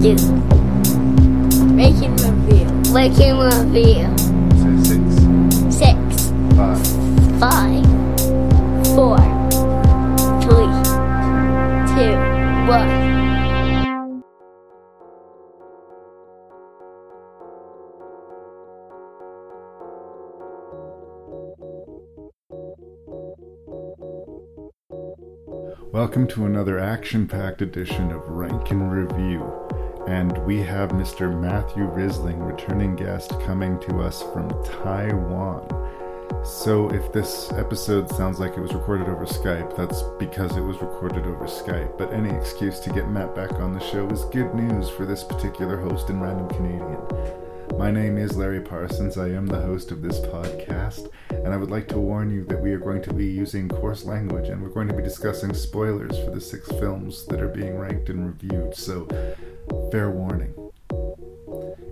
[0.00, 0.14] you.
[1.74, 2.66] Making review.
[2.92, 4.06] Making review.
[4.54, 5.02] Say six,
[5.74, 6.78] Six, five,
[7.40, 7.84] five,
[8.94, 9.18] four,
[10.40, 10.70] three,
[11.94, 12.14] two,
[12.68, 13.08] one.
[25.90, 29.68] Welcome to another action packed edition of Rankin Review.
[30.08, 31.38] And we have Mr.
[31.38, 35.68] Matthew Risling, returning guest, coming to us from Taiwan.
[36.46, 40.78] So, if this episode sounds like it was recorded over Skype, that's because it was
[40.78, 41.98] recorded over Skype.
[41.98, 45.22] But any excuse to get Matt back on the show is good news for this
[45.22, 46.96] particular host in Random Canadian.
[47.78, 49.18] My name is Larry Parsons.
[49.18, 52.62] I am the host of this podcast, and I would like to warn you that
[52.62, 56.18] we are going to be using coarse language and we're going to be discussing spoilers
[56.18, 59.06] for the six films that are being ranked and reviewed, so
[59.90, 60.54] fair warning.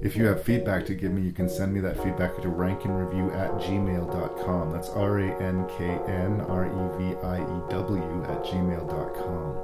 [0.02, 3.34] If you have feedback to give me, you can send me that feedback to ranknreview
[3.34, 4.70] at gmail.com.
[4.70, 9.54] That's R A N K N R E V I E W at gmail.com.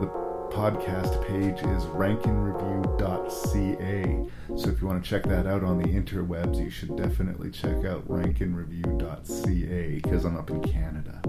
[0.00, 0.06] The
[0.52, 4.56] podcast page is ranknreview.ca.
[4.56, 7.84] So if you want to check that out on the interwebs, you should definitely check
[7.84, 11.20] out ranknreview.ca because I'm up in Canada.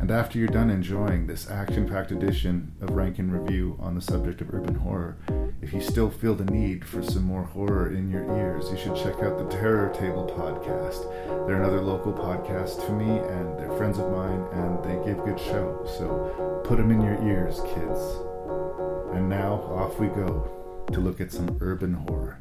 [0.00, 4.40] And after you're done enjoying this action packed edition of Rankin Review on the subject
[4.40, 5.16] of urban horror,
[5.60, 8.94] if you still feel the need for some more horror in your ears, you should
[8.94, 11.10] check out the Terror Table podcast.
[11.46, 15.40] They're another local podcast to me, and they're friends of mine, and they give good
[15.40, 15.84] show.
[15.98, 18.00] So put them in your ears, kids.
[19.16, 22.40] And now off we go to look at some urban horror.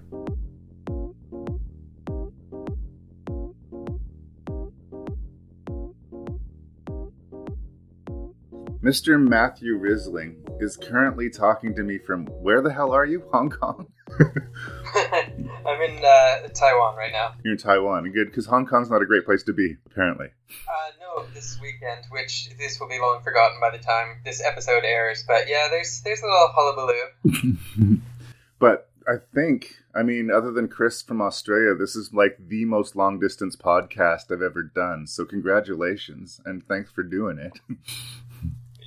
[8.86, 9.20] Mr.
[9.20, 13.24] Matthew Risling is currently talking to me from where the hell are you?
[13.34, 13.92] Hong Kong?
[14.20, 17.34] I'm in uh, Taiwan right now.
[17.44, 18.04] You're in Taiwan.
[18.12, 20.28] Good, because Hong Kong's not a great place to be, apparently.
[20.28, 24.84] Uh, no, this weekend, which this will be long forgotten by the time this episode
[24.84, 25.24] airs.
[25.28, 27.98] But yeah, there's there's a little hullabaloo.
[28.58, 32.96] But I think, I mean, other than Chris from Australia, this is like the most
[32.96, 35.08] long distance podcast I've ever done.
[35.08, 37.60] So congratulations and thanks for doing it.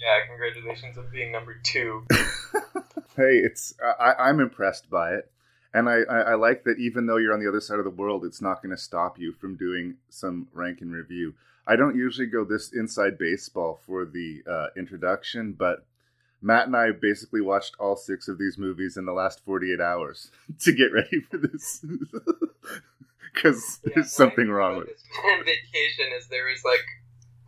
[0.00, 2.04] Yeah, congratulations on being number two.
[3.16, 5.30] hey, it's I, I'm impressed by it,
[5.74, 7.90] and I, I, I like that even though you're on the other side of the
[7.90, 11.34] world, it's not going to stop you from doing some rank and review.
[11.66, 15.84] I don't usually go this inside baseball for the uh, introduction, but
[16.40, 20.30] Matt and I basically watched all six of these movies in the last 48 hours
[20.60, 21.84] to get ready for this.
[23.34, 24.98] Because Yeah, there's something wrong with it.
[25.44, 26.84] vacation is there was like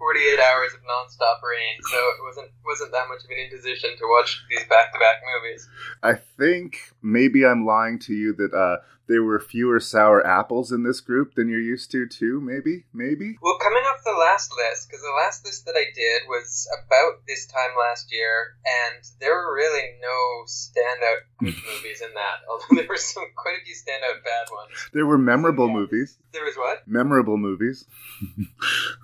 [0.00, 4.04] 48 hours of nonstop rain, so it wasn't wasn't that much of an imposition to
[4.08, 5.68] watch these back to back movies.
[6.02, 8.78] I think maybe I'm lying to you that uh,
[9.08, 12.40] there were fewer sour apples in this group than you're used to, too.
[12.40, 13.36] Maybe, maybe.
[13.42, 17.26] Well, coming off the last list, because the last list that I did was about
[17.26, 22.46] this time last year, and there were really no standout movies in that.
[22.48, 24.72] Although there were some quite a few standout bad ones.
[24.94, 25.74] There were memorable Yeah.
[25.74, 26.16] movies.
[26.32, 26.86] There was what?
[26.88, 27.84] Memorable movies.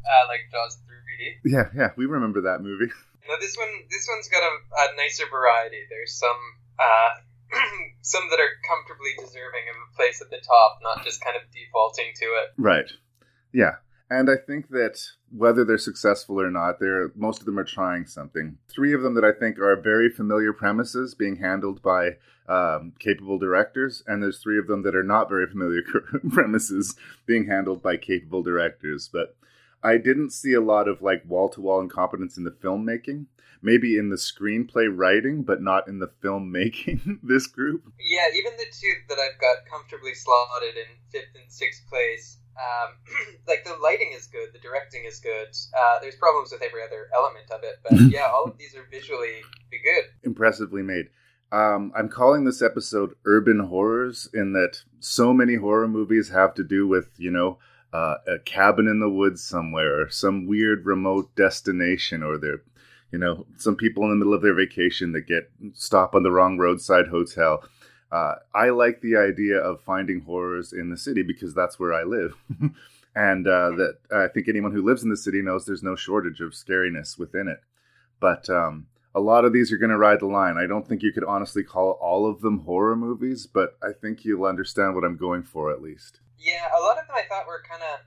[0.06, 0.78] Uh, like Jaws
[1.16, 1.40] 3D.
[1.44, 2.92] Yeah, yeah, we remember that movie.
[3.28, 5.82] No, this one this one's got a, a nicer variety.
[5.90, 6.38] There's some
[6.78, 7.58] uh,
[8.00, 11.42] some that are comfortably deserving of a place at the top, not just kind of
[11.50, 12.52] defaulting to it.
[12.56, 12.88] Right.
[13.52, 13.82] Yeah.
[14.08, 15.00] And I think that
[15.32, 18.58] whether they're successful or not, they're most of them are trying something.
[18.68, 23.38] Three of them that I think are very familiar premises being handled by um, capable
[23.38, 25.82] directors, and there's three of them that are not very familiar
[26.30, 26.94] premises
[27.26, 29.10] being handled by capable directors.
[29.12, 29.36] But
[29.86, 33.26] I didn't see a lot of like wall to wall incompetence in the filmmaking.
[33.62, 37.20] Maybe in the screenplay writing, but not in the filmmaking.
[37.22, 37.84] this group.
[37.98, 42.94] Yeah, even the two that I've got comfortably slotted in fifth and sixth place, um,
[43.48, 45.48] like the lighting is good, the directing is good.
[45.78, 48.86] Uh, there's problems with every other element of it, but yeah, all of these are
[48.90, 49.40] visually
[49.70, 50.04] good.
[50.24, 51.06] impressively made.
[51.52, 56.64] Um, I'm calling this episode Urban Horrors in that so many horror movies have to
[56.64, 57.58] do with, you know,
[57.96, 62.62] uh, a cabin in the woods somewhere, or some weird remote destination, or they're,
[63.10, 66.30] you know, some people in the middle of their vacation that get stop on the
[66.30, 67.64] wrong roadside hotel.
[68.12, 72.02] Uh, I like the idea of finding horrors in the city because that's where I
[72.02, 72.34] live.
[73.16, 76.40] and uh, that I think anyone who lives in the city knows there's no shortage
[76.40, 77.60] of scariness within it.
[78.20, 80.58] But um, a lot of these are going to ride the line.
[80.58, 84.24] I don't think you could honestly call all of them horror movies, but I think
[84.24, 86.20] you'll understand what I'm going for at least.
[86.38, 88.00] Yeah, a lot of them I thought were kind of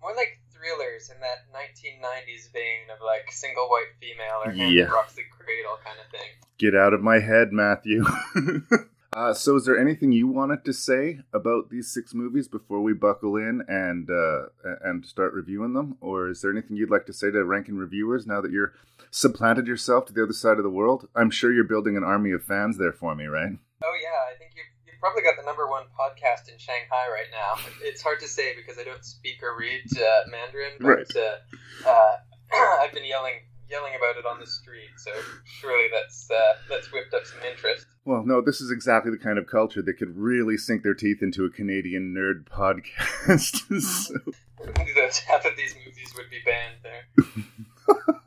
[0.00, 4.84] more like thrillers in that 1990s vein of like single white female or hand Yeah.
[4.84, 6.28] rocks the cradle kind of thing.
[6.58, 8.04] Get out of my head, Matthew.
[9.12, 12.92] uh, so, is there anything you wanted to say about these six movies before we
[12.94, 14.46] buckle in and uh,
[14.82, 18.26] and start reviewing them, or is there anything you'd like to say to ranking reviewers
[18.26, 18.72] now that you're
[19.10, 21.08] supplanted yourself to the other side of the world?
[21.16, 23.52] I'm sure you're building an army of fans there for me, right?
[23.84, 24.66] Oh yeah, I think you've
[25.02, 27.58] probably got the number one podcast in Shanghai right now.
[27.82, 31.16] It's hard to say because I don't speak or read uh, Mandarin, but Right.
[31.84, 32.16] uh, uh,
[32.80, 35.10] I've been yelling yelling about it on the street, so
[35.58, 37.86] surely that's uh, that's whipped up some interest.
[38.04, 41.18] Well, no, this is exactly the kind of culture that could really sink their teeth
[41.22, 43.58] into a Canadian nerd podcast.
[43.82, 44.14] so,
[45.26, 48.14] half of these movies would be banned there.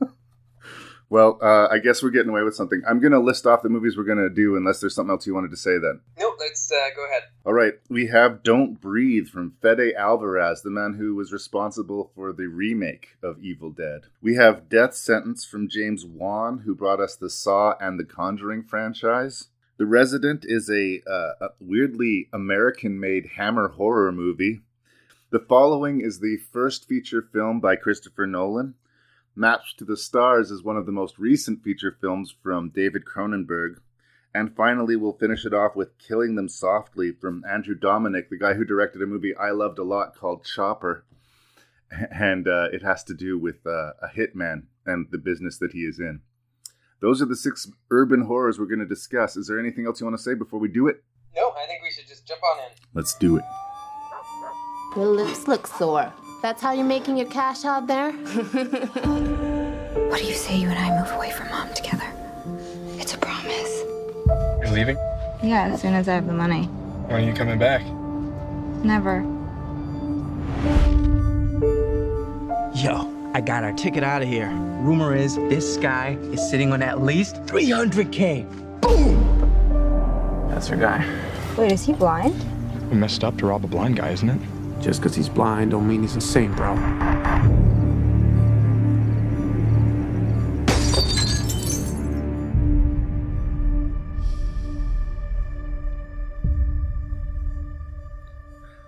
[1.15, 2.81] well, uh, I guess we're getting away with something.
[2.85, 5.25] I'm going to list off the movies we're going to do unless there's something else
[5.25, 6.01] you wanted to say then.
[6.19, 7.23] No, let's uh, go ahead.
[7.45, 12.33] All right, we have Don't Breathe from Fede Alvarez, the man who was responsible for
[12.33, 14.07] the remake of Evil Dead.
[14.21, 18.63] We have Death Sentence from James Wan, who brought us the Saw and the Conjuring
[18.63, 19.47] franchise.
[19.77, 24.63] The Resident is a, uh, a weirdly American made Hammer horror movie.
[25.29, 28.73] The following is the first feature film by Christopher Nolan.
[29.37, 33.79] Maps to the Stars is one of the most recent feature films from David Cronenberg.
[34.33, 38.53] And finally, we'll finish it off with Killing Them Softly from Andrew Dominik, the guy
[38.53, 41.05] who directed a movie I loved a lot called Chopper.
[42.11, 45.81] And uh, it has to do with uh, a hitman and the business that he
[45.81, 46.21] is in.
[46.99, 49.37] Those are the six urban horrors we're going to discuss.
[49.37, 51.03] Is there anything else you want to say before we do it?
[51.35, 52.71] No, I think we should just jump on in.
[52.93, 53.43] Let's do it.
[54.95, 56.11] Your lips look sore.
[56.45, 58.11] That's how you're making your cash out there?
[58.11, 62.05] What do you say you and I move away from mom together?
[62.99, 63.81] It's a promise.
[64.61, 64.95] You're leaving?
[65.41, 66.65] Yeah, as soon as I have the money.
[67.07, 67.83] When are you coming back?
[68.85, 69.21] Never.
[72.75, 74.51] Yo, I got our ticket out of here.
[74.81, 78.45] Rumor is this guy is sitting on at least 300K.
[78.81, 80.47] Boom!
[80.51, 81.03] That's our guy.
[81.57, 82.35] Wait, is he blind?
[82.91, 84.39] We messed up to rob a blind guy, isn't it?
[84.79, 86.75] Just because he's blind don't mean he's insane, bro.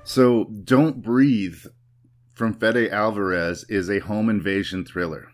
[0.03, 1.65] So, Don't Breathe
[2.33, 5.27] from Fede Alvarez is a home invasion thriller.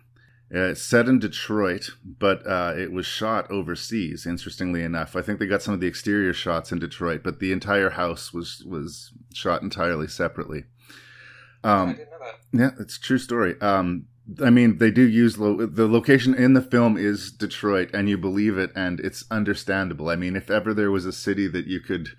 [0.53, 4.27] Uh, it's set in Detroit, but uh, it was shot overseas.
[4.27, 7.51] Interestingly enough, I think they got some of the exterior shots in Detroit, but the
[7.51, 10.65] entire house was was shot entirely separately.
[11.63, 12.59] I Um, didn't know that.
[12.77, 13.59] yeah, it's a true story.
[13.61, 14.05] Um,
[14.43, 18.17] I mean, they do use lo- the location in the film is Detroit, and you
[18.17, 20.07] believe it, and it's understandable.
[20.09, 22.09] I mean, if ever there was a city that you could,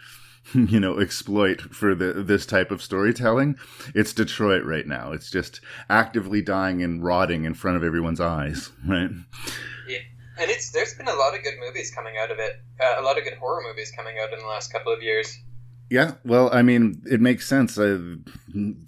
[0.54, 3.56] you know, exploit for the this type of storytelling,
[3.94, 5.12] it's Detroit right now.
[5.12, 9.10] It's just actively dying and rotting in front of everyone's eyes, right?
[9.88, 9.98] Yeah.
[10.36, 12.60] And it's there's been a lot of good movies coming out of it.
[12.80, 15.38] Uh, a lot of good horror movies coming out in the last couple of years.
[15.90, 17.78] Yeah, well, I mean, it makes sense.
[17.78, 18.16] Uh,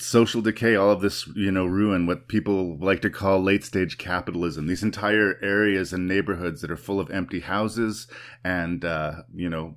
[0.00, 3.98] social decay, all of this, you know, ruin, what people like to call late stage
[3.98, 4.66] capitalism.
[4.66, 8.08] These entire areas and neighborhoods that are full of empty houses,
[8.42, 9.76] and uh, you know,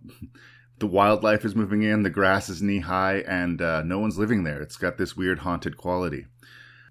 [0.80, 4.44] the wildlife is moving in, the grass is knee high, and uh, no one's living
[4.44, 4.62] there.
[4.62, 6.26] It's got this weird haunted quality.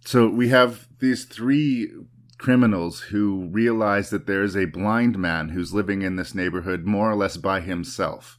[0.04, 1.90] So we have these three
[2.38, 7.10] criminals who realize that there is a blind man who's living in this neighborhood more
[7.10, 8.38] or less by himself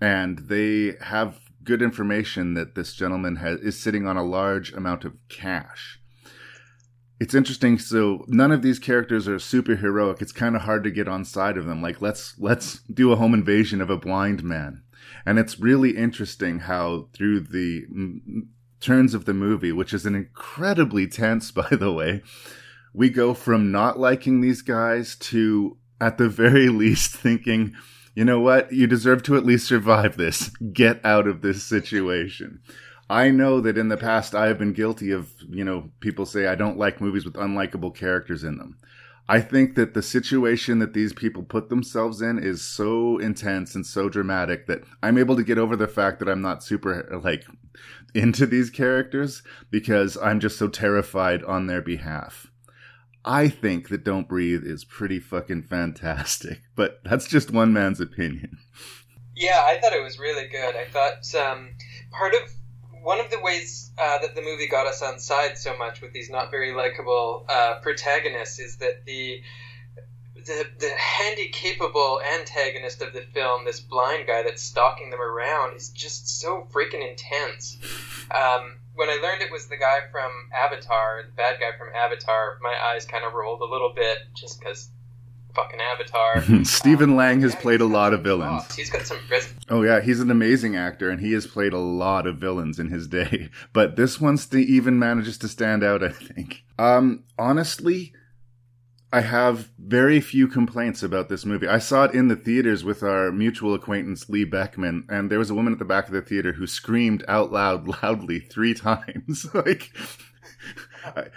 [0.00, 5.04] and they have good information that this gentleman has, is sitting on a large amount
[5.04, 6.00] of cash.
[7.20, 7.78] It's interesting.
[7.78, 10.22] So none of these characters are super heroic.
[10.22, 11.82] It's kind of hard to get on side of them.
[11.82, 14.82] Like let's let's do a home invasion of a blind man,
[15.26, 18.46] and it's really interesting how through the mm,
[18.80, 22.22] turns of the movie, which is an incredibly tense, by the way,
[22.92, 27.74] we go from not liking these guys to at the very least thinking
[28.18, 28.72] you know what?
[28.72, 30.48] You deserve to at least survive this.
[30.72, 32.58] Get out of this situation.
[33.08, 36.48] I know that in the past I have been guilty of, you know, people say
[36.48, 38.76] I don't like movies with unlikable characters in them.
[39.28, 43.84] I think that the situation that these people put themselves in is so intense and
[43.84, 47.44] so dramatic that I'm able to get over the fact that I'm not super, like,
[48.14, 52.46] into these characters because I'm just so terrified on their behalf.
[53.24, 58.58] I think that Don't Breathe is pretty fucking fantastic, but that's just one man's opinion.
[59.36, 60.74] Yeah, I thought it was really good.
[60.74, 61.74] I thought um,
[62.10, 62.40] part of
[63.08, 66.12] one of the ways uh, that the movie got us on side so much with
[66.12, 69.40] these not very likable uh, protagonists is that the
[70.34, 75.74] the, the handy capable antagonist of the film, this blind guy that's stalking them around,
[75.74, 77.78] is just so freaking intense.
[78.30, 82.58] Um, when I learned it was the guy from Avatar, the bad guy from Avatar,
[82.60, 84.90] my eyes kind of rolled a little bit just because
[85.62, 86.64] fucking Avatar.
[86.64, 88.62] Stephen Um, Lang has yeah, played a lot of villains.
[88.62, 88.74] chops.
[88.76, 89.52] He's got some charisma.
[89.68, 92.90] Oh yeah, he's an amazing actor, and he has played a lot of villains in
[92.90, 93.48] his day.
[93.72, 96.02] But this one st- even manages to stand out.
[96.02, 96.64] I think.
[96.78, 98.12] Um, honestly,
[99.12, 101.66] I have very few complaints about this movie.
[101.66, 105.50] I saw it in the theaters with our mutual acquaintance Lee Beckman, and there was
[105.50, 109.46] a woman at the back of the theater who screamed out loud, loudly three times.
[109.54, 109.90] like.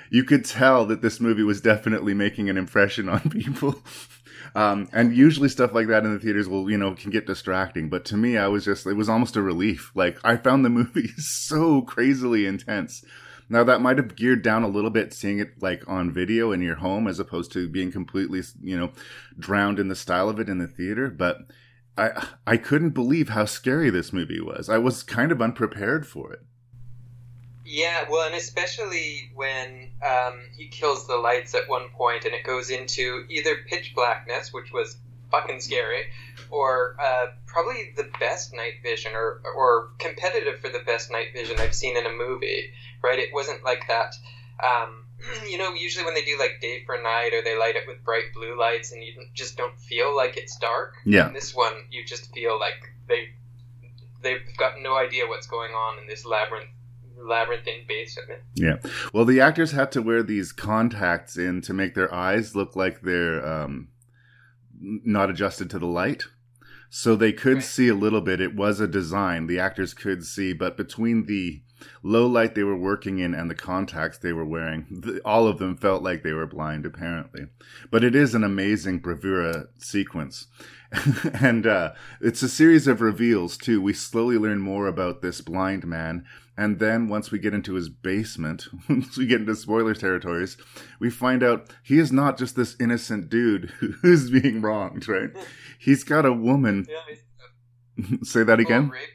[0.10, 3.82] You could tell that this movie was definitely making an impression on people.
[4.56, 7.90] Um, and usually stuff like that in the theaters will, you know, can get distracting.
[7.90, 9.92] But to me, I was just, it was almost a relief.
[9.96, 13.04] Like, I found the movie so crazily intense.
[13.50, 16.62] Now, that might have geared down a little bit seeing it like on video in
[16.62, 18.92] your home as opposed to being completely, you know,
[19.38, 21.10] drowned in the style of it in the theater.
[21.10, 21.40] But
[21.98, 24.70] I, I couldn't believe how scary this movie was.
[24.70, 26.42] I was kind of unprepared for it.
[27.72, 32.44] Yeah, well, and especially when um, he kills the lights at one point and it
[32.44, 34.98] goes into either pitch blackness, which was
[35.32, 36.08] fucking scary,
[36.50, 41.62] or uh, probably the best night vision or, or competitive for the best night vision
[41.62, 43.18] I've seen in a movie, right?
[43.18, 44.16] It wasn't like that.
[44.62, 45.06] Um,
[45.50, 48.04] you know, usually when they do like day for night or they light it with
[48.04, 50.96] bright blue lights and you just don't feel like it's dark.
[51.06, 51.28] Yeah.
[51.28, 53.30] In this one, you just feel like they
[54.22, 56.68] they've got no idea what's going on in this labyrinth
[57.28, 58.42] labyrinthine basement.
[58.56, 58.78] Yeah.
[59.14, 63.02] Well, the actors had to wear these contacts in to make their eyes look like
[63.02, 63.90] they're um,
[64.80, 66.24] not adjusted to the light.
[66.94, 67.64] So they could Right.
[67.64, 68.42] see a little bit.
[68.42, 69.48] It was a design.
[69.48, 71.62] The actors could see, but between the
[72.04, 75.58] low light they were working in and the contacts they were wearing, th all of
[75.58, 77.48] them felt like they were blind, apparently.
[77.90, 80.48] But it is an amazing bravura sequence.
[81.42, 83.82] and uh, it's a series of reveals, too.
[83.82, 86.26] We slowly learn more about this blind man.
[86.58, 90.58] And then once we get into his basement, once we get into spoiler territories,
[91.00, 93.70] we find out he is not just this innocent dude
[94.02, 95.32] who's being wronged, right?
[95.80, 96.86] He's got a woman.
[96.88, 97.16] Yeah,
[98.24, 98.90] Say that again?
[98.90, 99.10] rape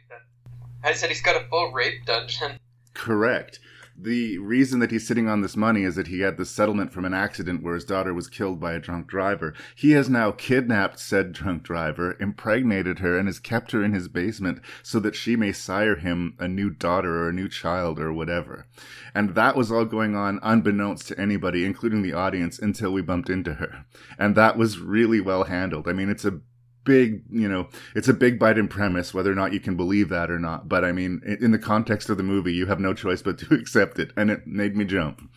[0.83, 2.59] I said he's got a full rape dungeon.
[2.95, 3.59] Correct.
[3.98, 7.06] The reason that he's sitting on this money is that he had the settlement from
[7.06, 9.54] an accident where his daughter was killed by a drunk driver.
[9.74, 14.08] He has now kidnapped said drunk driver, impregnated her, and has kept her in his
[14.08, 18.12] basement so that she may sire him a new daughter or a new child or
[18.12, 18.66] whatever.
[19.14, 23.30] And that was all going on unbeknownst to anybody, including the audience, until we bumped
[23.30, 23.86] into her.
[24.18, 25.88] And that was really well handled.
[25.88, 26.40] I mean, it's a
[26.87, 30.09] big, you know, it's a big bite in premise, whether or not you can believe
[30.09, 30.69] that or not.
[30.69, 33.55] But I mean, in the context of the movie, you have no choice but to
[33.61, 34.12] accept it.
[34.16, 35.28] And it made me jump.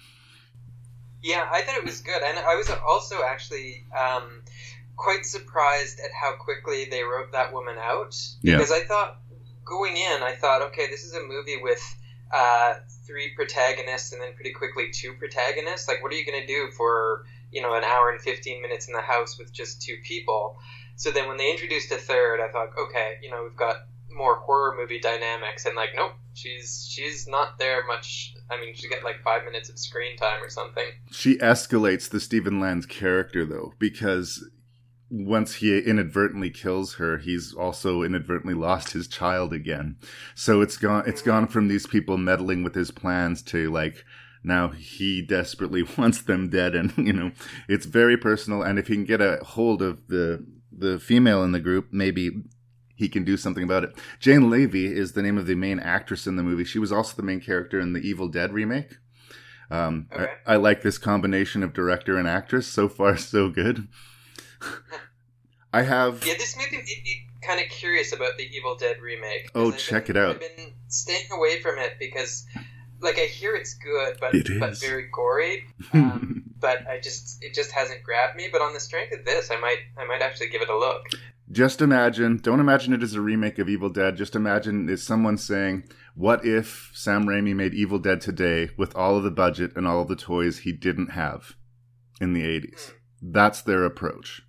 [1.21, 4.41] Yeah, I thought it was good, and I was also actually um,
[4.95, 8.15] quite surprised at how quickly they wrote that woman out.
[8.41, 8.55] Yeah.
[8.55, 9.19] Because I thought
[9.65, 11.81] going in, I thought, okay, this is a movie with
[12.33, 12.75] uh,
[13.05, 15.87] three protagonists and then pretty quickly two protagonists.
[15.87, 18.87] Like, what are you going to do for you know an hour and fifteen minutes
[18.87, 20.57] in the house with just two people?
[20.99, 23.77] So then when they introduced a third, I thought, okay, you know, we've got
[24.11, 28.35] more horror movie dynamics, and like, nope, she's she's not there much.
[28.51, 30.83] I mean, she get like five minutes of screen time or something.
[31.09, 34.45] She escalates the Stephen Lang's character, though, because
[35.09, 39.95] once he inadvertently kills her, he's also inadvertently lost his child again.
[40.35, 44.03] So it's gone, it's gone from these people meddling with his plans to like,
[44.43, 47.29] now he desperately wants them dead and you know
[47.67, 50.45] it's very personal and if he can get a hold of the
[50.79, 52.43] the female in the group maybe
[52.95, 56.27] he can do something about it jane levy is the name of the main actress
[56.27, 58.97] in the movie she was also the main character in the evil dead remake
[59.71, 60.31] um, Okay.
[60.47, 63.87] I, I like this combination of director and actress so far so good
[65.73, 69.49] i have Yeah, this movie made me kind of curious about the Evil Dead remake.
[69.55, 70.35] Oh, I've check been- it out.
[70.35, 72.45] I've been staying away from it because,
[73.01, 75.63] like, I hear it's good, but It but very gory.
[75.93, 78.49] Um, but I just it just hasn't grabbed me.
[78.51, 81.05] But on the strength of this, I might I might actually give it a look.
[81.51, 84.15] Just imagine, don't imagine it as a remake of Evil Dead.
[84.15, 89.17] Just imagine it's someone saying, What if Sam Raimi made Evil Dead today with all
[89.17, 91.55] of the budget and all of the toys he didn't have
[92.21, 92.91] in the 80s?
[93.19, 94.43] That's their approach.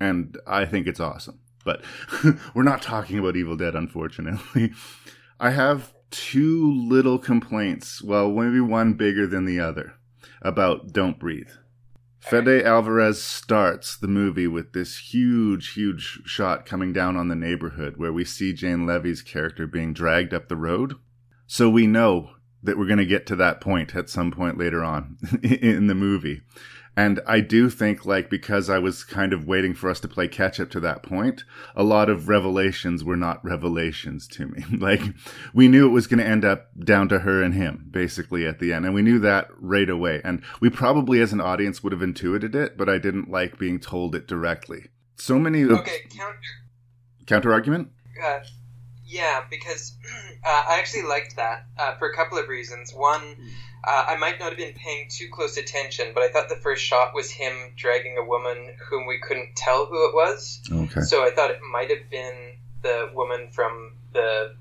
[0.00, 1.38] And I think it's awesome.
[1.64, 1.82] But
[2.54, 4.72] we're not talking about Evil Dead, unfortunately.
[5.40, 8.02] I have two little complaints.
[8.02, 9.94] Well, maybe one bigger than the other
[10.42, 11.50] about Don't Breathe.
[12.20, 17.96] Fede Alvarez starts the movie with this huge, huge shot coming down on the neighborhood
[17.96, 20.96] where we see Jane Levy's character being dragged up the road.
[21.46, 22.32] So we know
[22.62, 25.94] that we're going to get to that point at some point later on in the
[25.94, 26.42] movie.
[27.00, 30.28] And I do think, like, because I was kind of waiting for us to play
[30.28, 34.62] catch up to that point, a lot of revelations were not revelations to me.
[34.78, 35.00] like,
[35.54, 38.58] we knew it was going to end up down to her and him, basically, at
[38.58, 38.84] the end.
[38.84, 40.20] And we knew that right away.
[40.22, 43.80] And we probably, as an audience, would have intuited it, but I didn't like being
[43.80, 44.88] told it directly.
[45.16, 45.64] So many.
[45.64, 46.38] Okay, counter.
[47.24, 47.88] Counter argument?
[48.22, 48.40] Uh,
[49.06, 49.96] yeah, because
[50.44, 52.92] uh, I actually liked that uh, for a couple of reasons.
[52.92, 53.22] One,
[53.82, 56.82] uh, I might not have been paying too close attention, but I thought the first
[56.82, 60.60] shot was him dragging a woman whom we couldn't tell who it was.
[60.70, 61.00] Okay.
[61.00, 64.54] So I thought it might have been the woman from the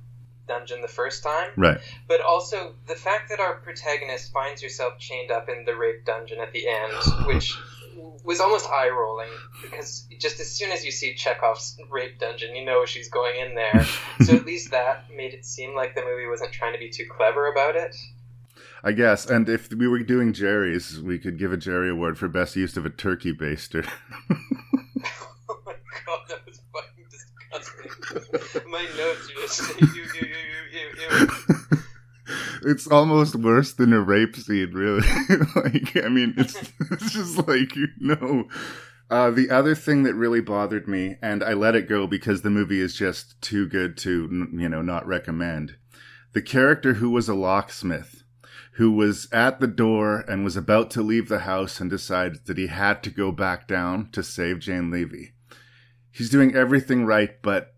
[0.48, 1.50] dungeon the first time.
[1.58, 1.80] Right.
[2.08, 6.40] But also the fact that our protagonist finds herself chained up in the rape dungeon
[6.40, 6.94] at the end,
[7.26, 7.58] which
[8.24, 9.30] was almost eye rolling
[9.62, 13.56] because just as soon as you see Chekhov's rape dungeon, you know she's going in
[13.56, 13.86] there.
[14.22, 17.06] so at least that made it seem like the movie wasn't trying to be too
[17.10, 17.96] clever about it.
[18.84, 19.26] I guess.
[19.26, 22.78] And if we were doing Jerry's, we could give a Jerry Award for best use
[22.78, 23.88] of a turkey baster.
[24.32, 25.74] oh my
[26.06, 28.72] god, that was fucking disgusting.
[28.72, 30.28] my notes are just ew, ew, ew,
[30.72, 31.28] ew, ew,
[31.72, 31.80] ew.
[32.64, 35.08] it's almost worse than a rape scene, really.
[35.56, 36.56] like, I mean, it's,
[36.92, 38.48] it's just like, no.
[39.10, 42.52] Uh, the other thing that really bothered me, and I let it go because the
[42.52, 45.76] movie is just too good to, you know, not recommend.
[46.34, 48.24] The character who was a locksmith,
[48.74, 52.58] who was at the door and was about to leave the house and decided that
[52.58, 55.34] he had to go back down to save Jane Levy.
[56.12, 57.76] He's doing everything right, but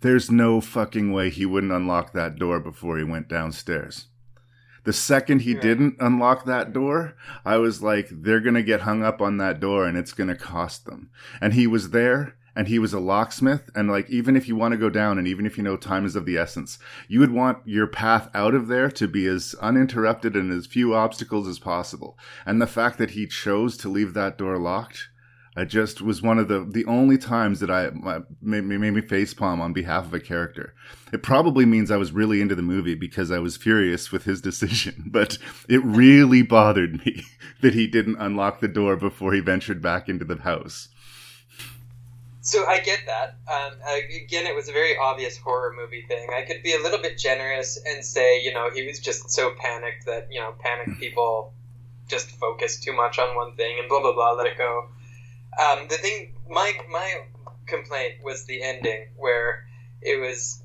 [0.00, 4.06] there's no fucking way he wouldn't unlock that door before he went downstairs.
[4.84, 5.60] The second he Yeah.
[5.60, 7.14] didn't unlock that door,
[7.44, 10.28] I was like, they're going to get hung up on that door and it's going
[10.28, 11.08] to cost them.
[11.40, 13.70] And he was there and he was a locksmith.
[13.74, 16.06] And like, even if you want to go down and even if you know time
[16.06, 16.78] is of the essence,
[17.08, 20.94] you would want your path out of there to be as uninterrupted and as few
[20.94, 22.18] obstacles as possible.
[22.46, 25.08] And the fact that he chose to leave that door locked,
[25.56, 27.90] I just was one of the the only times that I
[28.42, 30.74] made, made me facepalm on behalf of a character.
[31.12, 34.40] It probably means I was really into the movie because I was furious with his
[34.50, 37.22] decision, but it really bothered me
[37.60, 40.88] that he didn't unlock the door before he ventured back into the house.
[42.44, 43.38] So I get that.
[43.50, 43.72] Um,
[44.14, 46.28] again, it was a very obvious horror movie thing.
[46.30, 49.52] I could be a little bit generous and say, you know, he was just so
[49.58, 51.54] panicked that you know, panicked people
[52.06, 54.88] just focus too much on one thing and blah blah blah, let it go.
[55.58, 57.22] Um, the thing, my my
[57.66, 59.64] complaint was the ending where
[60.02, 60.62] it was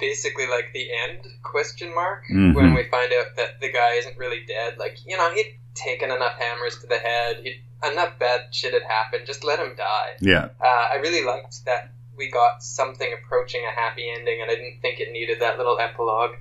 [0.00, 2.52] basically like the end question mark Mhm.
[2.52, 4.76] when we find out that the guy isn't really dead.
[4.76, 7.38] Like you know, he'd taken enough hammers to the head.
[7.44, 9.26] He'd, enough bad shit had happened.
[9.26, 10.16] Just let him die.
[10.20, 10.48] Yeah.
[10.60, 14.80] Uh, I really liked that we got something approaching a happy ending, and I didn't
[14.80, 16.36] think it needed that little epilogue.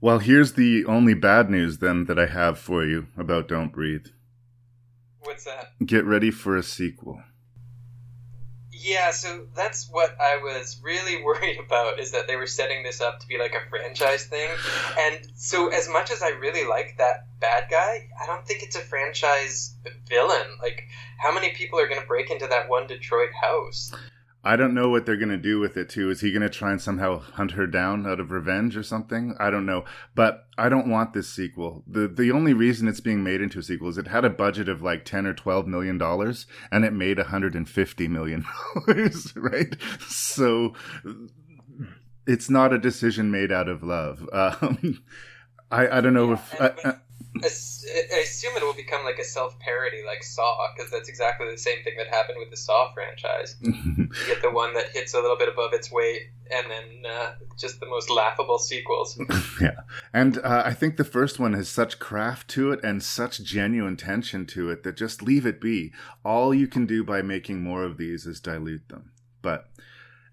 [0.00, 4.06] Well, here's the only bad news then that I have for you about Don't Breathe.
[5.20, 5.72] What's that?
[5.84, 7.22] Get ready for a sequel.
[8.82, 13.00] Yeah, so that's what I was really worried about is that they were setting this
[13.00, 14.48] up to be like a franchise thing.
[14.98, 18.76] And so as much as I really like that bad guy, I don't think it's
[18.76, 19.76] a franchise
[20.08, 20.46] villain.
[20.60, 20.84] Like
[21.18, 23.92] how many people are going to break into that one Detroit house?
[24.44, 26.10] I don't know what they're going to do with it too.
[26.10, 29.36] Is he going to try and somehow hunt her down out of revenge or something?
[29.38, 29.84] I don't know.
[30.14, 31.84] But I don't want this sequel.
[31.86, 34.68] The the only reason it's being made into a sequel is it had a budget
[34.68, 38.44] of like 10 or 12 million dollars and it made 150 million
[38.86, 39.76] dollars, right?
[40.08, 40.74] So
[42.26, 44.28] it's not a decision made out of love.
[44.32, 45.02] Um,
[45.70, 46.94] I I don't know if I, I,
[47.42, 51.58] I assume it will become like a self parody like Saw, because that's exactly the
[51.58, 53.56] same thing that happened with the Saw franchise.
[54.12, 57.32] You get the one that hits a little bit above its weight, and then uh,
[57.58, 59.18] just the most laughable sequels.
[59.60, 59.80] yeah.
[60.12, 63.96] And uh, I think the first one has such craft to it and such genuine
[63.96, 65.92] tension to it that just leave it be.
[66.24, 69.12] All you can do by making more of these is dilute them.
[69.40, 69.71] But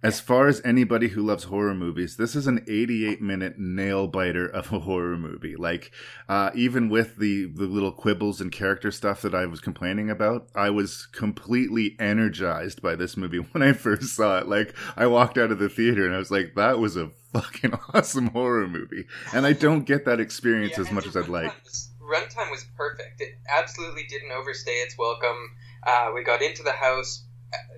[0.02, 4.46] as far as anybody who loves horror movies, this is an 88 minute nail biter
[4.48, 5.56] of a horror movie.
[5.58, 5.92] Like,
[6.30, 10.48] uh, even with the, the little quibbles and character stuff that I was complaining about,
[10.56, 14.48] I was completely energized by this movie when I first saw it.
[14.48, 17.74] Like, I walked out of the theater and I was like, that was a fucking
[17.94, 19.06] awesome horror movie.
[19.34, 21.52] And I don't get that experience Yeah, as much as I'd like.
[21.52, 23.22] runtime was- Runtime was perfect.
[23.22, 25.38] It absolutely didn't overstay its welcome.
[25.86, 27.24] Uh, we got into the house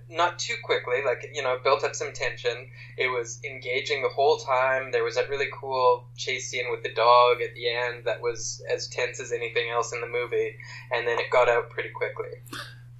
[0.10, 0.97] not too quickly.
[1.05, 2.69] Like you know, built up some tension.
[2.97, 4.91] It was engaging the whole time.
[4.91, 8.62] There was that really cool chase scene with the dog at the end that was
[8.69, 10.55] as tense as anything else in the movie,
[10.91, 12.29] and then it got out pretty quickly.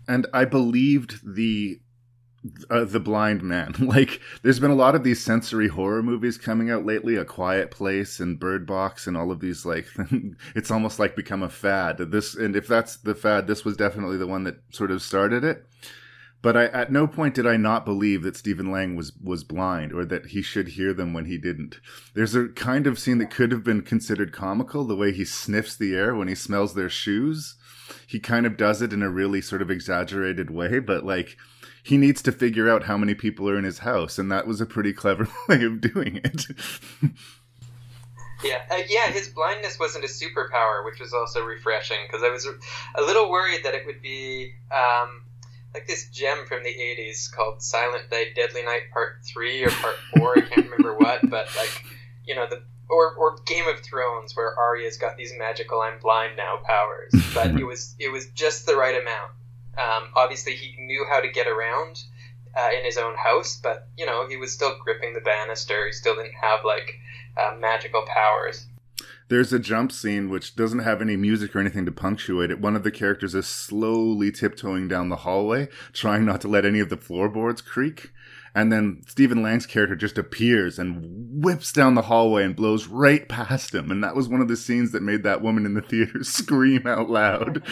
[0.07, 1.79] And I believed the
[2.69, 3.75] uh, the blind man.
[3.91, 7.71] Like, there's been a lot of these sensory horror movies coming out lately, A Quiet
[7.71, 9.65] Place and Bird Box, and all of these.
[9.65, 9.86] Like,
[10.55, 11.97] it's almost like become a fad.
[11.97, 15.43] This, and if that's the fad, this was definitely the one that sort of started
[15.43, 15.65] it.
[16.41, 19.93] But I, at no point did I not believe that Stephen Lang was was blind
[19.93, 21.80] or that he should hear them when he didn't.
[22.15, 25.75] There's a kind of scene that could have been considered comical, the way he sniffs
[25.75, 27.56] the air when he smells their shoes.
[28.08, 31.38] He kind of does it in a really sort of exaggerated way, but like
[31.84, 34.62] he needs to figure out how many people are in his house, and that was
[34.62, 36.45] a pretty clever way of doing it.
[38.43, 39.08] Yeah, uh, yeah.
[39.08, 42.47] His blindness wasn't a superpower, which was also refreshing because I was
[42.95, 45.23] a little worried that it would be um,
[45.73, 49.95] like this gem from the '80s called "Silent Night, Deadly Night" Part Three or Part
[50.15, 50.38] Four.
[50.38, 51.84] I can't remember what, but like
[52.25, 56.38] you know the or, or Game of Thrones where Arya's got these magical "I'm blind
[56.38, 59.31] now" powers, but it was it was just the right amount.
[59.77, 62.03] Um, obviously, he knew how to get around
[62.57, 65.86] uh, in his own house, but you know he was still gripping the banister.
[65.86, 66.99] He still didn't have like
[67.38, 68.65] uh, magical powers.
[69.31, 72.59] There's a jump scene which doesn't have any music or anything to punctuate it.
[72.59, 76.81] One of the characters is slowly tiptoeing down the hallway, trying not to let any
[76.81, 78.11] of the floorboards creak.
[78.53, 83.25] And then Stephen Lang's character just appears and whips down the hallway and blows right
[83.29, 83.89] past him.
[83.89, 86.85] And that was one of the scenes that made that woman in the theater scream
[86.85, 87.63] out loud.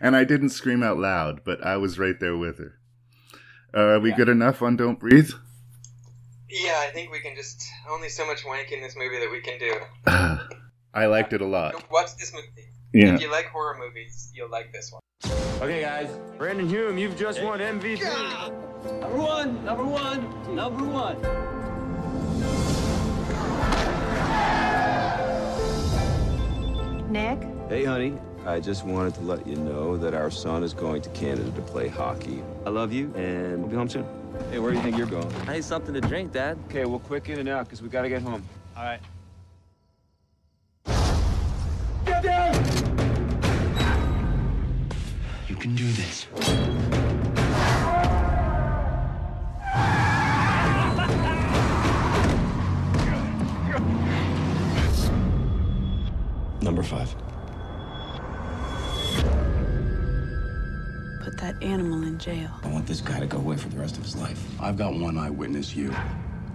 [0.00, 2.80] and I didn't scream out loud, but I was right there with her.
[3.72, 4.16] Uh, are we yeah.
[4.16, 5.30] good enough on Don't Breathe?
[6.50, 9.40] Yeah, I think we can just only so much wank in this movie that we
[9.40, 10.48] can do.
[10.94, 11.90] I liked it a lot.
[11.90, 12.68] Watch this movie.
[12.92, 13.14] Yeah.
[13.14, 15.00] If you like horror movies, you'll like this one.
[15.62, 16.10] Okay, guys.
[16.36, 18.02] Brendan Hume, you've just won MVP.
[19.00, 21.16] Number one, number one, number one.
[27.10, 27.38] Nick?
[27.70, 28.18] Hey, honey.
[28.44, 31.62] I just wanted to let you know that our son is going to Canada to
[31.62, 32.42] play hockey.
[32.66, 34.04] I love you, and we'll be home soon.
[34.50, 35.32] Hey, where do you think you're going?
[35.48, 36.58] I need something to drink, Dad.
[36.68, 38.42] Okay, well, quick in and out, because we got to get home.
[38.76, 39.00] All right.
[42.22, 42.54] Get down!
[45.48, 46.26] You can do this.
[56.62, 57.14] Number five.
[61.22, 62.50] Put that animal in jail.
[62.62, 64.40] I want this guy to go away for the rest of his life.
[64.60, 65.92] I've got one eyewitness, you.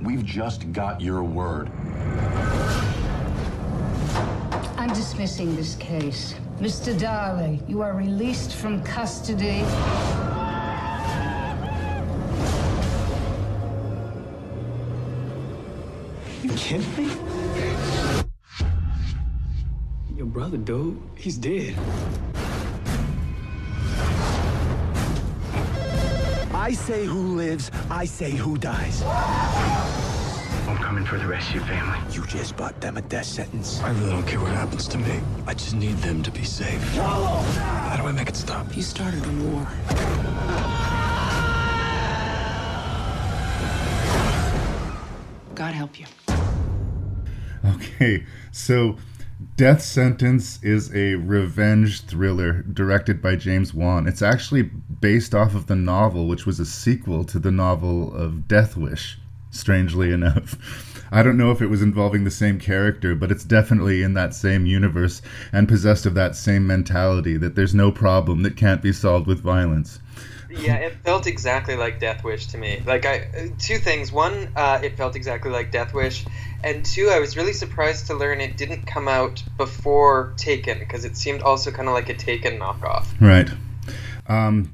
[0.01, 1.69] We've just got your word.
[4.77, 6.35] I'm dismissing this case.
[6.59, 6.97] Mr.
[6.97, 9.63] Darley, you are released from custody.
[16.43, 17.11] You kidding me?
[20.15, 21.75] Your brother, dude, he's dead.
[26.53, 29.01] I say who lives, I say who dies.
[30.67, 31.97] I'm coming for the rest of your family.
[32.13, 33.80] You just bought them a death sentence.
[33.82, 35.21] I really don't care what happens to me.
[35.45, 36.82] I just need them to be safe.
[36.95, 38.75] How do I make it stop?
[38.75, 39.65] You started a war.
[45.56, 46.06] God help you.
[47.65, 48.97] Okay, so
[49.56, 54.08] Death Sentence is a revenge thriller directed by James Wan.
[54.08, 58.47] It's actually based off of the novel, which was a sequel to the novel of
[58.47, 59.17] Death Wish,
[59.51, 61.03] strangely enough.
[61.12, 64.33] I don't know if it was involving the same character, but it's definitely in that
[64.33, 65.21] same universe
[65.53, 69.39] and possessed of that same mentality that there's no problem that can't be solved with
[69.39, 69.99] violence.
[70.49, 72.81] Yeah, it felt exactly like Death Wish to me.
[72.86, 74.12] Like I, two things.
[74.12, 76.25] One, uh, it felt exactly like Death Wish,
[76.63, 81.05] and two, I was really surprised to learn it didn't come out before Taken because
[81.05, 83.05] it seemed also kind of like a Taken knockoff.
[83.19, 83.49] Right.
[84.27, 84.73] Um,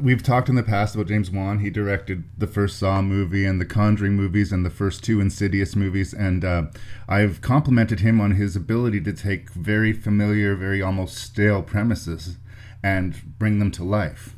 [0.00, 1.58] we've talked in the past about James Wan.
[1.58, 5.74] He directed the first Saw movie and the Conjuring movies and the first two Insidious
[5.74, 6.64] movies, and uh,
[7.08, 12.36] I've complimented him on his ability to take very familiar, very almost stale premises
[12.82, 14.35] and bring them to life.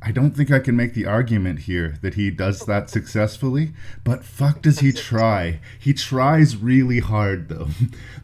[0.00, 3.72] I don't think I can make the argument here that he does that successfully,
[4.04, 5.58] but fuck does he try.
[5.76, 7.68] He tries really hard though.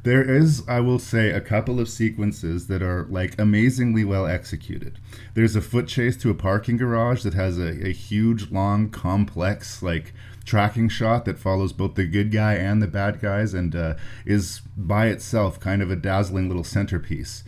[0.04, 4.98] There is, I will say, a couple of sequences that are like amazingly well executed.
[5.32, 9.82] There's a foot chase to a parking garage that has a, a huge, long, complex,
[9.82, 10.12] like
[10.44, 13.94] tracking shot that follows both the good guy and the bad guys and uh,
[14.26, 17.44] is by itself kind of a dazzling little centerpiece.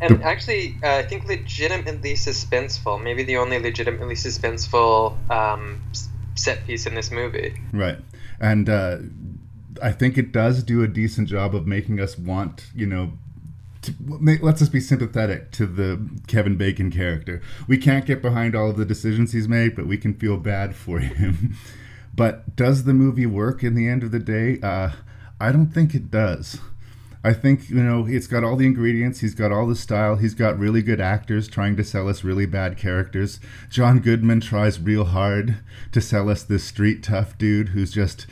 [0.00, 3.02] And actually, uh, I think legitimately suspenseful.
[3.02, 5.82] Maybe the only legitimately suspenseful um,
[6.34, 7.58] set piece in this movie.
[7.72, 7.98] Right,
[8.40, 8.98] and uh,
[9.82, 13.12] I think it does do a decent job of making us want, you know,
[14.08, 17.40] let's just be sympathetic to the Kevin Bacon character.
[17.68, 20.74] We can't get behind all of the decisions he's made, but we can feel bad
[20.74, 21.56] for him.
[22.14, 24.58] but does the movie work in the end of the day?
[24.60, 24.90] Uh,
[25.40, 26.58] I don't think it does.
[27.24, 29.20] I think you know it's got all the ingredients.
[29.20, 30.16] He's got all the style.
[30.16, 33.40] He's got really good actors trying to sell us really bad characters.
[33.70, 35.56] John Goodman tries real hard
[35.92, 38.26] to sell us this street tough dude who's just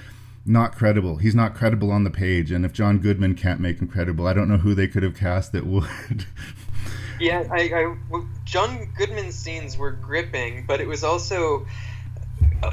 [0.46, 1.16] not credible.
[1.16, 4.32] He's not credible on the page, and if John Goodman can't make him credible, I
[4.32, 6.26] don't know who they could have cast that would.
[7.20, 11.66] yeah, I, I John Goodman's scenes were gripping, but it was also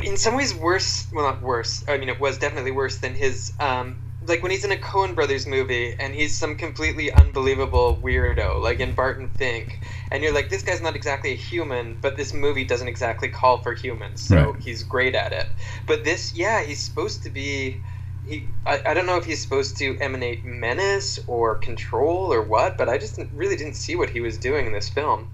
[0.04, 1.08] in some ways worse.
[1.14, 1.84] Well, not worse.
[1.88, 3.98] I mean, it was definitely worse than his um,
[4.28, 8.80] like when he's in a Coen Brothers movie and he's some completely unbelievable weirdo, like
[8.80, 9.80] in Barton Fink,
[10.12, 13.58] and you're like, this guy's not exactly a human, but this movie doesn't exactly call
[13.60, 14.62] for humans, so right.
[14.62, 15.48] he's great at it.
[15.88, 17.82] But this, yeah, he's supposed to be.
[18.28, 22.78] He, I, I don't know if he's supposed to emanate menace or control or what,
[22.78, 25.34] but I just really didn't see what he was doing in this film.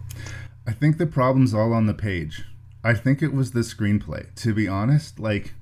[0.65, 2.43] I think the problem's all on the page.
[2.85, 4.33] I think it was the screenplay.
[4.35, 5.53] To be honest, like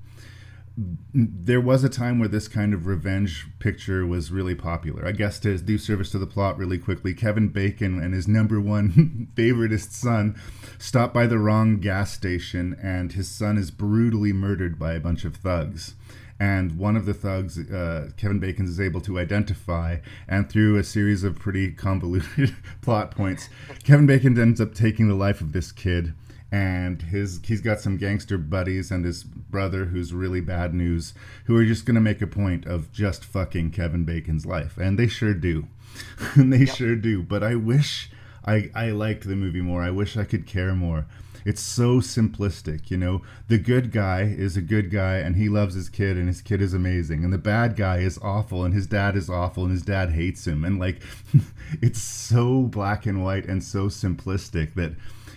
[1.14, 5.06] there was a time where this kind of revenge picture was really popular.
[5.06, 8.60] I guess to do service to the plot really quickly, Kevin Bacon and his number
[8.60, 10.38] one favoritist son
[10.78, 15.24] stop by the wrong gas station, and his son is brutally murdered by a bunch
[15.24, 15.94] of thugs.
[16.38, 20.84] And one of the thugs, uh, Kevin Bacon, is able to identify, and through a
[20.84, 23.48] series of pretty convoluted plot points,
[23.84, 26.12] Kevin Bacon ends up taking the life of this kid
[26.52, 31.12] and his he's got some gangster buddies and his brother who's really bad news
[31.46, 34.98] who are just going to make a point of just fucking Kevin Bacon's life and
[34.98, 35.66] they sure do.
[36.34, 36.76] And they yep.
[36.76, 38.10] sure do but I wish
[38.44, 39.82] I I liked the movie more.
[39.82, 41.06] I wish I could care more.
[41.44, 43.22] It's so simplistic you know?
[43.48, 46.60] The good guy is a good guy and he loves his kid and his kid
[46.60, 47.24] is amazing.
[47.24, 50.46] And the bad guy is awful and his dad is awful and his dad hates
[50.46, 50.64] him.
[50.64, 51.00] And like
[51.82, 54.92] it's so black and white and so simplistic that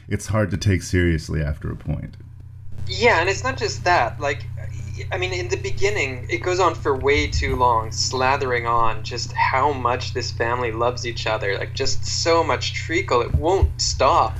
[0.09, 2.17] it's hard to take seriously after a point.
[2.87, 4.19] Yeah, and it's not just that.
[4.19, 4.45] Like,
[5.11, 9.31] I mean, in the beginning, it goes on for way too long, slathering on just
[9.33, 11.57] how much this family loves each other.
[11.57, 13.21] Like, just so much treacle.
[13.21, 14.35] It won't stop.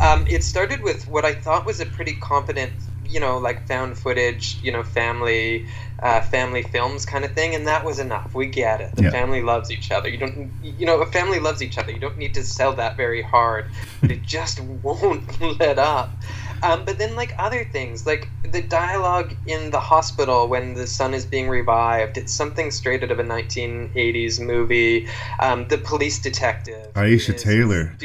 [0.00, 2.72] Um, it started with what I thought was a pretty competent,
[3.10, 5.66] you know, like found footage, you know, family
[6.02, 8.34] uh, family films kind of thing, and that was enough.
[8.34, 8.96] We get it.
[8.96, 9.10] The yeah.
[9.10, 10.08] family loves each other.
[10.08, 11.92] You don't, you know, a family loves each other.
[11.92, 13.70] You don't need to sell that very hard,
[14.00, 16.10] but it just won't let up.
[16.62, 21.14] Um, but then, like other things, like the dialogue in the hospital when the son
[21.14, 25.08] is being revived, it's something straight out of a 1980s movie.
[25.38, 27.96] Um, the police detective, Aisha Tyler.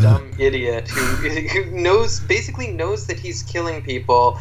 [0.00, 4.38] Dumb idiot who, who knows basically knows that he's killing people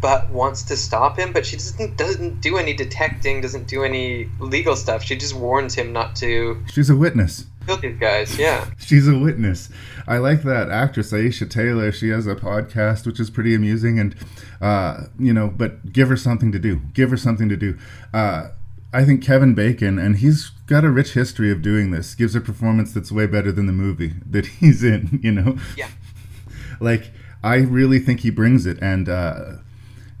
[0.00, 4.28] but wants to stop him, but she doesn't doesn't do any detecting, doesn't do any
[4.38, 5.02] legal stuff.
[5.02, 6.62] She just warns him not to.
[6.72, 7.46] She's a witness.
[7.66, 8.66] Kill these guys, yeah.
[8.78, 9.68] She's a witness.
[10.06, 14.14] I like that actress Aisha Tyler She has a podcast which is pretty amusing, and
[14.60, 16.80] uh, you know, but give her something to do.
[16.94, 17.78] Give her something to do.
[18.14, 18.48] Uh,
[18.92, 22.40] I think Kevin Bacon, and he's got a rich history of doing this, gives a
[22.40, 25.20] performance that's way better than the movie that he's in.
[25.22, 25.58] You know.
[25.76, 25.88] Yeah.
[26.80, 29.08] like I really think he brings it, and.
[29.08, 29.42] Uh,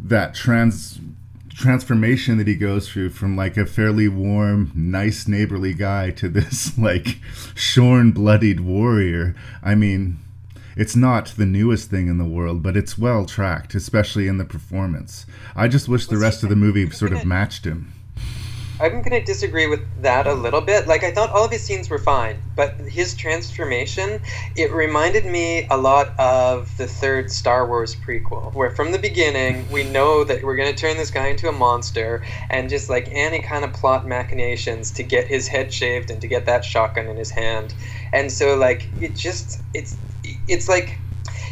[0.02, 0.98] that trans
[1.50, 6.76] transformation that he goes through from like a fairly warm, nice, neighborly guy to this
[6.78, 7.18] like
[7.54, 9.34] shorn, bloodied warrior.
[9.62, 10.18] I mean,
[10.74, 14.44] it's not the newest thing in the world, but it's well tracked, especially in the
[14.44, 15.26] performance.
[15.54, 17.92] I just wish the rest of the movie sort of matched him.
[18.80, 20.86] I'm going to disagree with that a little bit.
[20.86, 24.22] Like, I thought all of his scenes were fine, but his transformation,
[24.56, 29.70] it reminded me a lot of the third Star Wars prequel, where from the beginning,
[29.70, 33.08] we know that we're going to turn this guy into a monster, and just like
[33.12, 37.06] any kind of plot machinations to get his head shaved and to get that shotgun
[37.06, 37.74] in his hand.
[38.14, 39.94] And so, like, it just, it's,
[40.48, 40.98] it's like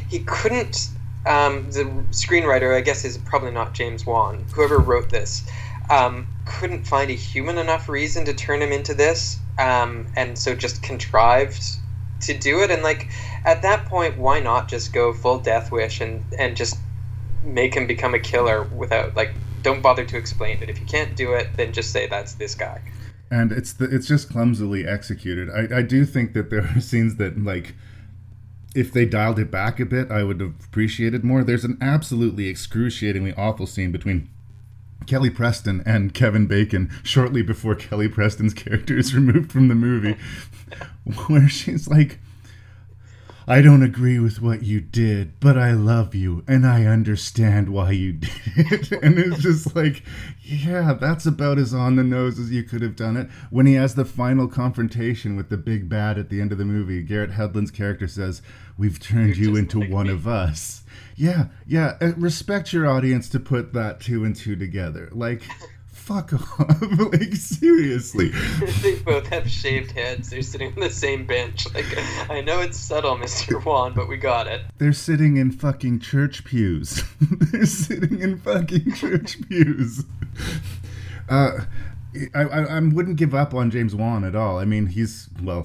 [0.09, 0.89] he couldn't,
[1.27, 5.47] um, the screenwriter, I guess, is probably not James Wan, whoever wrote this
[5.91, 10.55] um, couldn't find a human enough reason to turn him into this, um, and so
[10.55, 11.63] just contrived
[12.23, 12.71] to do it.
[12.71, 13.09] And like
[13.45, 16.79] at that point, why not just go full Death Wish and and just
[17.43, 20.69] make him become a killer without like don't bother to explain it.
[20.69, 22.81] If you can't do it, then just say that's this guy.
[23.31, 25.51] And it's the, it's just clumsily executed.
[25.51, 27.75] I, I do think that there are scenes that like
[28.75, 31.43] if they dialed it back a bit, I would have appreciated more.
[31.43, 34.29] There's an absolutely excruciatingly awful scene between
[35.09, 40.17] Kelly Preston and Kevin Bacon shortly before Kelly Preston's character is removed from the movie,
[41.27, 42.19] where she's like
[43.49, 47.93] I don't agree with what you did, but I love you and I understand why
[47.93, 48.93] you did it.
[49.03, 50.03] and it's just like,
[50.43, 53.31] yeah, that's about as on the nose as you could have done it.
[53.51, 56.67] When he has the final confrontation with the big bad at the end of the
[56.67, 58.43] movie, Garrett Hedlund's character says,
[58.77, 60.13] We've turned you into like one me.
[60.13, 60.83] of us.
[61.17, 61.97] Yeah, yeah.
[62.17, 65.09] Respect your audience to put that two and two together.
[65.11, 65.43] Like,
[66.09, 66.83] fuck off.
[67.13, 68.29] like, seriously.
[68.83, 70.31] they both have shaved heads.
[70.31, 71.73] They're sitting on the same bench.
[71.75, 71.85] Like,
[72.31, 73.63] I know it's subtle, Mr.
[73.63, 74.63] Wan, but we got it.
[74.79, 77.05] They're sitting in fucking church pews.
[77.21, 80.05] They're sitting in fucking church pews.
[81.29, 81.65] Uh,
[82.35, 84.59] I, I, I wouldn't give up on James Wan at all.
[84.59, 85.65] I mean, he's well,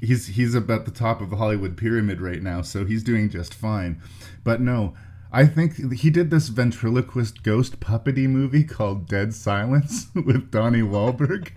[0.00, 3.54] he's he's about the top of the Hollywood pyramid right now, so he's doing just
[3.54, 4.02] fine.
[4.42, 4.94] But no,
[5.32, 11.50] I think he did this ventriloquist ghost puppety movie called Dead Silence with Donnie Wahlberg.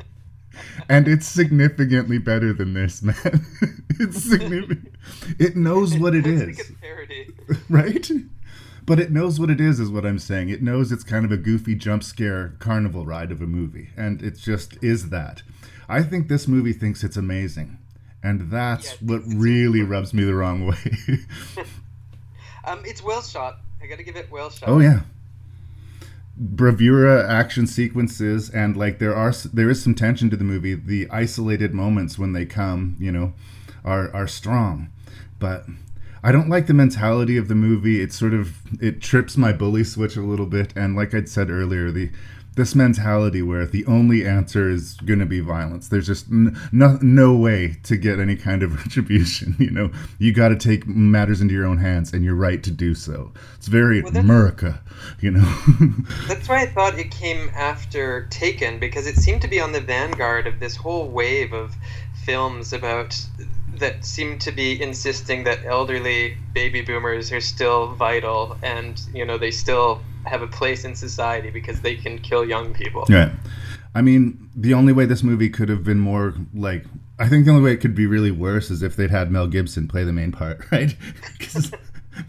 [0.90, 3.16] and it's significantly better than this, man.
[4.00, 4.94] it's significant.
[5.40, 6.72] It knows what it is.
[7.70, 8.12] right?
[8.86, 10.50] But it knows what it is, is what I'm saying.
[10.50, 13.90] It knows it's kind of a goofy jump scare carnival ride of a movie.
[13.96, 15.44] And it just is that.
[15.88, 17.78] I think this movie thinks it's amazing.
[18.24, 20.78] And that's yeah, what really rubs me the wrong way.
[22.66, 23.60] Um, it's well shot.
[23.82, 24.70] I gotta give it well shot.
[24.70, 25.02] Oh yeah.
[26.38, 30.76] Bravura action sequences and like there are there is some tension to the movie.
[30.76, 33.34] The isolated moments when they come, you know,
[33.84, 34.90] are are strong,
[35.40, 35.66] but
[36.24, 38.00] I don't like the mentality of the movie.
[38.00, 41.50] It sort of it trips my bully switch a little bit, and like I'd said
[41.50, 42.12] earlier, the
[42.56, 45.88] this mentality where the only answer is going to be violence.
[45.88, 49.56] There's just n- no, no way to get any kind of retribution.
[49.58, 52.72] You know, you got to take matters into your own hands, and you're right to
[52.72, 53.32] do so.
[53.56, 54.82] It's very well, America,
[55.22, 55.42] you know.
[56.28, 59.82] that's why I thought it came after Taken because it seemed to be on the
[59.82, 61.76] vanguard of this whole wave of
[62.26, 63.18] films about
[63.82, 69.38] that seem to be insisting that elderly baby boomers are still vital and you know
[69.38, 73.06] they still have a place in society because they can kill young people.
[73.10, 73.32] Yeah.
[73.94, 76.86] I mean, the only way this movie could have been more like
[77.20, 79.48] I think the only way it could be really worse is if they'd had Mel
[79.48, 80.96] Gibson play the main part, right?
[81.38, 81.72] Because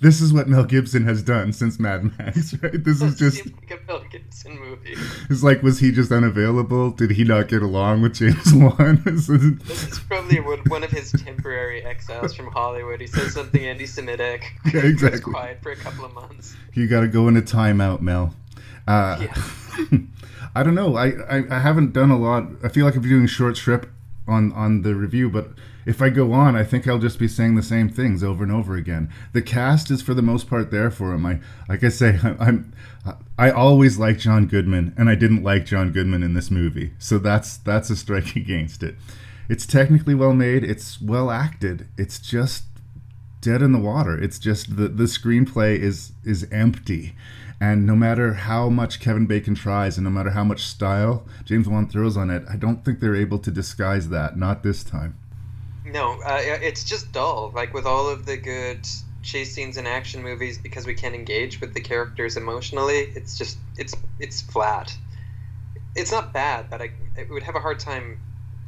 [0.01, 2.83] this is what Mel Gibson has done since Mad Max, right?
[2.85, 4.95] This is just like a Mel Gibson movie.
[5.29, 6.91] It's like, was he just unavailable?
[6.91, 9.03] Did he not get along with James Wan?
[9.05, 13.01] this is probably one of his temporary exiles from Hollywood.
[13.01, 14.45] He says something anti-Semitic.
[14.73, 15.21] Yeah, exactly.
[15.21, 16.55] Goes quiet for a couple of months.
[16.75, 18.35] You got to go into timeout, Mel.
[18.87, 19.99] Uh, yeah.
[20.55, 20.97] I don't know.
[20.97, 22.45] I, I I haven't done a lot.
[22.63, 23.89] I feel like I'm doing short strip
[24.27, 25.49] on on the review, but
[25.85, 28.53] if I go on, I think I'll just be saying the same things over and
[28.53, 29.11] over again.
[29.33, 31.27] The cast is for the most part there for him.
[31.27, 32.73] I like I say, I'm
[33.39, 37.19] I always like John Goodman, and I didn't like John Goodman in this movie, so
[37.19, 38.97] that's that's a strike against it.
[39.49, 40.65] It's technically well made.
[40.65, 41.89] It's well acted.
[41.99, 42.65] It's just
[43.41, 44.17] dead in the water.
[44.17, 47.15] It's just the the screenplay is is empty.
[47.61, 51.69] And no matter how much Kevin Bacon tries, and no matter how much style James
[51.69, 54.37] Wan throws on it, I don't think they're able to disguise that.
[54.37, 55.17] Not this time.
[55.93, 57.53] No, uh, it's just dull.
[57.55, 58.89] Like with all of the good
[59.23, 63.59] chase scenes in action movies, because we can't engage with the characters emotionally, it's just
[63.77, 64.97] it's it's flat.
[65.95, 68.19] It's not bad, but I, I would have a hard time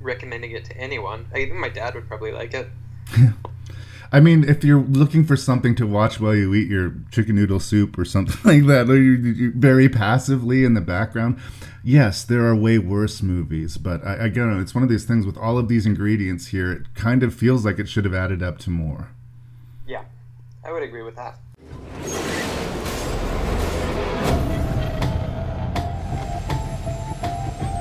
[0.01, 1.27] recommending it to anyone.
[1.35, 2.69] I, even my dad would probably like it.
[4.15, 7.59] I mean, if you're looking for something to watch while you eat your chicken noodle
[7.59, 11.37] soup or something like that, or you, you very passively in the background,
[11.83, 13.77] yes, there are way worse movies.
[13.77, 16.71] But I, again, it's one of these things with all of these ingredients here.
[16.71, 19.09] It kind of feels like it should have added up to more.
[19.85, 20.05] Yeah,
[20.65, 21.37] I would agree with that.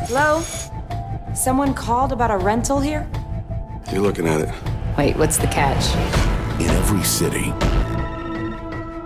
[0.08, 0.42] Hello?
[1.36, 3.08] Someone called about a rental here?
[3.92, 4.73] You're looking at it.
[4.98, 5.96] Wait, what's the catch?
[6.62, 7.50] In every city.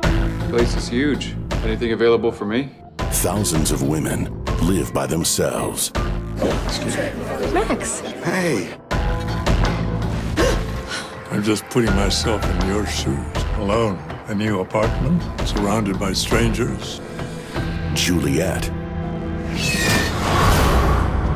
[0.04, 1.34] The Place is huge.
[1.64, 2.72] Anything available for me?
[2.98, 5.92] Thousands of women live by themselves.
[6.66, 7.10] excuse me.
[7.54, 8.02] Max.
[8.02, 8.76] Hey.
[11.32, 13.26] I'm just putting myself in your shoes.
[13.58, 13.98] Alone.
[14.28, 17.00] A new apartment, surrounded by strangers.
[17.94, 18.70] Juliet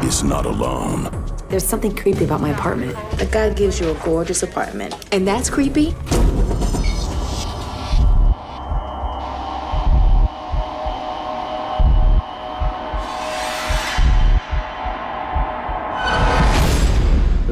[0.03, 1.20] is not alone.
[1.51, 2.95] There's something creepy about my apartment.
[3.19, 4.95] A guy gives you a gorgeous apartment.
[5.11, 5.93] And that's creepy?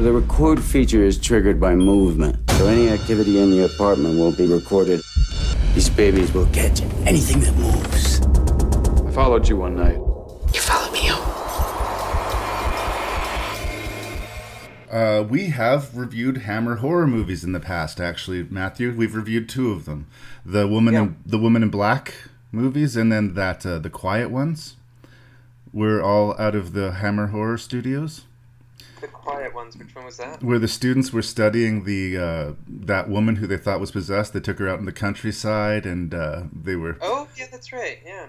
[0.00, 4.46] The record feature is triggered by movement, so any activity in the apartment will be
[4.46, 5.02] recorded.
[5.74, 8.22] These babies will catch anything that moves.
[9.06, 9.99] I followed you one night.
[14.90, 18.00] Uh, we have reviewed Hammer horror movies in the past.
[18.00, 20.06] Actually, Matthew, we've reviewed two of them:
[20.44, 21.02] the woman Yeah.
[21.02, 22.14] in the Woman in Black
[22.50, 24.76] movies, and then that uh, the Quiet Ones.
[25.72, 28.22] We're all out of the Hammer Horror Studios,
[29.00, 29.76] The quiet ones.
[29.76, 30.42] Which one was that?
[30.42, 34.32] where the students were studying the uh, that woman who they thought was possessed.
[34.32, 38.00] They took her out in the countryside, and uh, they were Oh, yeah, that's right.
[38.04, 38.26] Yeah.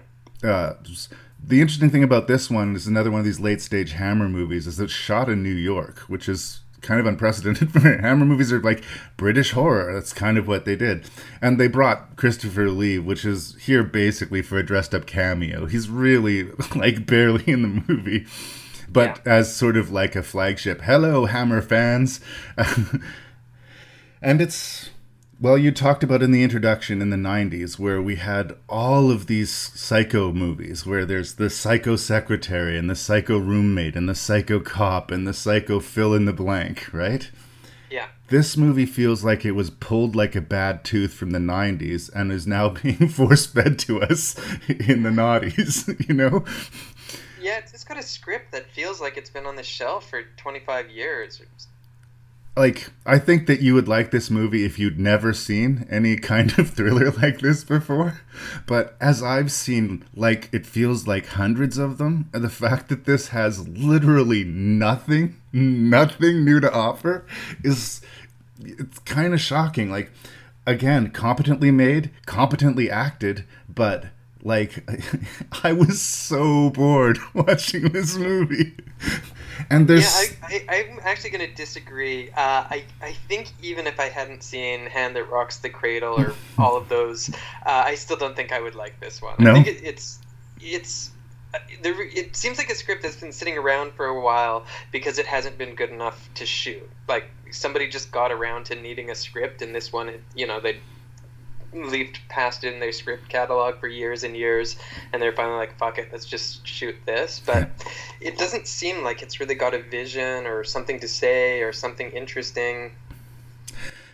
[0.48, 1.12] uh, just-
[1.44, 4.66] the interesting thing about this one is another one of these late stage Hammer movies
[4.66, 8.60] is it's shot in New York, which is kind of unprecedented for Hammer movies are
[8.60, 8.84] like
[9.16, 9.92] British horror.
[9.92, 11.08] That's kind of what they did.
[11.40, 15.66] And they brought Christopher Lee, which is here basically for a dressed up cameo.
[15.66, 18.26] He's really like barely in the movie.
[18.88, 22.20] But as sort of like a flagship, hello Hammer fans.
[24.22, 24.90] and it's
[25.42, 29.26] well, you talked about in the introduction in the 90s where we had all of
[29.26, 34.60] these psycho movies where there's the psycho secretary and the psycho roommate and the psycho
[34.60, 37.28] cop and the psycho fill in the blank, right?
[37.90, 38.06] Yeah.
[38.28, 42.30] This movie feels like it was pulled like a bad tooth from the 90s and
[42.30, 44.36] is now being force fed to us
[44.68, 46.44] in the noughties, you know?
[47.40, 50.88] Yeah, it's got a script that feels like it's been on the shelf for 25
[50.88, 51.42] years.
[52.56, 56.58] Like I think that you would like this movie if you'd never seen any kind
[56.58, 58.20] of thriller like this before.
[58.66, 63.04] But as I've seen like it feels like hundreds of them, and the fact that
[63.04, 67.24] this has literally nothing, nothing new to offer
[67.64, 68.02] is
[68.60, 69.90] it's kind of shocking.
[69.90, 70.10] Like
[70.66, 74.06] again, competently made, competently acted, but
[74.42, 74.84] like
[75.64, 78.74] I was so bored watching this movie.
[79.70, 82.30] And there's Yeah, I, I, I'm actually going to disagree.
[82.30, 86.34] Uh, I, I think even if I hadn't seen Hand That Rocks the Cradle or
[86.58, 89.34] all of those, uh, I still don't think I would like this one.
[89.38, 89.50] No?
[89.50, 90.18] I think it, it's
[90.60, 91.10] it's
[91.54, 95.26] uh, it seems like a script that's been sitting around for a while because it
[95.26, 96.88] hasn't been good enough to shoot.
[97.08, 100.78] Like somebody just got around to needing a script, and this one, you know, they
[101.72, 104.76] leaped past it in their script catalog for years and years,
[105.12, 107.70] and they're finally like, "Fuck it, let's just shoot this." But
[108.20, 112.10] it doesn't seem like it's really got a vision or something to say or something
[112.10, 112.92] interesting.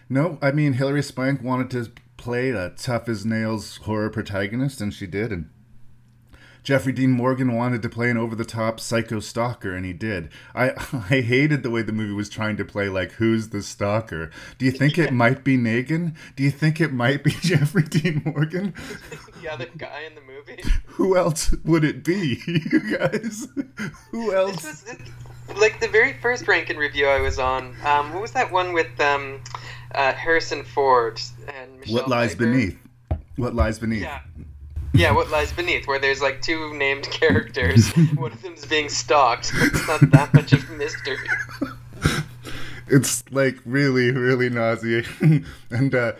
[0.09, 4.93] No, I mean Hilary Swank wanted to play a tough as nails horror protagonist, and
[4.93, 5.33] she did.
[5.33, 5.51] And
[6.69, 10.29] Jeffrey Dean Morgan wanted to play an over the top psycho stalker, and he did.
[10.55, 10.73] I
[11.09, 14.31] I hated the way the movie was trying to play like who's the stalker.
[14.59, 16.15] Do you think it might be Negan?
[16.37, 18.75] Do you think it might be Jeffrey Dean Morgan?
[19.43, 20.63] the other guy in the movie.
[20.89, 23.49] Who else would it be, you guys?
[24.11, 24.61] Who else?
[24.61, 24.85] This
[25.49, 27.75] was like the very first Rankin review I was on.
[27.83, 29.41] Um, what was that one with um,
[29.95, 32.77] uh, Harrison Ford and Michelle what lies beneath?
[33.37, 34.03] What lies beneath?
[34.03, 34.21] Yeah.
[34.99, 35.87] Yeah, what lies beneath?
[35.87, 37.89] Where there's like two named characters.
[38.17, 39.53] One of them's being stalked.
[39.69, 41.17] It's not that much of mystery.
[42.89, 46.13] it's like really really nauseating and uh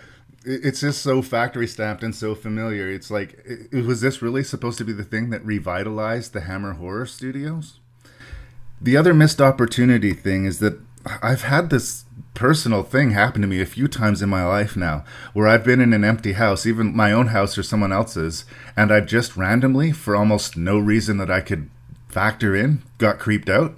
[0.45, 4.77] it's just so factory stamped and so familiar it's like it, was this really supposed
[4.77, 7.81] to be the thing that revitalized the hammer horror studios
[8.83, 10.79] the other missed opportunity thing is that
[11.23, 12.05] i've had this
[12.39, 15.81] personal thing happened to me a few times in my life now where i've been
[15.81, 18.45] in an empty house even my own house or someone else's
[18.77, 21.69] and i've just randomly for almost no reason that i could
[22.09, 23.75] factor in got creeped out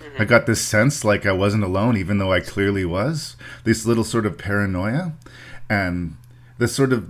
[0.00, 0.24] I mm-hmm.
[0.24, 3.36] got this sense like I wasn't alone, even though I clearly was.
[3.64, 5.12] This little sort of paranoia,
[5.68, 6.16] and
[6.56, 7.08] this sort of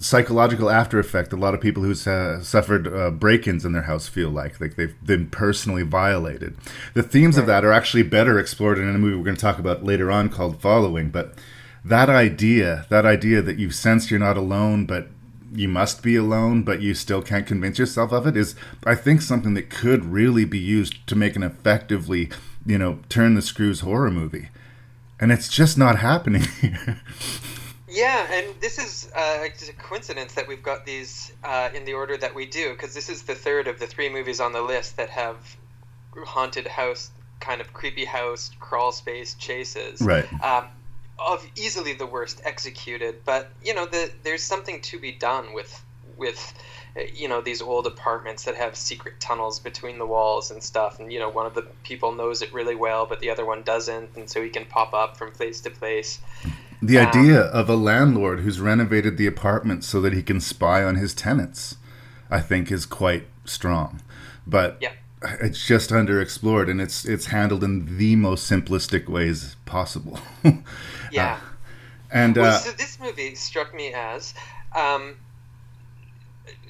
[0.00, 1.32] psychological after effect.
[1.32, 4.74] A lot of people who uh, suffered uh, break-ins in their house feel like like
[4.74, 6.56] they've been personally violated.
[6.94, 9.58] The themes of that are actually better explored in a movie we're going to talk
[9.58, 11.10] about later on called Following.
[11.10, 11.34] But
[11.84, 15.08] that idea, that idea that you sense you're not alone, but
[15.52, 19.20] you must be alone, but you still can't convince yourself of it is, I think,
[19.20, 22.30] something that could really be used to make an effectively,
[22.64, 24.48] you know, turn the screws horror movie.
[25.18, 27.00] And it's just not happening here.
[27.90, 32.16] Yeah, and this is uh, a coincidence that we've got these uh, in the order
[32.16, 34.96] that we do, because this is the third of the three movies on the list
[34.96, 35.56] that have
[36.16, 37.10] haunted house,
[37.40, 40.00] kind of creepy house, crawl space chases.
[40.00, 40.26] Right.
[40.42, 40.66] Um,
[41.18, 45.84] of easily the worst executed, but you know, the, there's something to be done with
[46.20, 46.54] with
[46.96, 51.00] uh, you know these old apartments that have secret tunnels between the walls and stuff
[51.00, 53.62] and you know one of the people knows it really well but the other one
[53.62, 56.20] doesn't and so he can pop up from place to place
[56.82, 60.82] The Um, idea of a landlord who's renovated the apartment so that he can spy
[60.82, 61.76] on his tenants,
[62.30, 64.00] I think, is quite strong.
[64.46, 64.92] But Yeah.
[65.40, 70.18] it's just underexplored, and it's it's handled in the most simplistic ways possible.
[71.12, 71.38] yeah
[72.10, 74.34] and well, uh, so this movie struck me as
[74.74, 75.16] um,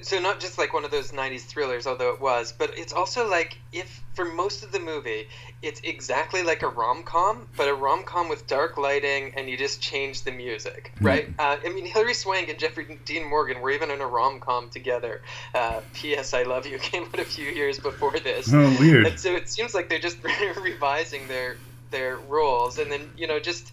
[0.01, 3.29] so not just like one of those 90s thrillers although it was but it's also
[3.29, 5.27] like if for most of the movie
[5.61, 10.23] it's exactly like a rom-com but a rom-com with dark lighting and you just change
[10.23, 11.29] the music right?
[11.39, 15.21] Uh, i mean hilary swank and jeffrey dean morgan were even in a rom-com together.
[15.53, 18.51] Uh, ps i love you came out a few years before this.
[18.53, 19.05] Oh, weird.
[19.07, 20.17] and so it seems like they're just
[20.61, 21.57] revising their
[21.91, 23.71] their roles and then you know just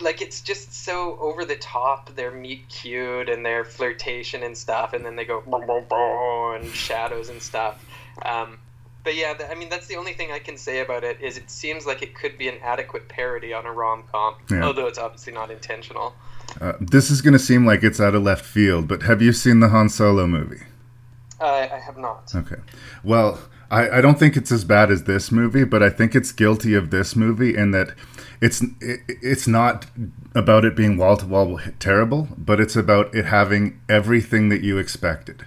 [0.00, 4.92] like it's just so over the top their meet cute and their flirtation and stuff
[4.92, 7.84] and then they go boom, boom, boom, and shadows and stuff
[8.24, 8.58] um,
[9.04, 11.50] but yeah i mean that's the only thing i can say about it is it
[11.50, 14.64] seems like it could be an adequate parody on a rom-com Yeah.
[14.64, 16.14] although it's obviously not intentional
[16.60, 19.32] Uh, this is going to seem like it's out of left field, but have you
[19.32, 20.62] seen the Han Solo movie?
[21.40, 22.56] I, I have not Okay.
[23.04, 23.38] Well,
[23.70, 26.74] I, I don't think it's as bad as this movie, but I think it's guilty
[26.74, 27.94] of this movie in that
[28.40, 29.86] it's it, it's not
[30.34, 34.78] about it being wall to wall terrible, but it's about it having everything that you
[34.78, 35.44] expected.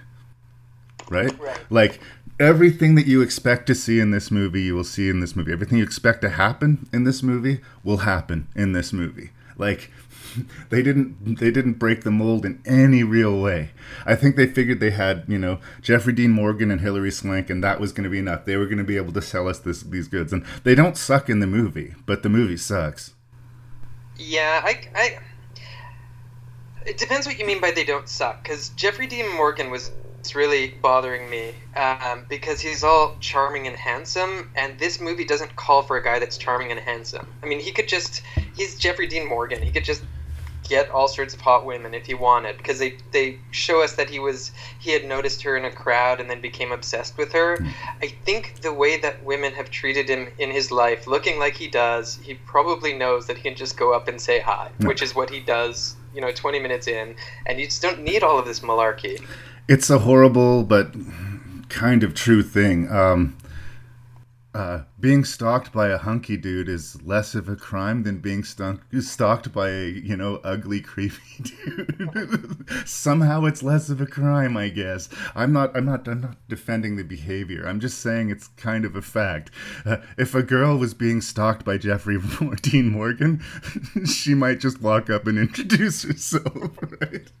[1.10, 1.34] Right?
[1.68, 2.00] Like
[2.38, 5.52] everything that you expect to see in this movie, you will see in this movie.
[5.52, 9.30] Everything you expect to happen in this movie will happen in this movie.
[9.56, 9.90] Like
[10.70, 13.70] they didn't they didn't break the mold in any real way.
[14.06, 17.62] I think they figured they had you know Jeffrey Dean Morgan and Hilary Swank, and
[17.62, 18.44] that was going to be enough.
[18.44, 20.96] They were going to be able to sell us this these goods, and they don't
[20.96, 23.14] suck in the movie, but the movie sucks.
[24.16, 25.18] Yeah, I, I.
[26.84, 28.42] It depends what you mean by they don't suck.
[28.42, 29.92] Because Jeffrey Dean Morgan was
[30.34, 35.82] really bothering me um, because he's all charming and handsome, and this movie doesn't call
[35.82, 37.26] for a guy that's charming and handsome.
[37.42, 38.22] I mean, he could just.
[38.56, 39.62] He's Jeffrey Dean Morgan.
[39.62, 40.02] He could just
[40.72, 44.08] get all sorts of hot women if he wanted because they they show us that
[44.08, 47.58] he was he had noticed her in a crowd and then became obsessed with her.
[48.00, 51.68] I think the way that women have treated him in his life looking like he
[51.68, 55.14] does he probably knows that he can just go up and say hi which is
[55.14, 57.14] what he does you know 20 minutes in
[57.44, 59.22] and you just don't need all of this malarkey.
[59.68, 60.94] It's a horrible but
[61.68, 62.90] kind of true thing.
[62.90, 63.36] Um,
[64.54, 68.82] uh, being stalked by a hunky dude is less of a crime than being stunk,
[69.00, 72.66] stalked by a you know ugly creepy dude.
[72.86, 75.08] Somehow it's less of a crime, I guess.
[75.34, 75.74] I'm not.
[75.74, 76.06] I'm not.
[76.06, 77.66] I'm not defending the behavior.
[77.66, 79.50] I'm just saying it's kind of a fact.
[79.86, 82.18] Uh, if a girl was being stalked by Jeffrey
[82.62, 83.42] Dean Morgan,
[84.04, 87.32] she might just walk up and introduce herself, right?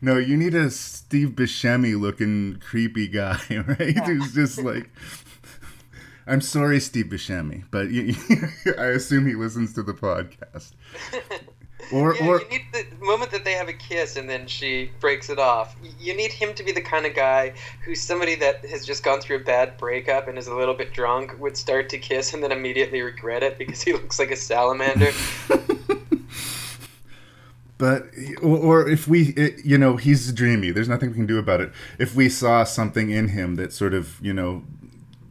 [0.00, 3.96] No, you need a Steve Buscemi looking creepy guy, right?
[4.04, 4.90] Who's just like.
[6.26, 8.14] I'm sorry, Steve Buscemi, but you,
[8.78, 10.72] I assume he listens to the podcast.
[11.92, 14.90] Or, yeah, or you need the moment that they have a kiss and then she
[14.98, 15.76] breaks it off.
[16.00, 17.52] You need him to be the kind of guy
[17.84, 20.92] who's somebody that has just gone through a bad breakup and is a little bit
[20.92, 24.36] drunk, would start to kiss and then immediately regret it because he looks like a
[24.36, 25.12] salamander.
[27.78, 28.06] But
[28.42, 30.70] or, or if we, it, you know, he's dreamy.
[30.70, 31.72] There's nothing we can do about it.
[31.98, 34.64] If we saw something in him that sort of, you know,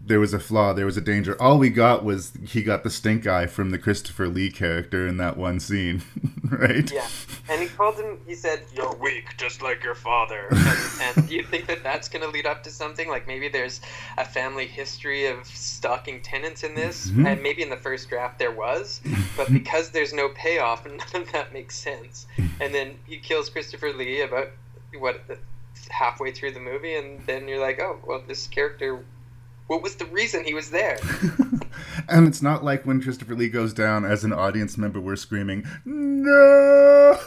[0.07, 1.35] there was a flaw, there was a danger.
[1.41, 5.17] All we got was he got the stink eye from the Christopher Lee character in
[5.17, 6.03] that one scene,
[6.49, 6.91] right?
[6.91, 7.07] yeah,
[7.49, 8.19] and he called him.
[8.27, 12.21] He said, "You're weak, just like your father." And, and you think that that's going
[12.23, 13.81] to lead up to something like maybe there's
[14.17, 17.25] a family history of stalking tenants in this, Mhm.
[17.27, 19.01] and maybe in the first draft there was,
[19.35, 22.27] but because there's no payoff, none of that makes sense.
[22.59, 24.49] And then he kills Christopher Lee about
[24.99, 25.21] what
[25.89, 29.03] halfway through the movie, and then you're like, oh, well, this character.
[29.68, 30.99] What was the reason he was there?
[32.07, 35.66] And it's not like when Christopher Lee goes down as an audience member, we're screaming,
[35.86, 37.18] "No!"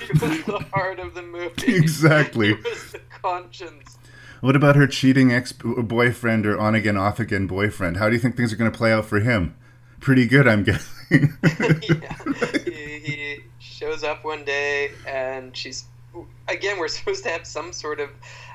[0.00, 1.52] It was the heart of the movie.
[1.76, 2.50] Exactly.
[2.50, 3.98] It was the conscience.
[4.40, 7.96] What about her cheating ex boyfriend or on again, off again boyfriend?
[7.96, 9.54] How do you think things are going to play out for him?
[10.00, 11.32] Pretty good, I'm guessing.
[11.42, 15.84] he, he shows up one day and she's
[16.48, 18.10] again we're supposed to have some sort of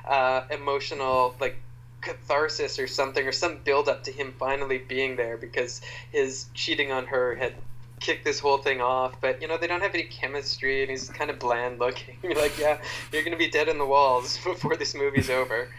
[0.06, 1.56] uh, emotional like
[2.00, 5.80] catharsis or something or some build up to him finally being there because
[6.12, 7.54] his cheating on her had
[8.00, 9.20] kicked this whole thing off.
[9.20, 12.16] But you know they don't have any chemistry and he's kind of bland looking.
[12.22, 12.78] You're like yeah
[13.12, 15.68] you're gonna be dead in the walls before this movie's over.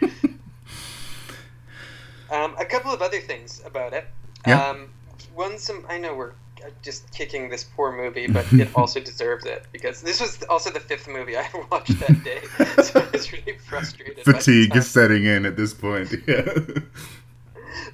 [2.32, 4.06] Um, a couple of other things about it.
[4.46, 4.64] Yeah.
[4.68, 4.88] um,
[5.34, 6.32] one some i know we're
[6.82, 10.80] just kicking this poor movie but it also deserves it because this was also the
[10.80, 12.40] fifth movie i watched that day
[12.82, 16.14] so i was really frustrated Fatigue is setting in at this point.
[16.26, 16.44] Yeah.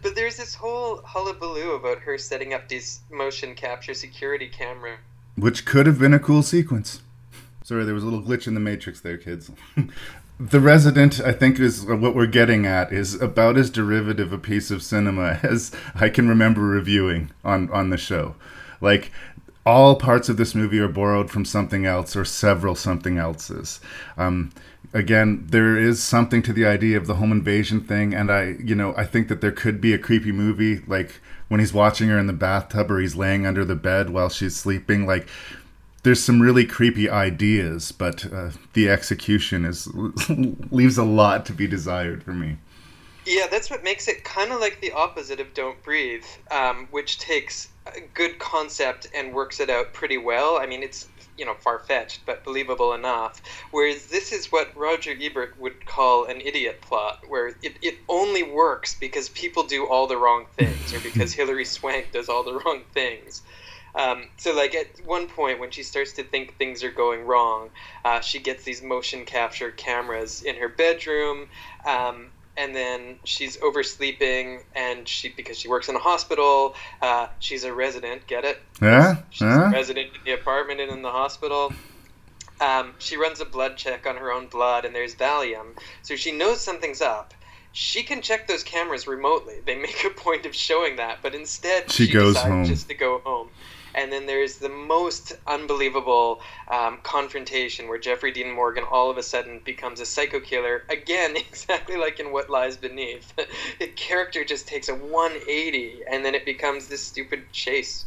[0.02, 4.98] But there's this whole hullabaloo about her setting up these motion capture security camera.
[5.36, 7.00] Which could have been a cool sequence.
[7.62, 9.50] Sorry, there was a little glitch in the matrix there, kids.
[10.38, 14.38] the Resident, I think, is uh, what we're getting at, is about as derivative a
[14.38, 18.34] piece of cinema as I can remember reviewing on, on the show.
[18.80, 19.10] Like,
[19.64, 23.80] all parts of this movie are borrowed from something else or several something else's.
[24.16, 24.52] Um,
[24.92, 28.76] again, there is something to the idea of the home invasion thing, and I, you
[28.76, 32.18] know, I think that there could be a creepy movie like when he's watching her
[32.18, 35.04] in the bathtub or he's laying under the bed while she's sleeping.
[35.04, 35.28] Like,
[36.04, 39.88] there's some really creepy ideas, but uh, the execution is
[40.70, 42.58] leaves a lot to be desired for me.
[43.26, 47.18] Yeah, that's what makes it kind of like the opposite of Don't Breathe, um, which
[47.18, 50.58] takes a good concept and works it out pretty well.
[50.60, 53.40] I mean, it's you know far fetched, but believable enough.
[53.70, 58.42] Whereas this is what Roger Ebert would call an idiot plot, where it, it only
[58.42, 62.54] works because people do all the wrong things, or because Hilary Swank does all the
[62.64, 63.42] wrong things.
[63.96, 67.70] Um, so, like at one point, when she starts to think things are going wrong,
[68.04, 71.46] uh, she gets these motion capture cameras in her bedroom.
[71.86, 77.64] Um, and then she's oversleeping and she because she works in a hospital uh, she's
[77.64, 78.60] a resident get it?
[78.80, 79.68] Yeah she's yeah.
[79.68, 81.72] a resident in the apartment and in the hospital.
[82.60, 85.76] Um, she runs a blood check on her own blood and there's valium.
[86.02, 87.34] So she knows something's up.
[87.72, 89.56] She can check those cameras remotely.
[89.66, 92.64] They make a point of showing that but instead she, she goes home.
[92.64, 93.48] just to go home
[93.96, 99.22] and then there's the most unbelievable um, confrontation where Jeffrey Dean Morgan all of a
[99.22, 103.32] sudden becomes a psycho killer again, exactly like in What Lies Beneath.
[103.78, 108.04] the character just takes a 180, and then it becomes this stupid chase.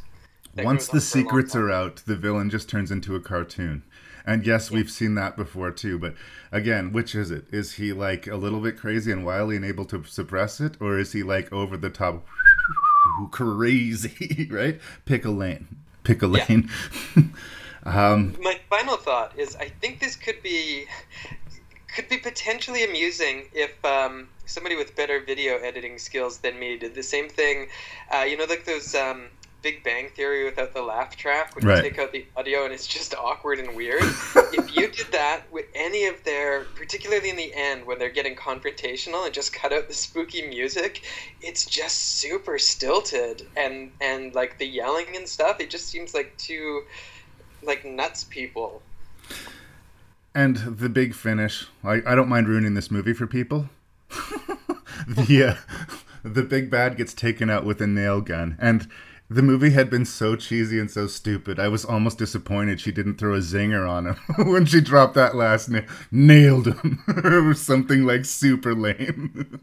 [0.55, 3.19] Once on the for a long secrets are out, the villain just turns into a
[3.19, 3.83] cartoon.
[4.25, 5.97] And yes, we've seen that before too.
[5.97, 6.13] But
[6.51, 7.45] again, which is it?
[7.51, 10.99] Is he like a little bit crazy and wily and able to suppress it, or
[10.99, 12.25] is he like over the top
[13.31, 14.47] crazy?
[14.51, 14.79] Right?
[15.05, 15.67] Pick a lane.
[16.03, 16.69] Pick a lane.
[17.85, 20.85] um, My final thought is I think this could be
[21.95, 26.93] could be potentially amusing if um, somebody with better video editing skills than me did
[26.95, 27.67] the same thing.
[28.13, 29.25] Uh, you know, like those um,
[29.61, 31.77] Big Bang Theory without the laugh track, when Right.
[31.83, 34.01] you take out the audio and it's just awkward and weird.
[34.53, 38.35] if you did that with any of their, particularly in the end when they're getting
[38.35, 41.03] confrontational and just cut out the spooky music,
[41.41, 45.59] it's just super stilted and and like the yelling and stuff.
[45.59, 46.83] It just seems like two
[47.63, 48.81] like nuts people.
[50.35, 51.67] and the big finish.
[51.83, 53.69] I, I don't mind ruining this movie for people.
[55.07, 58.87] the uh, the big bad gets taken out with a nail gun, and
[59.29, 61.59] the movie had been so cheesy and so stupid.
[61.59, 64.15] I was almost disappointed she didn't throw a zinger on him
[64.51, 65.85] when she dropped that last nail.
[66.11, 69.59] Nailed him, or something like super lame.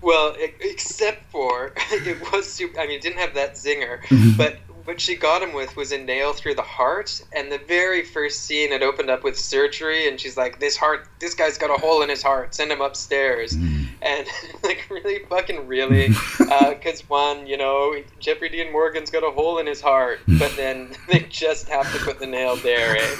[0.00, 2.78] Well, except for it was super.
[2.80, 4.36] I mean, it didn't have that zinger, Mhm.
[4.36, 7.22] but what she got him with was a nail through the heart.
[7.32, 11.08] And the very first scene, it opened up with surgery, and she's like, "This heart,
[11.18, 12.54] this guy's got a hole in his heart.
[12.54, 14.26] Send him upstairs." And
[14.62, 16.08] like, really, fucking, really,
[16.38, 20.94] because one, you know, Jeffrey Dean Morgan's got a hole in his heart, but then
[21.10, 22.96] they just have to put the nail there.
[22.96, 23.16] Eh?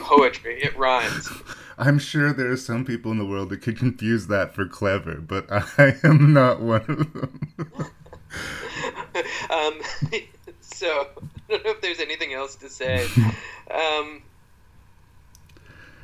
[0.00, 1.28] Poetry, it rhymes.
[1.78, 5.14] I'm sure there are some people in the world that could confuse that for clever,
[5.14, 7.50] but I am not one of them.
[9.50, 9.80] um,
[10.80, 10.86] so
[11.48, 13.06] I don't know if there's anything else to say.
[13.70, 14.24] Um,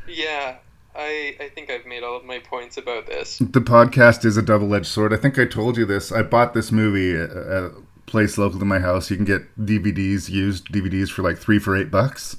[0.07, 0.59] yeah,
[0.95, 3.39] I I think I've made all of my points about this.
[3.39, 5.13] The podcast is a double-edged sword.
[5.13, 6.13] I think I told you this.
[6.13, 7.73] I bought this movie at a
[8.07, 9.11] place local to my house.
[9.11, 12.37] You can get DVDs, used DVDs for like three for eight bucks.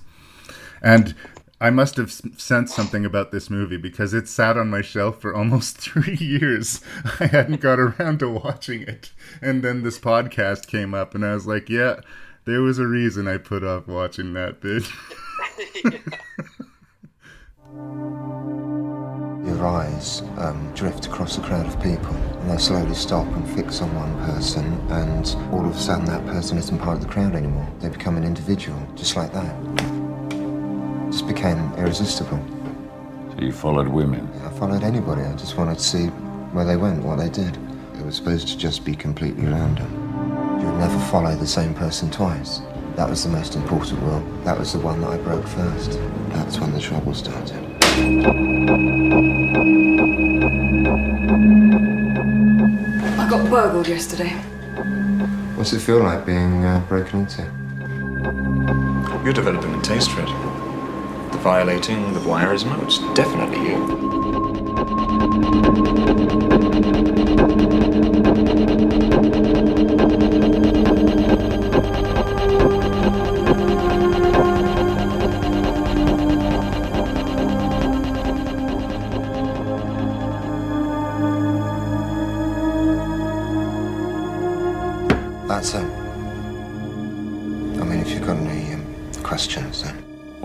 [0.82, 1.14] And
[1.60, 5.36] I must have sensed something about this movie because it sat on my shelf for
[5.36, 6.82] almost three years.
[7.20, 9.12] I hadn't got around to watching it.
[9.42, 12.02] And then this podcast came up, and I was like, yeah,
[12.48, 14.90] there was a reason I put off watching that bitch.
[19.46, 23.82] Your eyes um, drift across a crowd of people, and they slowly stop and fix
[23.82, 27.36] on one person, and all of a sudden that person isn't part of the crowd
[27.36, 27.68] anymore.
[27.82, 29.54] They become an individual, just like that.
[31.12, 32.40] Just became irresistible.
[33.32, 34.26] So you followed women?
[34.46, 35.24] I followed anybody.
[35.24, 36.08] I just wanted to see
[36.54, 37.58] where they went, what they did.
[38.00, 40.47] It was supposed to just be completely random.
[40.68, 42.60] You would never follow the same person twice.
[42.98, 44.20] That was the most important rule.
[44.44, 45.98] That was the one that I broke first.
[46.32, 47.56] That's when the trouble started.
[53.18, 54.32] I got burgled yesterday.
[55.56, 57.44] What's it feel like being uh, broken into?
[59.24, 60.30] You're developing a taste for it.
[61.32, 64.18] The violating, the voyeurism, it's definitely you.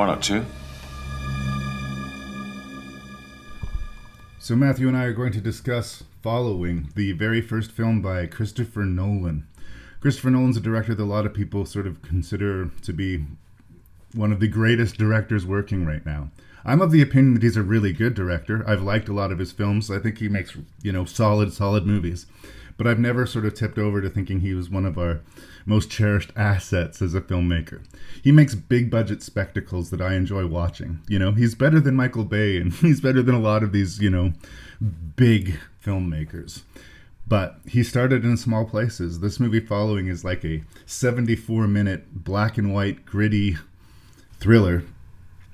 [0.02, 0.44] 102.
[4.40, 8.84] So, Matthew and I are going to discuss Following, the very first film by Christopher
[8.84, 9.46] Nolan.
[10.00, 13.24] Christopher Nolan's a director that a lot of people sort of consider to be
[14.12, 16.30] one of the greatest directors working right now.
[16.64, 18.64] I'm of the opinion that he's a really good director.
[18.68, 19.88] I've liked a lot of his films.
[19.88, 22.26] I think he makes, you know, solid, solid movies.
[22.26, 22.61] Mm-hmm.
[22.76, 25.20] But I've never sort of tipped over to thinking he was one of our
[25.64, 27.84] most cherished assets as a filmmaker.
[28.22, 31.00] He makes big budget spectacles that I enjoy watching.
[31.08, 34.00] You know, he's better than Michael Bay and he's better than a lot of these,
[34.00, 34.32] you know,
[35.16, 36.62] big filmmakers.
[37.26, 39.20] But he started in small places.
[39.20, 43.56] This movie following is like a 74 minute black and white gritty
[44.40, 44.82] thriller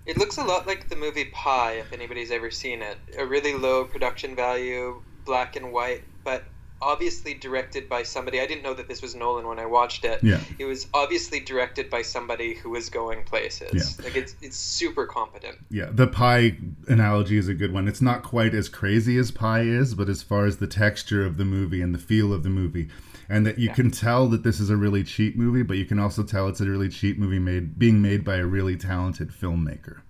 [0.08, 2.96] it looks a lot like the movie Pi, if anybody's ever seen it.
[3.18, 6.44] A really low production value, black and white, but
[6.80, 8.40] obviously directed by somebody.
[8.40, 10.22] I didn't know that this was Nolan when I watched it.
[10.22, 10.40] Yeah.
[10.58, 13.98] It was obviously directed by somebody who was going places.
[13.98, 14.04] Yeah.
[14.04, 15.58] Like it's it's super competent.
[15.70, 16.56] Yeah, the Pi
[16.86, 17.88] analogy is a good one.
[17.88, 21.36] It's not quite as crazy as Pi is, but as far as the texture of
[21.36, 22.88] the movie and the feel of the movie,
[23.28, 23.74] and that you Yeah.
[23.74, 26.60] can tell that this is a really cheap movie, but you can also tell it's
[26.60, 30.00] a really cheap movie made being made by a really talented filmmaker.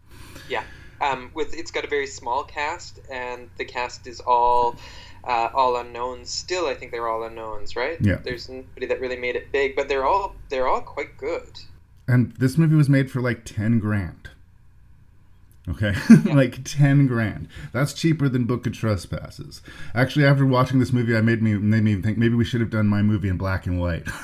[0.48, 0.64] Yeah.
[1.00, 4.74] Um, with it's got a very small cast, and the cast is all
[5.28, 6.30] uh, all unknowns.
[6.30, 7.98] Still, I think they're all unknowns, right?
[8.00, 8.16] Yeah.
[8.16, 11.60] There's nobody that really made it big, but they're all they're all quite good.
[12.08, 14.30] And this movie was made for like 10 grand.
[15.68, 15.92] Okay,
[16.32, 17.46] like 10 grand.
[17.74, 19.60] That's cheaper than Book of Trespasses.
[19.94, 22.70] Actually, after watching this movie, I made me made me think maybe we should have
[22.70, 24.06] done my movie in black and white.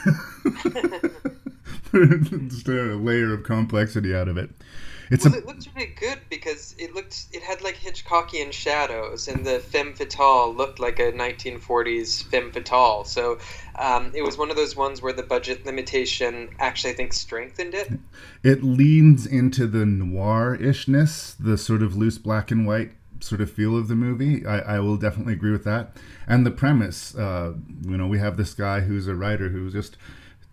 [2.48, 4.50] Just a layer of complexity out of it.
[5.14, 9.28] It's well, a it looked really good because it looked it had like Hitchcockian shadows,
[9.28, 13.04] and the femme fatale looked like a 1940s femme fatale.
[13.04, 13.38] So
[13.76, 17.74] um, it was one of those ones where the budget limitation actually, I think, strengthened
[17.74, 17.92] it.
[18.42, 23.76] it leans into the noir-ishness, the sort of loose black and white sort of feel
[23.76, 24.44] of the movie.
[24.44, 25.96] I, I will definitely agree with that.
[26.26, 29.96] And the premise, uh, you know, we have this guy who's a writer who just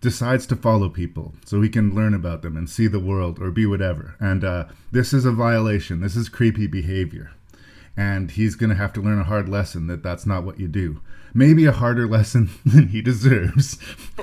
[0.02, 3.52] decides to follow people so he can learn about them and see the world or
[3.52, 4.16] be whatever.
[4.20, 6.02] And uh, this is a violation.
[6.02, 7.32] This is creepy behavior.
[7.96, 10.68] And he's going to have to learn a hard lesson that that's not what you
[10.68, 11.02] do.
[11.34, 13.78] Maybe a harder lesson than he deserves.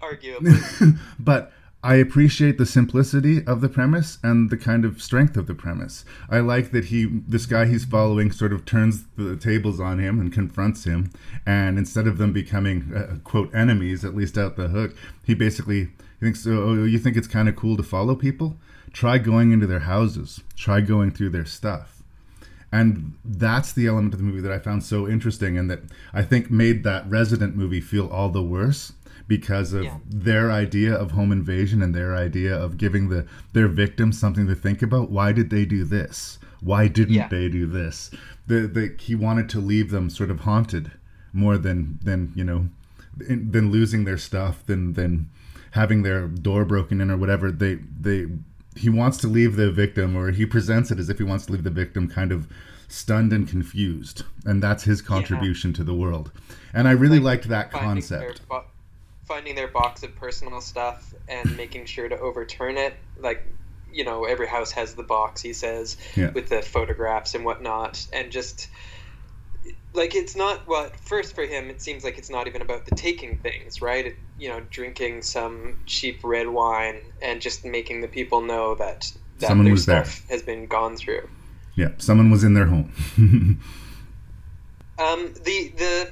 [0.00, 0.98] Arguably.
[1.18, 1.52] but
[1.86, 6.04] I appreciate the simplicity of the premise and the kind of strength of the premise.
[6.28, 10.18] I like that he, this guy he's following, sort of turns the tables on him
[10.18, 11.12] and confronts him,
[11.46, 15.90] and instead of them becoming uh, quote enemies, at least out the hook, he basically
[16.18, 18.56] thinks, "Oh, you think it's kind of cool to follow people?
[18.92, 20.40] Try going into their houses.
[20.56, 22.02] Try going through their stuff."
[22.72, 25.82] And that's the element of the movie that I found so interesting, and that
[26.12, 28.92] I think made that Resident movie feel all the worse
[29.28, 29.98] because of Yeah.
[30.08, 34.54] their idea of home invasion and their idea of giving the their victims something to
[34.54, 35.10] think about.
[35.10, 36.38] Why did they do this?
[36.60, 37.28] Why didn't Yeah.
[37.28, 38.10] they do this?
[38.46, 40.92] The, the he wanted to leave them sort of haunted
[41.32, 42.68] more than than you know
[43.28, 45.28] in, than losing their stuff than than
[45.72, 47.50] having their door broken in or whatever.
[47.50, 48.26] They they
[48.76, 51.52] he wants to leave the victim or he presents it as if he wants to
[51.52, 52.46] leave the victim kind of
[52.88, 56.30] stunned and confused and that's his contribution to the world
[56.72, 58.62] and i really liked that concept Their
[59.26, 62.94] finding their box of personal stuff and making sure to overturn it.
[63.18, 63.44] Like,
[63.92, 66.30] you know, every house has the box, he says, Yeah.
[66.30, 68.06] with the photographs and whatnot.
[68.12, 68.68] And just,
[69.94, 72.84] like, it's not, well, at first for him, it seems like it's not even about
[72.86, 74.06] the taking things, right?
[74.06, 79.10] It, you know, drinking some cheap red wine and just making the people know that,
[79.38, 80.04] that Someone their was there.
[80.04, 81.28] stuff has been gone through.
[81.74, 82.90] yeah someone was in their home
[84.98, 86.10] Um, the the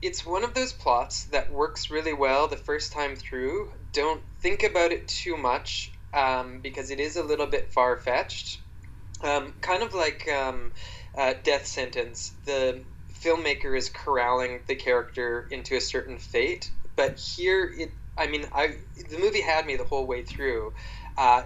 [0.00, 3.68] it's one of those plots that works really well the first time through.
[3.92, 8.60] Don't think about it too much um, because it is a little bit far fetched.
[9.22, 10.72] Um, kind of like um,
[11.16, 17.70] uh, Death Sentence, the filmmaker is corralling the character into a certain fate, but here
[17.76, 17.90] it.
[18.16, 18.76] I mean, I
[19.10, 20.72] the movie had me the whole way through.
[21.16, 21.42] Uh,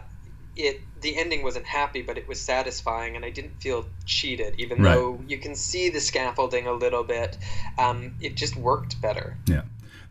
[0.57, 4.81] it the ending wasn't happy, but it was satisfying, and I didn't feel cheated, even
[4.83, 4.95] Right.
[4.95, 7.37] though you can see the scaffolding a little bit.
[7.77, 9.37] Um, it just worked better.
[9.47, 9.63] Yeah.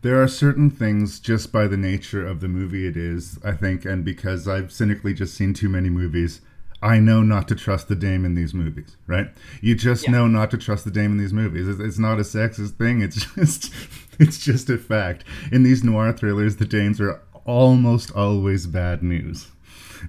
[0.02, 3.84] There are certain things just by the nature of the movie it is, I think,
[3.86, 6.40] and because I've cynically just seen too many movies,
[6.82, 9.28] I know not to trust the dame in these movies, right?
[9.60, 11.68] You just know not to trust the dame in these movies.
[11.68, 13.00] It's, it's not a sexist thing.
[13.00, 13.72] It's just
[14.18, 15.24] it's just a fact.
[15.52, 19.46] In these noir thrillers, the dames are almost always bad news.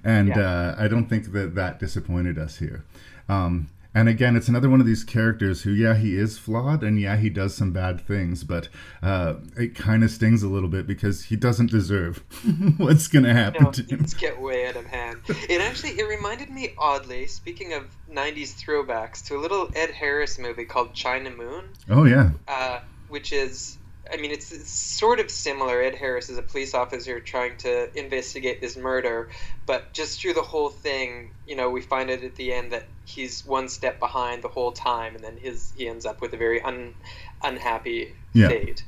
[0.02, 0.40] And Yeah.
[0.40, 2.84] uh, I don't think that that disappointed us here.
[3.28, 6.98] Um, and again, it's another one of these characters who, yeah, he is flawed, and
[7.00, 8.68] yeah, he does some bad things, but
[9.04, 12.16] uh, it kind of stings a little bit because he doesn't deserve
[12.76, 14.04] what's going to happen No, to him.
[14.18, 15.20] get way out of hand.
[15.48, 20.40] It actually it reminded me oddly, speaking of '90s throwbacks, to a little Ed Harris
[20.40, 21.66] movie called China Moon.
[21.88, 23.78] Oh yeah, uh, which is
[24.12, 25.82] I mean it's, it's sort of similar.
[25.82, 29.28] Ed Harris is a police officer trying to investigate this murder,
[29.66, 32.88] but just through the whole thing, you know, we find it at the end that
[33.04, 36.36] he's one step behind the whole time, and then his he ends up with a
[36.36, 36.94] very un,
[37.42, 38.48] unhappy Yeah.
[38.48, 38.84] fate.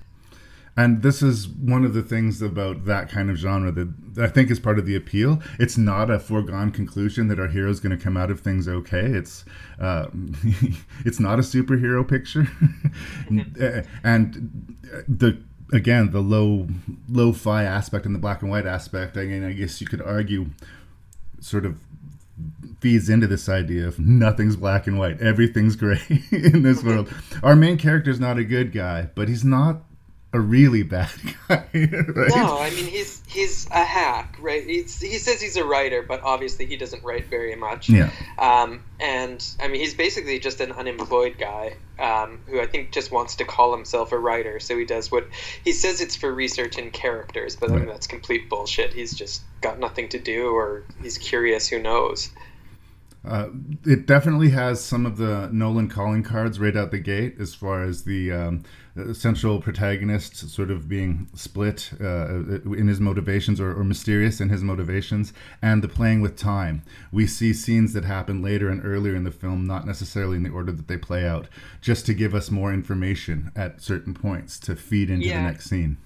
[0.77, 4.51] And this is one of the things about that kind of genre that I think
[4.51, 5.41] is part of the appeal.
[5.59, 8.69] It's not a foregone conclusion that our hero is going to come out of things
[8.69, 9.07] okay.
[9.07, 9.47] It's
[9.81, 10.09] uh,
[11.05, 12.49] it's not a superhero picture,
[14.05, 14.77] and
[15.09, 15.39] the
[15.73, 16.69] again the low
[17.09, 19.17] low-fi aspect and the black and white aspect.
[19.17, 20.51] I mean, I guess you could argue,
[21.41, 21.79] sort of
[22.81, 26.01] feeds into this idea of nothing's black and white, everything's gray
[26.31, 27.11] in this world.
[27.43, 29.86] Our main character is not a good guy, but he's not
[30.37, 31.11] a really bad
[31.49, 31.67] guy.
[31.73, 32.31] Right?
[32.35, 34.65] No, I mean he's he's a hack, right?
[34.65, 37.89] He's, he says he's a writer, but obviously he doesn't write very much.
[37.89, 38.11] Yeah.
[38.39, 43.11] Um, and I mean he's basically just an unemployed guy um, who I think just
[43.11, 44.61] wants to call himself a writer.
[44.61, 45.27] So he does what
[45.65, 48.93] he says it's for research in characters, but I mean that's complete bullshit.
[48.93, 51.69] He's just got nothing to do, or he's curious.
[51.69, 52.31] Who knows?
[53.27, 53.49] Uh,
[53.85, 57.83] it definitely has some of the Nolan calling cards right out the gate, as far
[57.83, 58.63] as the um,
[59.15, 64.63] central protagonist sort of being split uh, in his motivations or, or mysterious in his
[64.63, 66.83] motivations, and the playing with time.
[67.13, 70.51] We see scenes that happen later and earlier in the film, not necessarily in the
[70.51, 71.47] order that they play out,
[71.81, 75.39] just to give us more information at certain points to feed into Yeah.
[75.39, 75.99] the next scene.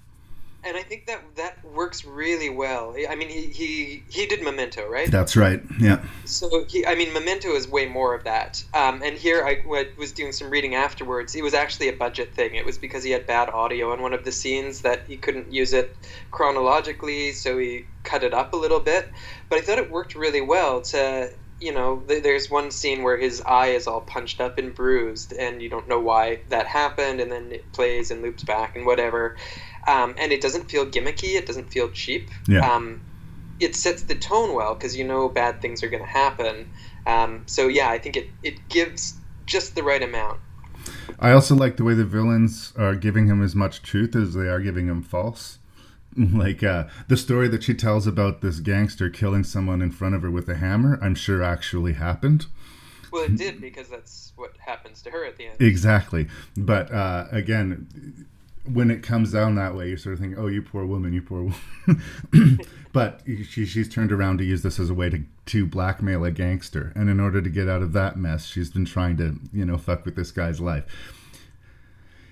[0.63, 2.95] And I think that that works really well.
[3.09, 5.09] I mean, he he, he did Memento, right?
[5.09, 5.59] That's right.
[5.79, 6.03] Yeah.
[6.25, 8.63] So he, I mean, Memento is way more of that.
[8.73, 9.63] Um, and here I
[9.97, 11.35] was doing some reading afterwards.
[11.35, 12.53] It was actually a budget thing.
[12.53, 15.51] It was because he had bad audio on one of the scenes that he couldn't
[15.51, 15.97] use it
[16.29, 19.09] chronologically, so he cut it up a little bit.
[19.49, 21.31] But I thought it worked really well to.
[21.59, 25.61] You know, there's one scene where his eye is all punched up and bruised, and
[25.61, 29.37] you don't know why that happened, and then it plays and loops back and whatever.
[29.87, 32.29] Um, and it doesn't feel gimmicky, it doesn't feel cheap.
[32.47, 32.59] Yeah.
[32.59, 33.01] Um,
[33.59, 36.69] it sets the tone well because you know bad things are going to happen.
[37.05, 39.15] Um, so yeah, I think it, it gives
[39.45, 40.39] just the right amount.
[41.19, 44.47] I also like the way the villains are giving him as much truth as they
[44.47, 45.57] are giving him false.
[46.17, 50.23] Like uh, the story that she tells about this gangster killing someone in front of
[50.23, 52.47] her with a hammer, I'm sure actually happened.
[53.11, 55.61] Well, it did because that's what happens to her at the end.
[55.61, 56.27] Exactly.
[56.57, 58.27] But uh, again,
[58.65, 61.21] when it comes down that way, you're sort of thinking, oh, you poor woman, you
[61.21, 61.51] poor
[61.87, 62.59] woman.
[62.93, 66.31] but she, she's turned around to use this as a way to, to blackmail a
[66.31, 66.91] gangster.
[66.95, 69.77] And in order to get out of that mess, she's been trying to, you know,
[69.77, 70.85] fuck with this guy's life.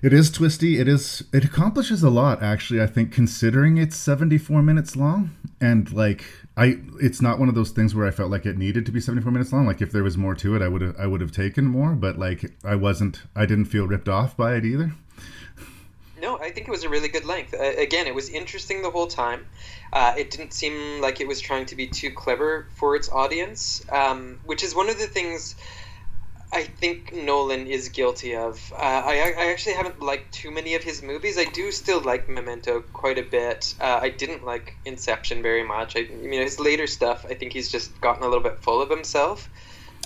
[0.01, 0.79] It is twisty.
[0.79, 1.23] It is.
[1.33, 2.81] It accomplishes a lot, actually.
[2.81, 6.23] I think, considering it's seventy-four minutes long, and like
[6.55, 9.01] I, it's not one of those things where I felt like it needed to be
[9.01, 9.65] seventy-four minutes long.
[9.65, 11.95] Like if there was more to it, I would have, I would have taken more.
[11.95, 14.93] But like I wasn't, I didn't feel ripped off by it either.
[16.21, 17.53] No, I think it was a really good length.
[17.53, 19.45] Uh, again, it was interesting the whole time.
[19.91, 23.83] Uh, it didn't seem like it was trying to be too clever for its audience,
[23.91, 25.55] um, which is one of the things
[26.51, 28.73] I think Nolan is guilty of.
[28.73, 31.37] Uh, I, I actually haven't liked too many of his movies.
[31.37, 33.75] I do still like Memento quite a bit.
[33.79, 35.95] Uh, I didn't like Inception very much.
[35.95, 38.81] I, I mean, his later stuff, I think he's just gotten a little bit full
[38.81, 39.47] of himself.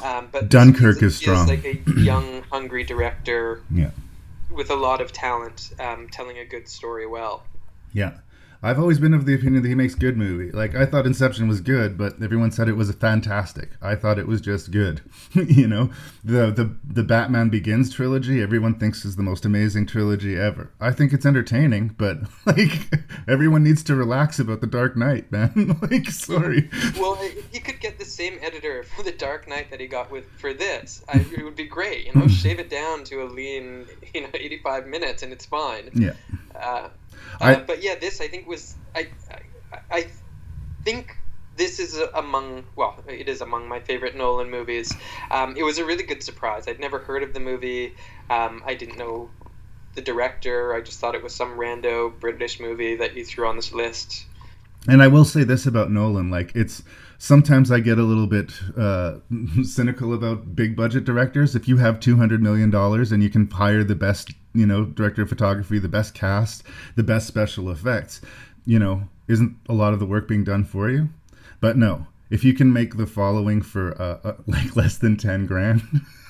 [0.04, 1.48] Um, but Dunkirk is strong.
[1.48, 3.92] like a young, hungry director Yeah,
[4.54, 7.44] with a lot of talent, um, telling a good story well.
[7.92, 8.18] yeah.
[8.64, 10.50] I've always been of the opinion that he makes good movie.
[10.50, 13.72] Like I thought Inception was good, but everyone said it was fantastic.
[13.82, 15.02] I thought it was just good.
[15.34, 15.92] you know,
[16.24, 20.72] the the the Batman Begins trilogy, everyone thinks is the most amazing trilogy ever.
[20.80, 22.90] I think it's entertaining, but like
[23.28, 25.78] everyone needs to relax about the Dark Knight, man.
[25.92, 26.70] like sorry.
[26.98, 27.16] Well,
[27.52, 30.54] he could get the same editor for the Dark Knight that he got with for
[30.54, 32.06] this, I, it would be great.
[32.06, 35.90] You know, shave it down to a lean, you know, eighty-five minutes, and it's fine.
[35.94, 36.14] Yeah.
[36.56, 36.90] Uh,
[37.42, 39.08] I- uh, but yeah, this I think was I,
[39.72, 40.08] I, I
[40.84, 41.16] think
[41.56, 44.94] this is among well, it is among my favorite Nolan movies.
[45.32, 46.68] Um, it was a really good surprise.
[46.68, 47.96] I'd never heard of the movie.
[48.30, 49.30] Um, I didn't know
[49.96, 50.74] the director.
[50.74, 54.26] I just thought it was some rando British movie that you threw on this list.
[54.88, 56.84] And I will say this about Nolan, like it's
[57.18, 59.20] sometimes I get a little bit uh,
[59.64, 61.56] cynical about big budget directors.
[61.56, 64.86] If you have two hundred million dollars and you can hire the best, you know,
[64.86, 66.64] director of photography, the best cast,
[66.96, 68.22] the best special effects,
[68.66, 71.10] you know, isn't a lot of the work being done for you?
[71.60, 75.46] But no, if you can make the following for uh, uh, like less than ten
[75.46, 75.82] grand.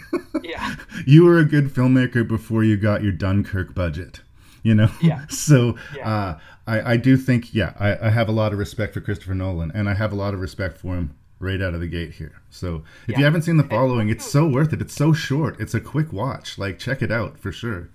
[0.44, 0.76] yeah.
[1.06, 4.22] You were a good filmmaker before you got your Dunkirk budget.
[4.62, 5.26] You know, yeah.
[5.30, 6.10] so yeah.
[6.10, 9.34] Uh, I, I do think, yeah, I, I have a lot of respect for Christopher
[9.36, 12.14] Nolan, and I have a lot of respect for him right out of the gate
[12.14, 12.42] here.
[12.50, 13.18] So if Yeah.
[13.20, 14.80] you haven't seen the following, it's so worth it.
[14.82, 15.60] It's so short.
[15.60, 16.58] It's a quick watch.
[16.58, 17.90] Like check it out for sure.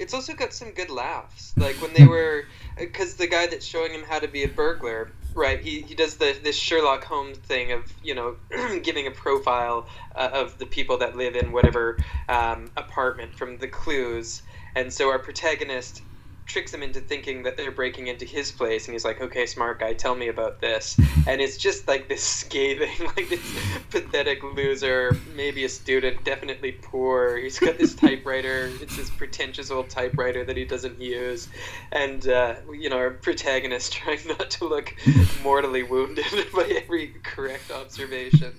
[0.00, 1.54] It's also got some good laughs.
[1.60, 2.44] Like when they were,
[2.78, 5.62] because the guy that's showing him how to be a burglar, right?
[5.62, 8.36] He, he does the this Sherlock Holmes thing of you know
[8.84, 13.68] giving a profile uh, of the people that live in whatever um, apartment from the
[13.68, 14.42] clues,
[14.76, 16.02] and so our protagonist
[16.50, 19.78] tricks him into thinking that they're breaking into his place and he's like okay smart
[19.78, 20.98] guy tell me about this.
[21.26, 23.56] And it's just like this scathing like this
[23.90, 27.36] pathetic loser maybe a student definitely poor.
[27.36, 28.70] He's got this typewriter.
[28.80, 31.48] It's this pretentious old typewriter that he doesn't use.
[31.92, 34.94] And uh, you know our protagonist trying not to look
[35.42, 36.24] mortally wounded
[36.54, 38.54] by every correct observation.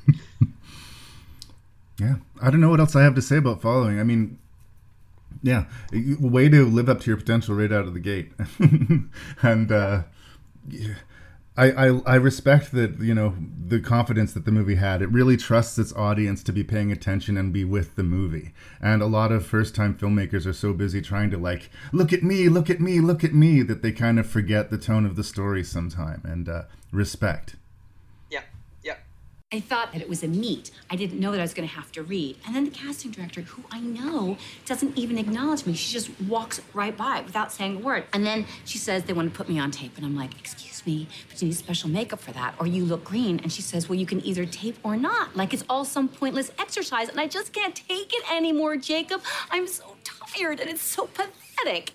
[1.99, 3.99] Yeah, I don't know what else I have to say about following.
[3.99, 4.39] I mean,
[5.43, 8.31] yeah, way to live up to your potential right out of the gate,
[9.41, 10.03] and uh,
[11.57, 13.35] I, I I respect that you know
[13.67, 15.01] the confidence that the movie had.
[15.01, 18.53] It really trusts its audience to be paying attention and be with the movie.
[18.81, 22.23] And a lot of first time filmmakers are so busy trying to like look at
[22.23, 25.15] me, look at me, look at me that they kind of forget the tone of
[25.15, 26.21] the story sometime.
[26.23, 27.55] And uh, respect.
[29.53, 30.71] I thought that it was a meet.
[30.89, 32.37] I didn't know that I was going to have to read.
[32.45, 36.61] And then the casting director, who I know doesn't even acknowledge me, she just walks
[36.73, 38.05] right by without saying a word.
[38.13, 39.97] And then she says they want to put me on tape.
[39.97, 43.03] And I'm like, excuse me, but you need special makeup for that, or you look
[43.03, 43.39] green.
[43.39, 45.35] And she says, well, you can either tape or not.
[45.35, 47.09] Like it's all some pointless exercise.
[47.09, 49.21] And I just can't take it anymore, Jacob.
[49.51, 51.91] I'm so tired and it's so pathetic.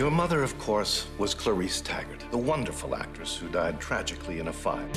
[0.00, 4.52] Your mother, of course, was Clarice Taggart, the wonderful actress who died tragically in a
[4.52, 4.88] fire.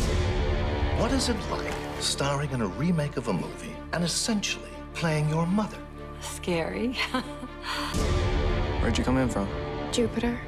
[0.98, 5.46] What is it like starring in a remake of a movie and essentially playing your
[5.46, 5.78] mother?
[6.22, 6.94] Scary.
[8.80, 9.50] Where'd you come in from?
[9.92, 10.40] Jupiter.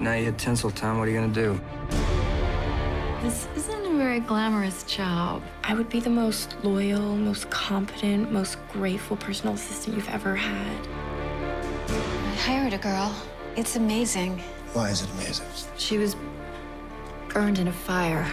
[0.00, 1.60] Now you hit Tinseltown, what are you gonna do?
[3.20, 5.42] This isn't a very glamorous job.
[5.62, 10.88] I would be the most loyal, most competent, most grateful personal assistant you've ever had.
[12.34, 13.14] I hired a girl.
[13.54, 14.40] It's amazing.
[14.72, 15.46] Why is it amazing?
[15.78, 16.16] She was
[17.28, 18.26] burned in a fire.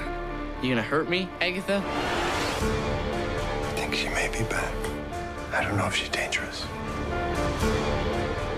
[0.63, 1.83] You gonna hurt me, Agatha?
[1.85, 4.73] I think she may be back.
[5.53, 6.65] I don't know if she's dangerous.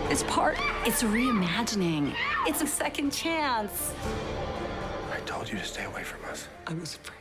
[0.09, 2.15] It's part, it's reimagining.
[2.47, 3.93] It's a second chance.
[5.11, 6.47] I told you to stay away from us.
[6.67, 7.19] I was afraid.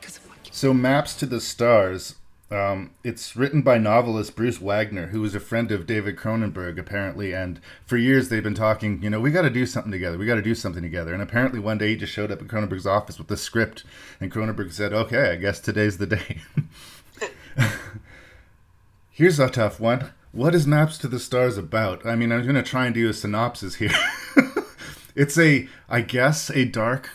[0.00, 2.16] Because of what you So, Maps to the Stars.
[2.52, 7.32] Um, it's written by novelist Bruce Wagner, who was a friend of David Cronenberg, apparently.
[7.32, 10.18] And for years, they've been talking, you know, we got to do something together.
[10.18, 11.14] We got to do something together.
[11.14, 13.84] And apparently, one day he just showed up at Cronenberg's office with the script.
[14.20, 16.42] And Cronenberg said, okay, I guess today's the day.
[19.10, 20.12] Here's a tough one.
[20.32, 22.04] What is Maps to the Stars about?
[22.04, 23.92] I mean, I'm going to try and do a synopsis here.
[25.14, 27.08] it's a, I guess, a dark,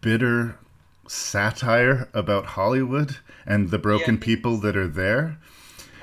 [0.00, 0.58] bitter
[1.06, 4.20] satire about Hollywood and the broken Yeah.
[4.20, 5.38] people that are there.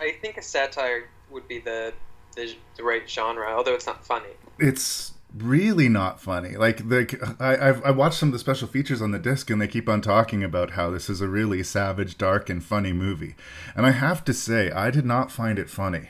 [0.01, 1.93] I think a satire would be the,
[2.35, 4.31] the the right genre, although it's not funny.
[4.59, 6.55] It's really not funny.
[6.57, 9.61] Like the I I've, I watched some of the special features on the disc, and
[9.61, 13.35] they keep on talking about how this is a really savage, dark, and funny movie.
[13.75, 16.09] And I have to say, I did not find it funny.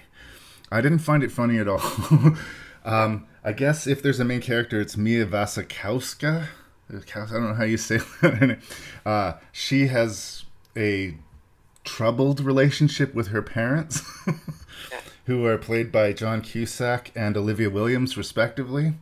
[0.72, 1.82] I didn't find it funny at all.
[2.86, 6.48] um, I guess if there's a main character, it's Mia Wasikowska.
[6.90, 8.60] I don't know how you say that.
[9.06, 10.46] Uh, she has
[10.78, 11.16] a
[11.86, 14.02] troubled relationship with her parents,
[15.26, 18.94] who are played by John Cusack and Olivia Williams, respectively.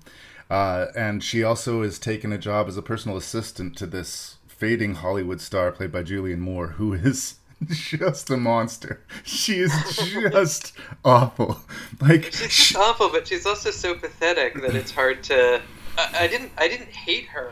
[0.49, 4.95] Uh, and she also is taken a job as a personal assistant to this fading
[4.95, 7.35] Hollywood star played by Julianne Moore, who is
[7.67, 9.01] just a monster.
[9.23, 10.73] She is just
[11.05, 11.61] awful.
[11.99, 15.61] Like She's just awful, but she's also so pathetic that it's hard to.
[15.97, 16.51] I, I didn't.
[16.57, 17.51] I didn't hate her.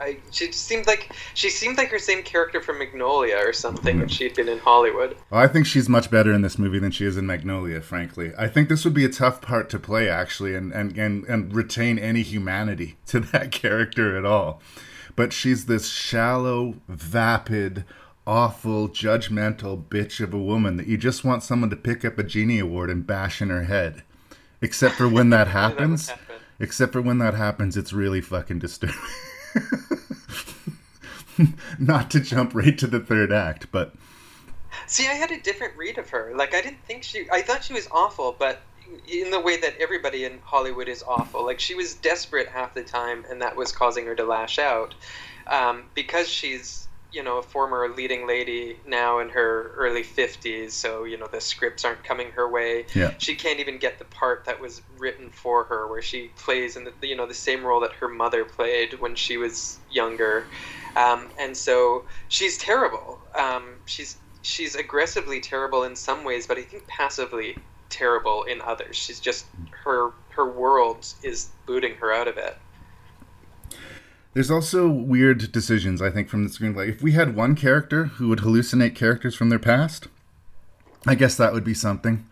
[0.00, 4.10] I, she seemed like she seemed like her same character from Magnolia or something if
[4.10, 5.16] she'd been in Hollywood.
[5.28, 8.32] Well, I think she's much better in this movie than she is in Magnolia, frankly.
[8.38, 11.54] I think this would be a tough part to play, actually, and, and, and, and
[11.54, 14.62] retain any humanity to that character at all.
[15.16, 17.84] But she's this shallow, vapid,
[18.26, 22.22] awful, judgmental bitch of a woman that you just want someone to pick up a
[22.22, 24.02] Genie Award and bash in her head.
[24.62, 26.10] Except for when that happens.
[26.58, 28.96] Except for when that happens, it's really fucking disturbing.
[31.78, 33.94] Not to jump right to the third act, but
[34.86, 36.32] See, I had a different read of her.
[36.34, 37.28] Like, I didn't think she.
[37.30, 38.60] I thought she was awful, but
[39.06, 41.44] in the way that everybody in Hollywood is awful.
[41.44, 44.94] Like, she was desperate half the time, and that was causing her to lash out.
[45.46, 51.04] Um, because she's you know a former leading lady now in her early 50s so
[51.04, 52.86] you know the scripts aren't coming her way.
[52.94, 53.12] Yeah.
[53.18, 56.84] she can't even get the part that was written for her where she plays in
[56.84, 60.46] the you know the same role that her mother played when she was younger.
[60.96, 63.20] Um, and so she's terrible.
[63.38, 67.58] Um, she's she's aggressively terrible in some ways but i think passively
[67.90, 68.96] terrible in others.
[68.96, 69.46] She's just
[69.84, 72.56] her her world is booting her out of it
[74.32, 76.88] There's also weird decisions, I think, from the screenplay.
[76.88, 80.06] If we had one character who would hallucinate characters from their past,
[81.06, 82.26] I guess that would be something.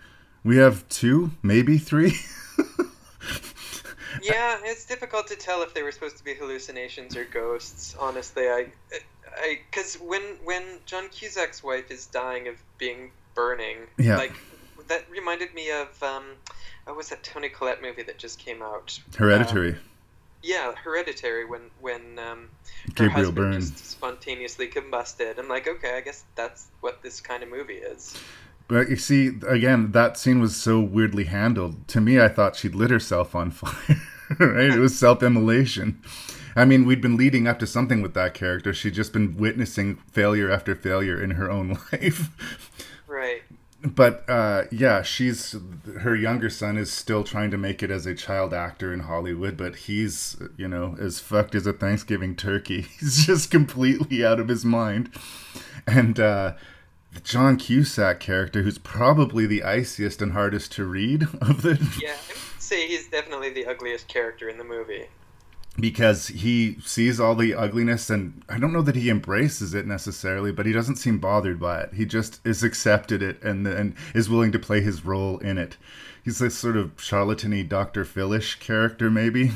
[0.44, 2.12] We have two, maybe three.
[4.22, 7.96] yeah, it's difficult to tell if they were supposed to be hallucinations or ghosts.
[7.98, 8.66] Honestly, I,
[9.36, 14.16] I, because when when John Cusack's wife is dying of being burning, Yeah.
[14.16, 14.32] like
[14.88, 16.24] that reminded me of um,
[16.84, 18.98] what was that Toni Collette movie that just came out?
[19.16, 19.72] Hereditary.
[19.72, 19.78] Uh,
[20.42, 21.44] yeah, Hereditary.
[21.44, 22.48] When when um,
[22.86, 23.60] her Gabriel husband Byrne.
[23.60, 25.38] just spontaneously combusted.
[25.38, 28.14] I'm like, okay, I guess that's what this kind of movie is.
[28.68, 31.88] But you see, again, that scene was so weirdly handled.
[31.88, 34.00] To me, I thought she'd lit herself on fire.
[34.38, 34.70] right?
[34.70, 36.02] It was self immolation.
[36.54, 38.74] I mean, we'd been leading up to something with that character.
[38.74, 42.28] She'd just been witnessing failure after failure in her own life.
[43.06, 43.42] Right.
[43.82, 45.54] But uh, yeah, she's
[46.00, 49.56] her younger son is still trying to make it as a child actor in Hollywood,
[49.56, 52.82] but he's you know as fucked as a Thanksgiving turkey.
[52.98, 55.10] He's just completely out of his mind,
[55.86, 56.54] and uh,
[57.12, 62.14] the John Cusack character, who's probably the iciest and hardest to read of the Yeah,
[62.14, 65.06] I would say he's definitely the ugliest character in the movie.
[65.80, 70.50] Because he sees all the ugliness and I don't know that he embraces it necessarily,
[70.50, 71.94] but he doesn't seem bothered by it.
[71.94, 75.76] He just is accepted it and and is willing to play his role in it.
[76.24, 78.04] He's this sort of charlatany Dr.
[78.04, 79.52] Philish character maybe.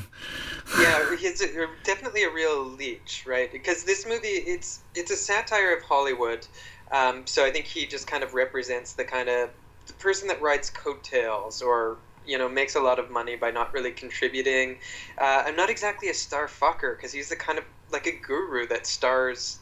[0.79, 3.51] yeah, he's a, definitely a real leech, right?
[3.51, 6.47] Because this movie, it's it's a satire of Hollywood.
[6.93, 9.51] Um, so I think he just kind of represents the kind of
[9.87, 11.97] the person that rides coattails or
[12.27, 14.79] you know makes a lot of money by not really contributing.
[15.21, 18.67] Uh, I'm not exactly a star fucker because he's the kind of like a guru
[18.69, 19.59] that stars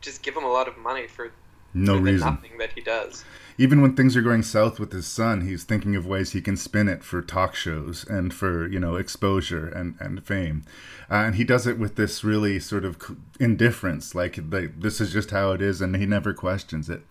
[0.00, 1.32] just give him a lot of money for
[1.72, 2.28] No for reason.
[2.34, 3.24] nothing that he does.
[3.56, 6.56] Even when things are going south with his son, he's thinking of ways he can
[6.56, 10.64] spin it for talk shows and for, you know, exposure and, and fame.
[11.08, 12.98] Uh, and he does it with this really sort of
[13.38, 17.02] indifference, like, like this is just how it is, and he never questions it.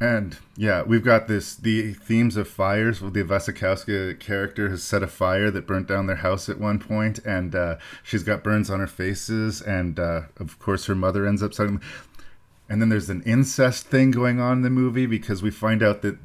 [0.00, 3.02] And yeah, we've got this the themes of fires.
[3.02, 6.78] Well, the Wasikowska character has set a fire that burnt down their house at one
[6.78, 11.26] point, and uh, she's got burns on her faces, and uh, of course her mother
[11.26, 11.82] ends up sucking.
[12.70, 16.02] And then there's an incest thing going on in the movie because we find out
[16.02, 16.18] that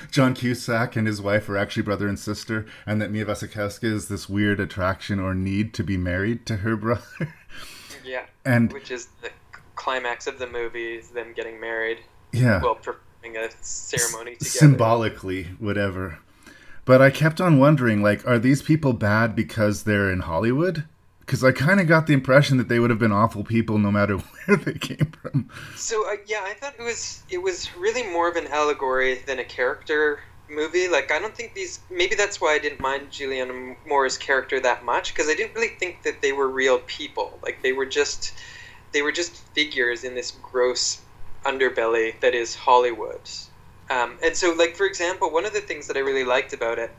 [0.10, 4.08] John Cusack and his wife are actually brother and sister, and that Mia Wasikowska is
[4.08, 7.34] this weird attraction or need to be married to her brother.
[8.04, 9.30] Yeah, And- which is the
[9.74, 11.98] climax of the movie is them getting married.
[12.32, 12.60] Yeah.
[12.62, 14.50] well, performing a ceremony together.
[14.50, 16.18] Symbolically, whatever.
[16.84, 20.84] But I kept on wondering, like, are these people bad because they're in Hollywood?
[21.20, 23.90] Because I kind of got the impression that they would have been awful people no
[23.90, 24.16] matter
[24.46, 25.50] where they came from.
[25.74, 29.40] So uh, yeah, I thought it was it was really more of an allegory than
[29.40, 30.86] a character movie.
[30.88, 31.80] Like I don't think these.
[31.90, 35.74] Maybe that's why I didn't mind Julianne Moore's character that much because I didn't really
[35.80, 37.36] think that they were real people.
[37.42, 38.32] Like they were just
[38.92, 41.00] they were just figures in this gross
[41.46, 43.20] underbelly that is Hollywood.
[43.88, 46.78] Um, and so, like for example, one of the things that I really liked about
[46.78, 46.90] it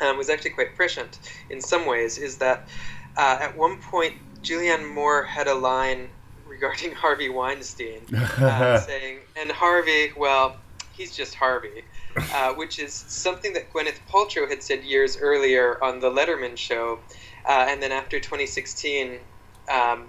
[0.00, 1.18] um, was actually quite prescient
[1.50, 2.18] in some ways.
[2.18, 2.68] Is that
[3.16, 6.08] uh, at one point Julianne Moore had a line
[6.46, 10.56] regarding Harvey Weinstein, uh, saying, "And Harvey, well,
[10.92, 11.84] he's just Harvey,"
[12.16, 17.00] uh, which is something that Gwyneth Paltrow had said years earlier on the Letterman show,
[17.48, 19.18] uh, and then after 2016,
[19.72, 20.06] um,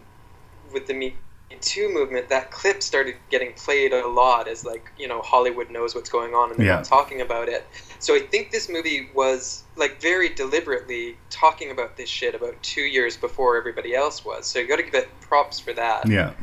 [0.71, 1.15] with the Me
[1.61, 5.95] Too movement, that clip started getting played a lot as like you know Hollywood knows
[5.95, 6.75] what's going on and they're Yeah.
[6.75, 7.65] not talking about it.
[7.99, 12.81] So I think this movie was like very deliberately talking about this shit about two
[12.81, 14.45] years before everybody else was.
[14.45, 16.07] So you got to give it props for that.
[16.07, 16.33] Yeah.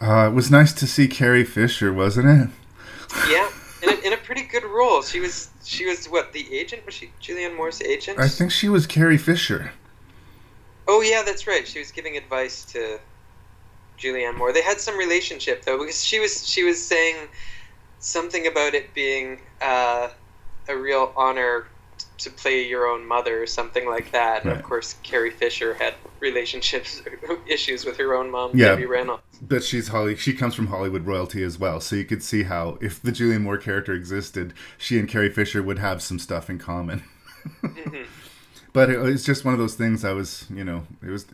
[0.00, 2.48] Uh, it was nice to see Carrie Fisher, wasn't it?
[3.30, 3.48] Yeah,
[3.82, 5.02] in a, in a pretty good role.
[5.02, 8.18] She was she was what the agent was she Julianne Moore's agent?
[8.18, 9.72] I think she was Carrie Fisher.
[10.86, 11.66] Oh yeah, that's right.
[11.66, 12.98] She was giving advice to
[13.98, 14.52] Julianne Moore.
[14.52, 17.16] They had some relationship though, because she was she was saying
[17.98, 20.08] something about it being uh,
[20.68, 21.66] a real honor
[22.18, 24.42] to play your own mother or something like that.
[24.42, 24.58] And Right.
[24.60, 27.02] of course, Carrie Fisher had relationships
[27.46, 28.68] issues with her own mom, Yeah.
[28.70, 29.22] Debbie Reynolds.
[29.42, 30.16] But she's Holly.
[30.16, 33.42] She comes from Hollywood royalty as well, so you could see how if the Julianne
[33.42, 37.02] Moore character existed, she and Carrie Fisher would have some stuff in common.
[37.62, 38.06] Mhm.
[38.72, 40.04] But it was just one of those things.
[40.04, 41.26] I was, you know, it was,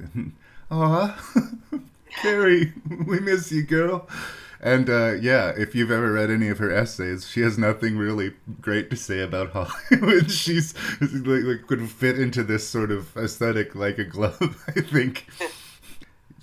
[0.70, 1.18] aw.
[2.10, 2.72] Carrie,
[3.06, 4.08] we miss you, girl.
[4.62, 8.34] And uh, yeah, if you've ever read any of her essays, she has nothing really
[8.60, 10.30] great to say about Hollywood.
[10.30, 14.62] She's like, like could fit into this sort of aesthetic like a glove.
[14.76, 15.26] I think.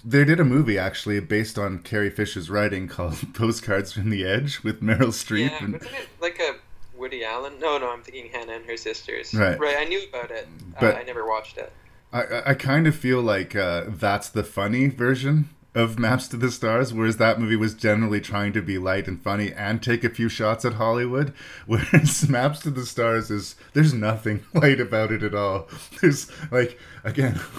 [0.03, 4.64] They did a movie actually based on Carrie Fisher's writing called Postcards from the Edge
[4.64, 5.49] with Meryl Streep.
[5.52, 6.56] Yeah, and, wasn't it like a
[6.98, 7.60] Woody Allen?
[7.60, 9.34] No, no, I'm thinking Hannah and her sisters.
[9.34, 9.60] Right.
[9.60, 9.76] Right.
[9.77, 10.48] I knew about it.
[10.80, 11.72] But- uh, I never watched it.
[12.14, 16.38] I, I- I kind of feel like uh, that's the funny version of Maps to
[16.38, 20.03] the Stars, whereas that movie was generally trying to be light and funny and take
[20.03, 21.34] a few shots at Hollywood.
[21.68, 25.68] Whereas Maps to the Stars is there's nothing light about it at all.
[26.02, 27.39] There's like again.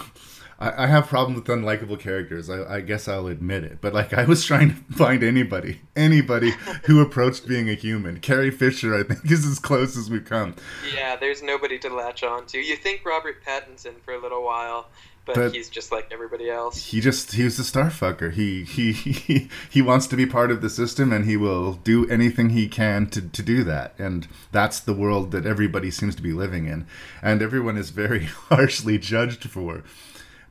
[0.59, 2.49] I I have problems with unlikable characters.
[2.49, 3.77] I, I guess I'll admit it.
[3.79, 6.51] But like, I was trying to find anybody, anybody
[6.83, 8.19] who approached being a human.
[8.19, 10.55] Carrie Fisher, I think, is as close as we've come.
[10.93, 12.59] Yeah, there's nobody to latch on to.
[12.59, 14.89] You think Robert Pattinson for a little while,
[15.25, 16.87] but, But- he's just like everybody else.
[16.87, 18.31] he just he was a starfucker.
[18.33, 22.09] He he he he wants to be part of the system, and he will do
[22.09, 23.93] anything he can to to do that.
[23.99, 26.87] And that's the world that everybody seems to be living in,
[27.21, 29.83] and everyone is very harshly judged for.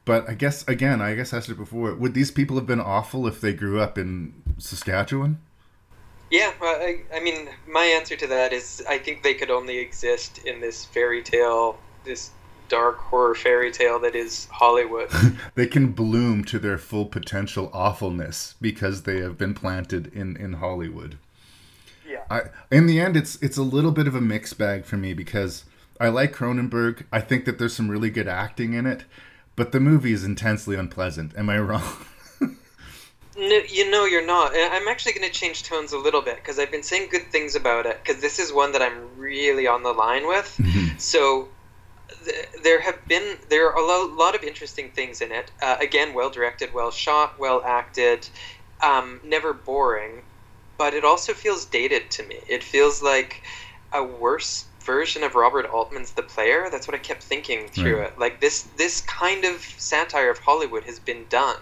[0.05, 1.95] But I guess again, I guess I said it before.
[1.95, 5.39] Would these people have been awful if they grew up in Saskatchewan?
[6.31, 9.79] Yeah, well, I, I mean, my answer to that is I think they could only
[9.79, 12.31] exist in this fairy tale, this
[12.69, 15.11] dark horror fairy tale that is Hollywood.
[15.55, 20.55] they can bloom to their full potential awfulness because they have been planted in in
[20.55, 21.19] Hollywood.
[22.09, 22.25] Yeah.
[22.31, 25.15] I in the end it's it's a little bit of a mixed bag for me
[25.15, 25.65] because
[26.01, 27.05] I like Cronenberg.
[27.13, 29.05] I think that there's some really good acting in it,
[29.57, 31.37] but the movie is intensely unpleasant.
[31.37, 31.83] Am I wrong?
[33.39, 34.51] No, you know you're not.
[34.53, 37.55] I'm actually going to change tones a little bit because I've been saying good things
[37.55, 40.59] about it because this is one that I'm really on the line with.
[40.61, 40.99] Mm-hmm.
[40.99, 41.49] so th-
[42.63, 45.51] there have been there are a lot of interesting things in it.
[45.63, 48.29] Uh, again, well directed, well shot, well acted,
[48.83, 50.23] um, never boring,
[50.79, 52.37] but it also feels dated to me.
[52.49, 53.43] It feels like
[53.93, 56.69] a worse version of Robert Altman's The Player.
[56.71, 58.07] That's what I kept thinking through Right.
[58.13, 58.19] it.
[58.19, 61.57] Like this this kind of satire of Hollywood has been done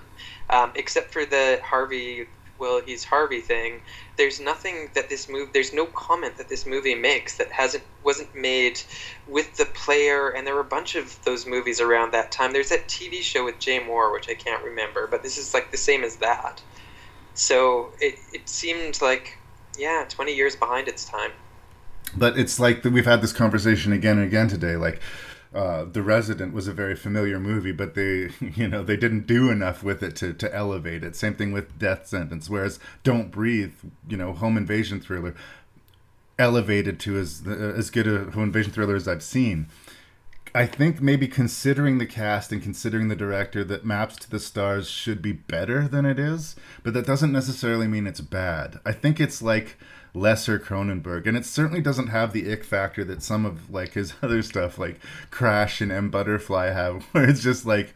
[0.50, 2.26] um, except for the Harvey,
[2.58, 3.80] well, he's Harvey thing.
[4.16, 8.34] There's nothing that this movie, there's no comment that this movie makes that hasn't wasn't
[8.34, 8.80] made
[9.28, 10.30] with the player.
[10.30, 12.52] And there were a bunch of those movies around that time.
[12.52, 15.70] There's that TV show with Jay Mohr, which I can't remember, but this is like
[15.70, 16.62] the same as that.
[17.34, 19.38] So it it seemed like,
[19.78, 21.32] yeah, 20 years behind its time.
[22.16, 24.76] But it's like that we've had this conversation again and again today.
[24.76, 25.00] Like,
[25.54, 29.50] uh, The Resident was a very familiar movie, but they, you know, they didn't do
[29.50, 31.16] enough with it to, to elevate it.
[31.16, 32.50] Same thing with Death Sentence.
[32.50, 33.74] Whereas Don't Breathe,
[34.08, 35.34] you know, home invasion thriller,
[36.38, 39.68] elevated to as as good a home invasion thriller as I've seen.
[40.54, 44.88] I think maybe considering the cast and considering the director, that Maps to the Stars
[44.88, 48.80] should be better than it is, but that doesn't necessarily mean it's bad.
[48.84, 49.76] I think it's like
[50.16, 54.14] lesser Cronenberg, and it certainly doesn't have the ick factor that some of like his
[54.22, 54.98] other stuff, like
[55.30, 57.94] Crash and M Butterfly, have, where it's just like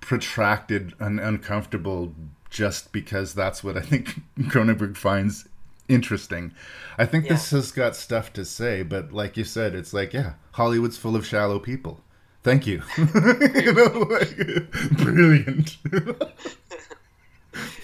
[0.00, 2.14] protracted and uncomfortable
[2.50, 5.48] just because that's what I think Cronenberg finds
[5.88, 6.52] interesting.
[6.98, 10.34] I think this has got stuff to say, but like you said, it's like, yeah,
[10.52, 12.00] Hollywood's full of shallow people.
[12.42, 12.82] Thank you.
[12.96, 15.76] you know, like, brilliant.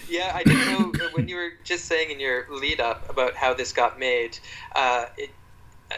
[0.09, 3.53] Yeah, I didn't know when you were just saying in your lead up about how
[3.53, 4.37] this got made.
[4.75, 5.29] Uh, it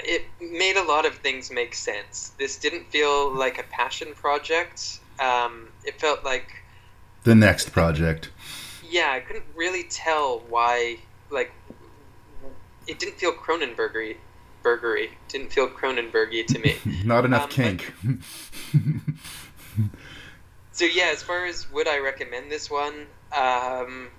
[0.03, 2.31] it made a lot of things make sense.
[2.37, 4.99] This didn't feel like a passion project.
[5.19, 6.47] Um, it felt like
[7.23, 8.29] the next project.
[8.89, 10.97] yeah, I couldn't really tell why.
[11.31, 11.51] Like,
[12.87, 14.17] it didn't feel Cronenbergery.
[14.63, 16.75] Burgery didn't feel Cronenbergy to me.
[17.05, 17.93] Not enough Um, kink.
[20.71, 24.09] So yeah, as far as would I recommend this one, um,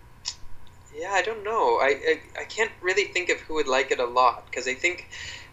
[0.96, 1.78] yeah, I don't know.
[1.80, 4.74] I, I I can't really think of who would like it a lot because I
[4.74, 5.08] think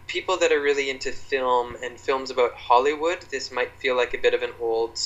[0.06, 4.18] people that are really into film and films about Hollywood, this might feel like a
[4.18, 4.98] bit of an old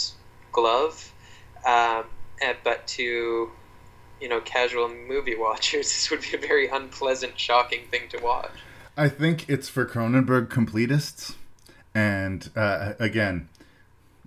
[0.53, 1.13] glove.
[1.67, 2.05] Um,
[2.41, 3.51] eh, but to
[4.21, 8.53] you know casual movie watchers, this would be a very unpleasant, shocking thing to watch.
[8.97, 11.35] I think it's for Cronenberg completists,
[11.95, 13.49] and uh, again,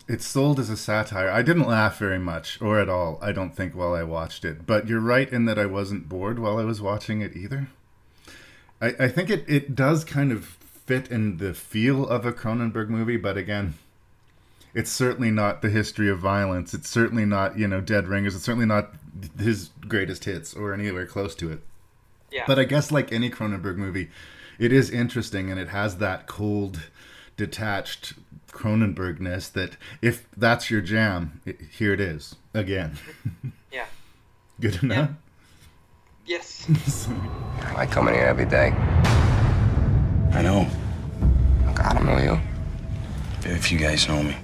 [0.07, 1.29] it's sold as a satire.
[1.29, 3.17] I didn't laugh very much, or at all.
[3.21, 4.65] I don't think while I watched it.
[4.65, 7.69] But you're right in that I wasn't bored while I was watching it either.
[8.81, 10.45] I, I think it, it does kind of
[10.85, 13.73] fit in the feel of a Cronenberg movie, but again,
[14.75, 16.73] it's certainly not the history of violence.
[16.73, 18.35] It's certainly not you know Dead Ringers.
[18.35, 18.93] It's certainly not
[19.39, 21.61] his greatest hits or anywhere close to it.
[22.31, 22.43] Yeah.
[22.45, 24.09] But I guess like any Cronenberg movie,
[24.59, 26.81] it is interesting and it has that cold,
[27.37, 28.13] detached
[28.55, 32.97] Cronenbergness that if that's your jam, it, here it is again.
[33.71, 33.85] Yeah.
[34.61, 35.09] Good enough.
[36.25, 36.65] Yes.
[37.75, 38.67] I come in here every day.
[40.31, 40.65] I know.
[41.77, 42.39] I don't know you.
[43.41, 44.37] Very few guys know me.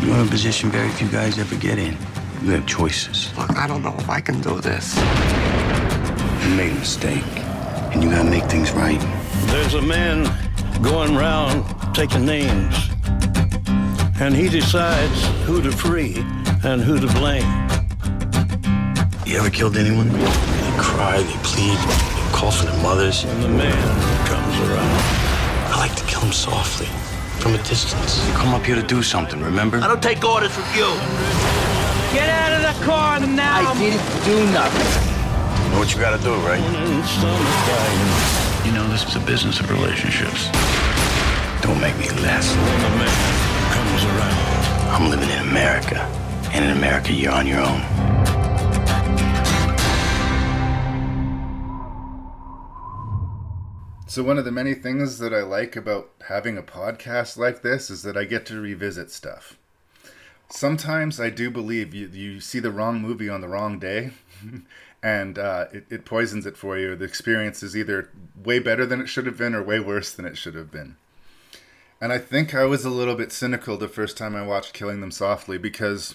[0.00, 1.96] You're in a position very few guys ever get in.
[2.44, 3.36] You have choices.
[3.36, 4.96] Look, I don't know if I can do this.
[4.96, 7.24] You made a mistake,
[7.92, 9.00] and you gotta make things right.
[9.50, 10.24] There's a man
[10.80, 12.88] going round taking names,
[14.20, 16.18] and he decides who to free
[16.62, 17.50] and who to blame.
[19.26, 20.08] You ever killed anyone?
[20.08, 23.24] They cry, they plead, they call for their mothers.
[23.24, 24.96] And the man comes around.
[25.72, 26.86] I like to kill them softly,
[27.40, 28.24] from a distance.
[28.28, 29.78] You come up here to do something, remember?
[29.78, 30.88] I don't take orders from you.
[32.14, 33.70] Get out of the car now!
[33.70, 35.64] I didn't do nothing.
[35.64, 38.39] You Know what you gotta do, right?
[38.60, 40.50] And You know, this is a business of relationships.
[41.62, 42.54] Don't make me less.
[42.54, 44.92] When the man comes around.
[44.92, 46.00] I'm living in America.
[46.52, 47.80] And in America, you're on your own.
[54.06, 57.88] So, one of the many things that I like about having a podcast like this
[57.88, 59.56] is that I get to revisit stuff.
[60.50, 64.10] Sometimes I do believe you, you see the wrong movie on the wrong day
[65.02, 66.94] and uh, it, it poisons it for you.
[66.94, 70.26] The experience is either way better than it should have been or way worse than
[70.26, 70.96] it should have been.
[72.00, 75.00] And I think I was a little bit cynical the first time I watched Killing
[75.00, 76.14] Them Softly because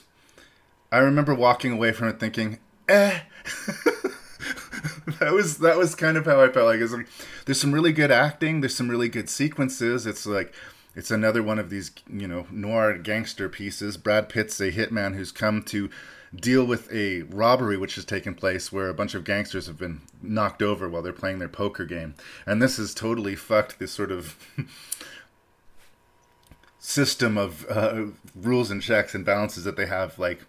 [0.91, 2.59] I remember walking away from it thinking,
[2.89, 3.19] eh.
[5.19, 6.79] that was that was kind of how I felt like.
[6.79, 6.95] Is
[7.45, 10.07] there's some really good acting, there's some really good sequences.
[10.07, 10.53] It's like
[10.95, 13.97] it's another one of these you know noir gangster pieces.
[13.97, 15.89] Brad Pitt's a hitman who's come to
[16.35, 20.01] deal with a robbery which has taken place where a bunch of gangsters have been
[20.21, 24.11] knocked over while they're playing their poker game, and this has totally fucked this sort
[24.11, 24.35] of
[26.79, 28.05] system of uh,
[28.35, 30.19] rules and checks and balances that they have.
[30.19, 30.41] Like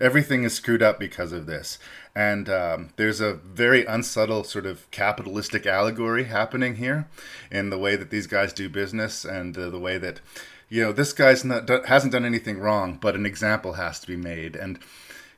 [0.00, 1.78] everything is screwed up because of this,
[2.14, 7.08] and um, there's a very unsubtle sort of capitalistic allegory happening here
[7.50, 10.20] in the way that these guys do business and uh, the way that
[10.68, 14.16] you know this guy's not hasn't done anything wrong, but an example has to be
[14.16, 14.78] made, and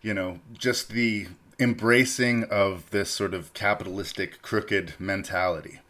[0.02, 1.27] you know just the
[1.59, 5.81] embracing of this sort of capitalistic crooked mentality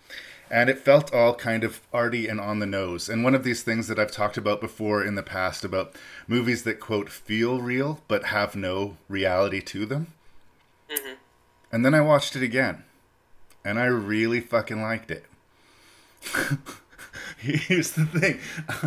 [0.51, 3.09] and it felt all kind of arty and on the nose.
[3.09, 5.97] And one of these things that I've talked about before in the past about
[6.28, 10.09] movies that quote feel real but have no reality to them.
[10.89, 11.15] Mm-hmm.
[11.73, 12.85] And then I watched it again,
[13.65, 15.24] and I really fucking liked it.
[17.39, 18.41] Here's the thing.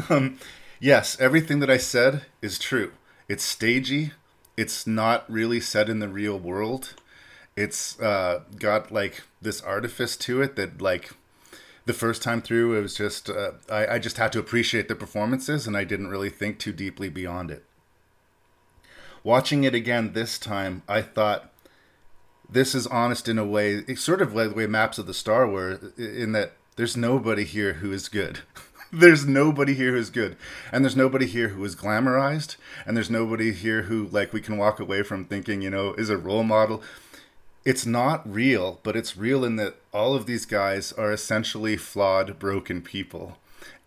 [0.10, 0.40] Um,
[0.80, 2.94] yes, everything that I said is true.
[3.28, 4.14] It's stagey.
[4.60, 6.94] It's not really set in the real world.
[7.56, 11.12] It's uh, got like this artifice to it that like
[11.86, 14.96] the first time through it was just uh, I, I just had to appreciate the
[14.96, 17.64] performances and i didn't really think too deeply beyond it
[19.24, 21.52] watching it again this time i thought
[22.48, 25.16] this is honest in a way it's sort of like the way maps of the
[25.16, 28.42] star were in that there's nobody here who is good
[28.92, 30.36] there's nobody here who's good
[30.72, 32.56] and there's nobody here who is glamorized
[32.86, 36.10] and there's nobody here who like we can walk away from thinking you know is
[36.10, 36.82] a role model
[37.66, 42.40] it's not real, but it's real in that all of these guys are essentially flawed,
[42.40, 43.38] broken people,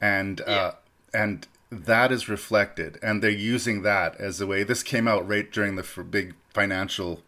[0.01, 0.53] and Yeah.
[0.55, 0.75] uh,
[1.15, 4.63] and that is reflected, and they're using that as a way.
[4.63, 7.23] This came out right during the big financial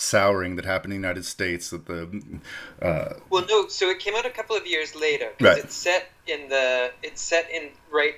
[0.00, 1.70] souring that happened in the United States.
[1.70, 2.08] That the
[2.82, 3.68] uh, Well, no.
[3.68, 5.64] So it came out a couple of years later because Right.
[5.64, 8.14] it's set in the it's set in right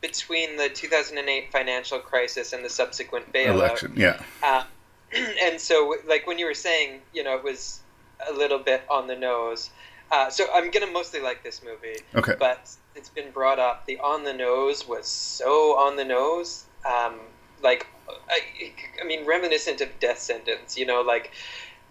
[0.00, 3.46] between the 2008 financial crisis and the subsequent bailout.
[3.54, 4.64] election, yeah, Uh,
[5.42, 7.80] and so, like when you were saying, you know, it was
[8.28, 9.70] a little bit on the nose.
[10.12, 11.96] Uh, so I'm gonna mostly like this movie.
[12.14, 12.34] Okay.
[12.38, 13.86] But it's been brought up.
[13.86, 16.64] The on the nose was so on the nose.
[16.84, 17.14] Um,
[17.62, 18.72] like, I,
[19.02, 20.76] I mean, reminiscent of Death Sentence.
[20.76, 21.32] You know, like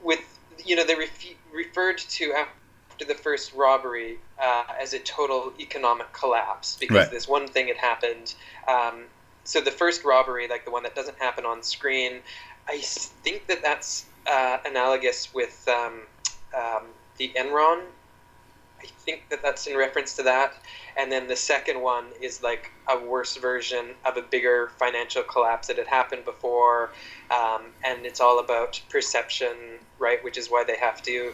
[0.02, 0.20] with
[0.64, 6.12] you know they refe- referred to after the first robbery uh, as a total economic
[6.14, 7.12] collapse because Right.
[7.12, 8.34] this one thing had happened.
[8.68, 9.06] Um,
[9.44, 12.22] so the first robbery, like the one that doesn't happen on screen,
[12.68, 16.02] I think that that's uh, analogous with um,
[16.58, 16.84] um,
[17.18, 17.82] the Enron.
[18.86, 20.54] I think that that's in reference to that.
[20.98, 25.68] And then the second one is like a worse version of a bigger financial collapse
[25.68, 26.92] that had happened before.
[27.32, 30.24] Um, and it's all about perception, right?
[30.24, 31.34] Which is why they have to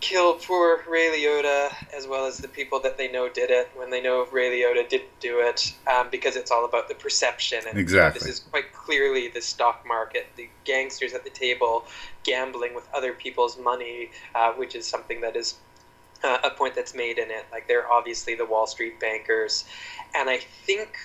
[0.00, 3.90] kill poor Ray Liotta as well as the people that they know did it when
[3.90, 7.60] they know Ray Liotta didn't do it um, because it's all about the perception.
[7.68, 8.20] And Exactly.
[8.20, 11.84] this is quite clearly the stock market, the gangsters at the table
[12.24, 15.54] gambling with other people's money, uh, which is something that is
[16.22, 17.46] uh, a point that's made in it.
[17.52, 19.64] Like they're obviously the Wall Street bankers,
[20.14, 20.96] and I think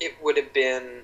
[0.00, 1.02] it would have been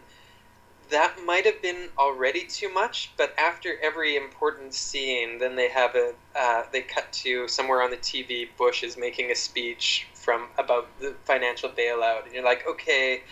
[0.90, 5.94] that might have been already too much, but after every important scene, then they have
[5.94, 8.48] a uh, they cut to somewhere on the TV.
[8.56, 13.22] Bush is making a speech from about the financial bailout, and you're like, okay,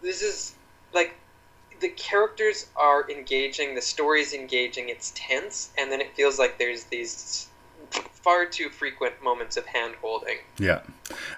[0.00, 0.54] this is
[0.94, 1.14] like
[1.80, 6.84] the characters are engaging, the story's engaging, it's tense, and then it feels like there's
[6.84, 7.48] these
[7.92, 10.38] far too frequent moments of hand holding.
[10.58, 10.82] Yeah.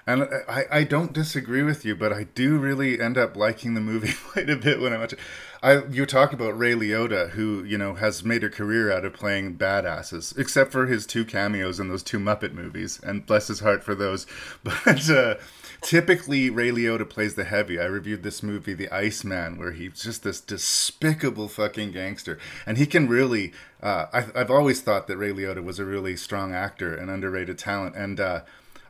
[0.05, 3.81] And I, I don't disagree with you, but I do really end up liking the
[3.81, 5.19] movie quite a bit when I watch it.
[5.63, 9.13] I, you talk about Ray Liotta, who, you know, has made a career out of
[9.13, 13.61] playing badasses, except for his two cameos in those two Muppet movies, and bless his
[13.61, 14.27] heart for those.
[14.63, 15.35] But uh,
[15.81, 17.79] typically, Ray Liotta plays the heavy.
[17.79, 22.37] I reviewed this movie, The Iceman, where he's just this despicable fucking gangster.
[22.65, 26.15] And he can really, uh, I, I've always thought that Ray Liotta was a really
[26.15, 27.95] strong actor and underrated talent.
[27.95, 28.41] And, uh,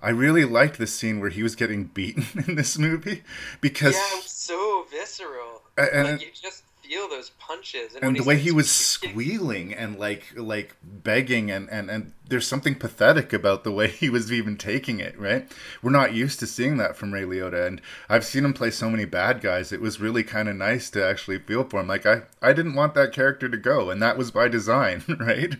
[0.01, 3.23] I really liked the scene where he was getting beaten in this movie
[3.59, 5.63] because yeah, it was so visceral.
[5.77, 9.97] And, like you just feel those punches, and, and the way he was squealing and
[9.97, 14.57] like like begging, and, and and there's something pathetic about the way he was even
[14.57, 15.19] taking it.
[15.19, 15.51] Right,
[15.81, 18.89] we're not used to seeing that from Ray Liotta, and I've seen him play so
[18.89, 19.71] many bad guys.
[19.71, 21.87] It was really kind of nice to actually feel for him.
[21.87, 25.55] Like I I didn't want that character to go, and that was by design, right?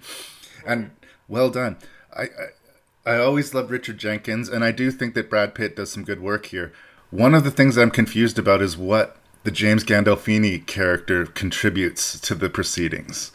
[0.66, 0.92] And
[1.28, 1.78] well done.
[2.16, 2.28] I, I
[3.06, 6.22] I always loved Richard Jenkins, and I do think that Brad Pitt does some good
[6.22, 6.74] work here.
[7.12, 12.34] One of the things I'm confused about is what the James Gandolfini character contributes to
[12.34, 13.32] the proceedings.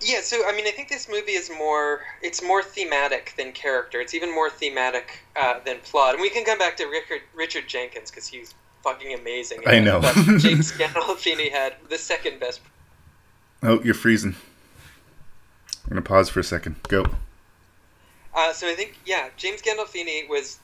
[0.00, 4.00] Yeah, so I mean, I think this movie is more it's more thematic than character.
[4.00, 7.68] It's even more thematic uh, than plot, and we can come back to Richard Richard
[7.68, 9.60] Jenkins because he's fucking amazing.
[9.66, 10.00] I know.
[10.38, 12.60] James Gandolfini had the second best.
[13.62, 14.34] Oh, you're freezing.
[15.84, 16.76] I'm gonna pause for a second.
[16.84, 17.04] Go.
[18.34, 20.58] Uh, so I think yeah, James Gandolfini was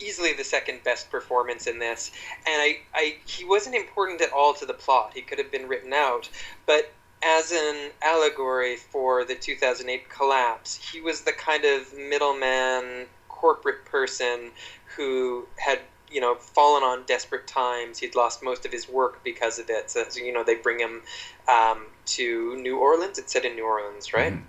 [0.00, 2.10] easily the second best performance in this,
[2.46, 5.12] and I, I he wasn't important at all to the plot.
[5.14, 6.28] He could have been written out,
[6.66, 6.90] but
[7.22, 14.50] as an allegory for the 2008 collapse, he was the kind of middleman corporate person
[14.96, 17.98] who had you know fallen on desperate times.
[17.98, 19.90] He'd lost most of his work because of it.
[19.90, 21.02] So, so you know they bring him
[21.48, 23.18] um, to New Orleans.
[23.18, 24.32] It's set in New Orleans, right?
[24.32, 24.42] Mm-hmm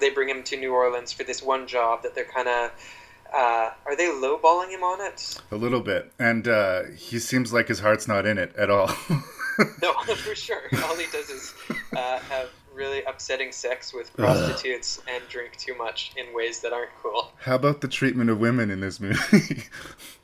[0.00, 2.70] they bring him to New Orleans for this one job that they're kind of.
[3.34, 5.40] Uh, are they lowballing him on it?
[5.50, 8.86] A little bit, and uh, he seems like his heart's not in it at all.
[9.82, 10.62] no, for sure.
[10.84, 11.54] All he does is
[11.96, 16.90] uh, have really upsetting sex with prostitutes and drink too much in ways that aren't
[17.02, 17.32] cool.
[17.40, 19.64] How about the treatment of women in this movie?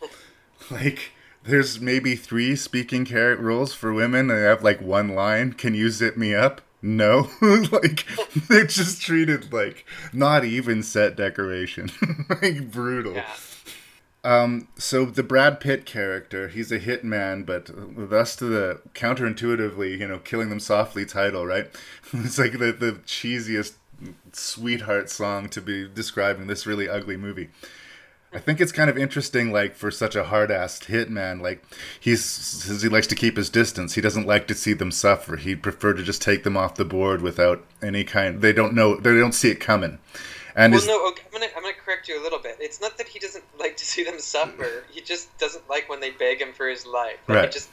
[0.70, 1.12] like,
[1.44, 4.26] there's maybe three speaking character roles for women.
[4.26, 5.52] They have like one line.
[5.52, 6.60] Can you zip me up?
[6.82, 8.06] No, like
[8.48, 11.90] they're just treated like not even set decoration,
[12.42, 13.14] like brutal.
[13.14, 13.26] Yeah.
[14.22, 17.70] Um, so the Brad Pitt character, he's a hitman, but
[18.10, 21.70] thus to the counterintuitively, you know, killing them softly title, right?
[22.12, 23.74] It's like the the cheesiest
[24.32, 27.50] sweetheart song to be describing this really ugly movie.
[28.32, 31.64] I think it's kind of interesting, like for such a hard-assed hitman, like
[31.98, 33.94] he's says he likes to keep his distance.
[33.94, 35.36] He doesn't like to see them suffer.
[35.36, 38.40] He'd prefer to just take them off the board without any kind.
[38.40, 38.96] They don't know.
[38.96, 39.98] They don't see it coming.
[40.54, 42.56] And well, no, okay, I'm gonna I'm gonna correct you a little bit.
[42.60, 44.84] It's not that he doesn't like to see them suffer.
[44.90, 47.18] He just doesn't like when they beg him for his life.
[47.26, 47.52] Like, right.
[47.52, 47.68] just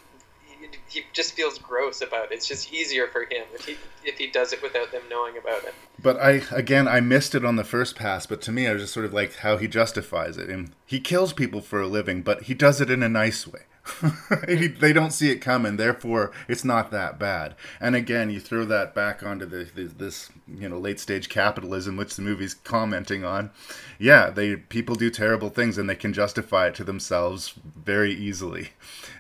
[0.88, 2.36] he just feels gross about it.
[2.36, 5.64] It's just easier for him if he if he does it without them knowing about
[5.64, 5.74] it.
[6.02, 8.84] But I again I missed it on the first pass, but to me I was
[8.84, 10.50] just sort of like how he justifies it.
[10.50, 13.62] And he kills people for a living, but he does it in a nice way.
[14.48, 17.56] they don't see it coming, therefore it's not that bad.
[17.80, 21.98] And again, you throw that back onto the, the, this you know late stage capitalism,
[21.98, 23.52] which the movie's commenting on.
[24.00, 28.70] Yeah, they people do terrible things and they can justify it to themselves very easily.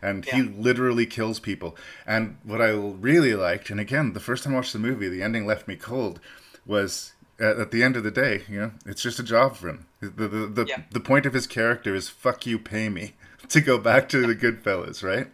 [0.02, 0.36] And yeah.
[0.36, 1.76] he literally kills people.
[2.06, 5.24] And what I really liked, and again, the first time I watched the movie, the
[5.24, 6.20] ending left me cold,
[6.66, 9.70] was at, at the end of the day, you know, it's just a job for
[9.70, 9.88] him.
[10.00, 10.82] The the the, yeah.
[10.92, 13.14] the point of his character is "fuck you, pay me."
[13.50, 15.28] to go back to the Goodfellas, right?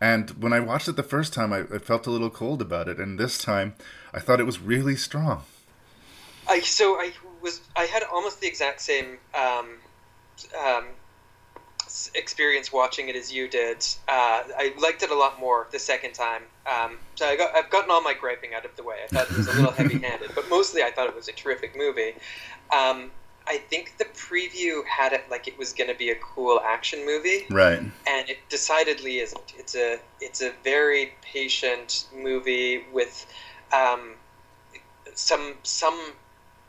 [0.00, 2.88] And when I watched it the first time, I, I, felt a little cold about
[2.88, 3.74] it, and this time,
[4.12, 5.44] I thought it was really strong.
[6.48, 9.76] I so I was I had almost the exact same um,
[10.60, 10.86] um,
[12.14, 13.78] experience watching it as you did.
[14.08, 16.42] Uh, I liked it a lot more the second time.
[16.66, 18.96] Um, so I got, I've gotten all my griping out of the way.
[19.04, 21.76] I thought it was a little heavy-handed, but mostly I thought it was a terrific
[21.76, 22.14] movie.
[22.72, 23.10] Um,
[23.46, 27.04] I think the preview had it like it was going to be a cool action
[27.04, 27.80] movie, right?
[27.80, 29.54] And it decidedly isn't.
[29.58, 33.26] It's a it's a very patient movie with
[33.72, 34.14] um,
[35.14, 35.98] some some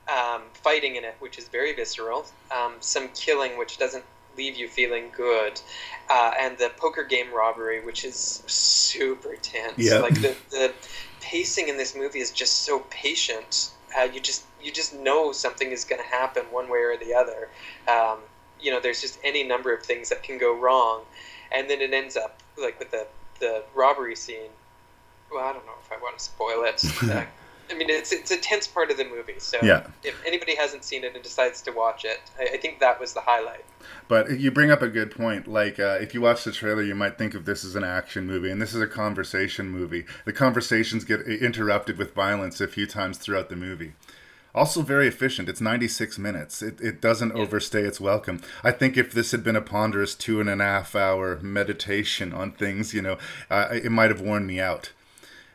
[0.07, 2.25] um, fighting in it, which is very visceral.
[2.55, 4.03] Um, some killing, which doesn't
[4.37, 5.61] leave you feeling good.
[6.09, 9.77] Uh, and the poker game robbery, which is super tense.
[9.77, 9.99] Yeah.
[9.99, 10.73] Like the, the
[11.21, 13.69] pacing in this movie is just so patient.
[13.97, 17.13] Uh, you just you just know something is going to happen one way or the
[17.13, 17.49] other.
[17.87, 18.19] Um,
[18.59, 21.01] you know, there's just any number of things that can go wrong,
[21.51, 23.07] and then it ends up like with the
[23.39, 24.51] the robbery scene.
[25.31, 26.83] Well, I don't know if I want to spoil it.
[27.71, 29.39] I mean, it's it's a tense part of the movie.
[29.39, 29.87] So Yeah.
[30.03, 33.13] if anybody hasn't seen it and decides to watch it, I, I think that was
[33.13, 33.65] the highlight.
[34.07, 35.47] But you bring up a good point.
[35.47, 38.27] Like, uh, if you watch the trailer, you might think of this as an action
[38.27, 40.05] movie, and this is a conversation movie.
[40.25, 43.93] The conversations get interrupted with violence a few times throughout the movie.
[44.55, 45.49] Also, very efficient.
[45.49, 46.61] It's 96 minutes.
[46.61, 48.39] It, it doesn't overstay its welcome.
[48.63, 52.51] I think if this had been a ponderous two and a half hour meditation on
[52.51, 53.17] things, you know,
[53.49, 54.91] uh, it might have worn me out.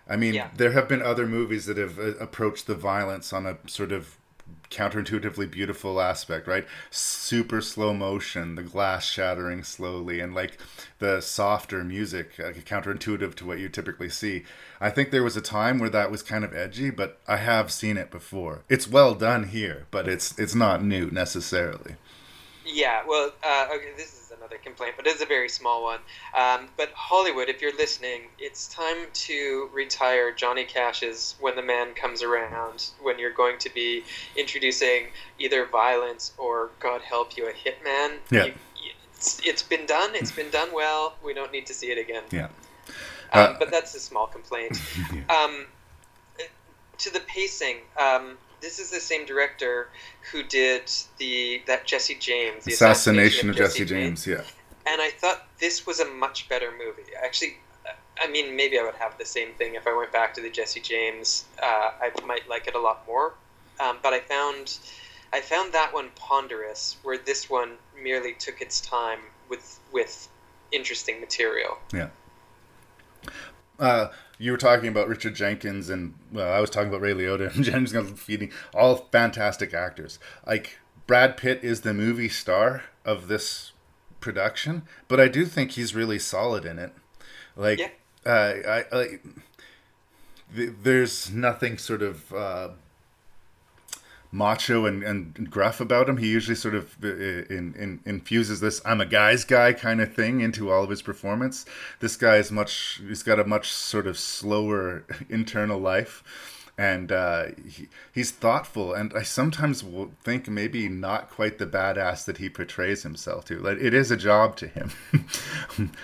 [0.09, 0.49] I mean, Yeah.
[0.57, 4.18] there have been other movies that have uh, approached the violence on a sort of
[4.71, 6.67] counterintuitively beautiful aspect, right?
[6.91, 10.59] Super slow motion, the glass shattering slowly, and like
[10.99, 14.45] the softer music, counterintuitive to what you typically see.
[14.81, 17.73] I think there was a time where that was kind of edgy, but I have
[17.73, 18.63] seen it before.
[18.69, 21.97] It's well done here, but it's it's not new necessarily.
[22.65, 26.01] Yeah, well, uh, okay, this is another complaint, but it's a very small one.
[26.37, 31.95] Um, but Hollywood, if you're listening, it's time to retire Johnny Cash's "When the Man
[31.95, 34.05] Comes Around" when you're going to be
[34.37, 35.09] introducing
[35.39, 38.19] either violence or, God help you, a hitman.
[38.31, 38.45] Yeah.
[38.47, 38.53] You-
[39.15, 40.11] it's, it's been done.
[40.15, 41.17] It's been done well.
[41.25, 42.23] We don't need to see it again.
[42.31, 42.45] Yeah.
[42.45, 42.53] Um,
[43.33, 44.81] Uh, but that's a small complaint.
[45.29, 45.67] um,
[46.99, 49.89] to the pacing, um, this is the same director
[50.33, 54.43] who did the that Jesse James, the Assassination of Jesse James, yeah.
[54.87, 57.11] and I thought this was a much better movie.
[57.23, 57.59] Actually,
[58.21, 60.51] I mean, maybe I would have the same thing if I went back to the
[60.51, 61.45] Jesse James.
[61.63, 63.35] Uh, I might like it a lot more.
[63.81, 64.79] Um, but I found,
[65.33, 70.29] I found that one ponderous, where this one merely took its time with with
[70.73, 71.79] interesting material.
[71.93, 72.09] Yeah.
[73.79, 74.09] Uh,
[74.39, 77.65] you were talking about Richard Jenkins, and well, I was talking about Ray Liotta and
[77.65, 80.19] James Gandolfini, all fantastic actors.
[80.47, 83.73] Like Brad Pitt is the movie star of this
[84.21, 86.93] production, but I do think he's really solid in it.
[87.57, 87.81] Like,
[88.25, 89.19] uh, I, I
[90.55, 92.69] th- there's nothing sort of uh,
[94.31, 96.19] macho and, and gruff about him.
[96.19, 100.15] He usually sort of uh, in, in, infuses this "I'm a guy's guy" kind of
[100.15, 101.65] thing into all of his performance.
[102.01, 103.01] This guy is much.
[103.07, 106.23] He's got a much sort of slower internal life.
[106.81, 112.25] And uh, he, he's thoughtful, and I sometimes will think maybe not quite the badass
[112.27, 113.59] that he portrays himself to.
[113.59, 114.93] Like it is a job to him.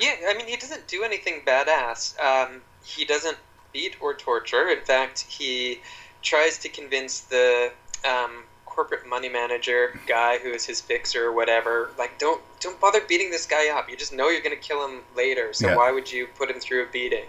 [0.00, 2.18] Yeah, I mean, he doesn't do anything badass.
[2.20, 3.38] Um, he doesn't
[3.72, 4.68] beat or torture.
[4.68, 5.80] In fact, he
[6.22, 7.72] tries to convince the
[8.04, 13.00] um, corporate money manager guy who is his fixer or whatever, like, don't don't bother
[13.08, 13.88] beating this guy up.
[13.88, 15.52] You just know you're going to kill him later.
[15.52, 15.76] So Yeah.
[15.76, 17.26] why would you put him through a beating?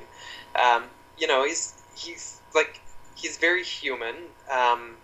[0.56, 0.86] Um,
[1.18, 2.82] you know, he's he's like
[3.16, 4.16] he's very human.
[4.52, 4.98] Um,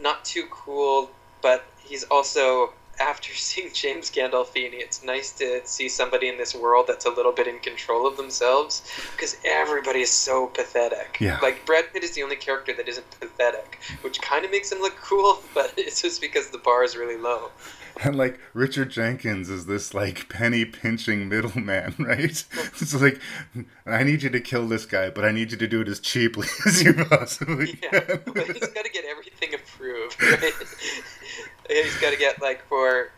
[0.00, 1.10] not too cool,
[1.42, 6.86] but he's also after seeing James Gandolfini, it's nice to see somebody in this world
[6.88, 8.82] that's a little bit in control of themselves
[9.12, 11.18] because everybody is so pathetic.
[11.20, 11.38] Yeah.
[11.42, 14.78] Like Brad Pitt is the only character that isn't pathetic, which kind of makes him
[14.80, 17.50] look cool, but it's just because the bar is really low.
[18.04, 22.44] And like Richard Jenkins is this like penny pinching middleman, right?
[22.52, 23.18] It's like
[23.86, 25.98] I need you to kill this guy, but I need you to do it as
[25.98, 28.20] cheaply as you possibly can.
[28.26, 30.22] But he's got to get everything approved.
[30.22, 30.52] Right?
[31.68, 33.10] He's got to get like for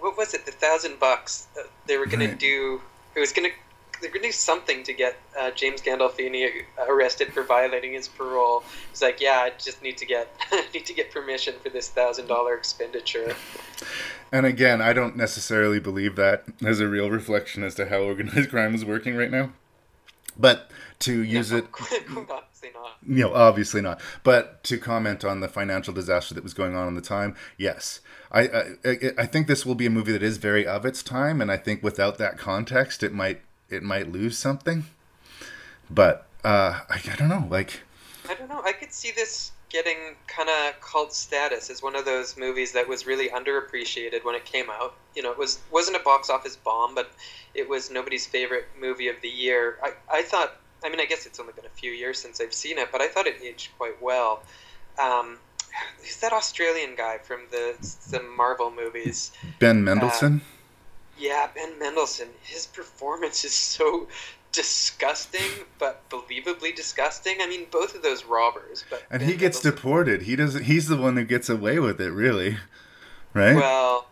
[0.00, 2.30] what was it, the thousand bucks uh, they were going Right.
[2.30, 2.80] to do.
[3.14, 3.54] It was going to
[4.00, 8.62] they're going to do something to get uh, James Gandolfini arrested for violating his parole.
[8.90, 10.28] He's like, yeah, I just need to get
[10.74, 13.34] need to get permission for this thousand dollar expenditure.
[14.30, 18.50] And again, I don't necessarily believe that as a real reflection as to how organized
[18.50, 19.50] crime is working right now.
[20.38, 20.70] But
[21.00, 21.64] to use it
[22.76, 23.16] Obviously not.
[23.18, 24.00] you know, obviously not.
[24.22, 28.00] But to comment on the financial disaster that was going on at the time, yes,
[28.30, 31.02] I, I I- I think this will be a movie that is very of its
[31.02, 33.40] time, and I think without that context, it might
[33.70, 34.84] it might lose something.
[35.90, 37.82] But uh, I, I don't know, like
[38.28, 38.62] I don't know.
[38.64, 42.88] I could see this getting kind of cult status as one of those movies that
[42.88, 44.94] was really underappreciated when it came out.
[45.14, 47.10] You know, it was wasn't a box office bomb, but
[47.54, 49.78] it was nobody's favorite movie of the year.
[49.82, 50.56] I, I thought.
[50.84, 53.00] I mean, I guess it's only been a few years since I've seen it, but
[53.00, 54.42] I thought it aged quite well.
[54.98, 55.38] Um,
[56.00, 57.74] who's that Australian guy from the
[58.10, 59.32] the Marvel movies?
[59.58, 60.40] Ben Mendelsohn.
[61.18, 62.28] Yeah, Ben Mendelsohn.
[62.42, 64.06] His performance is so
[64.52, 67.38] disgusting, but believably disgusting.
[67.40, 70.22] I mean, both of those robbers, but and Ben he gets deported.
[70.22, 70.64] He doesn't.
[70.64, 72.58] He's the one who gets away with it, really,
[73.34, 73.56] right?
[73.56, 74.06] Well,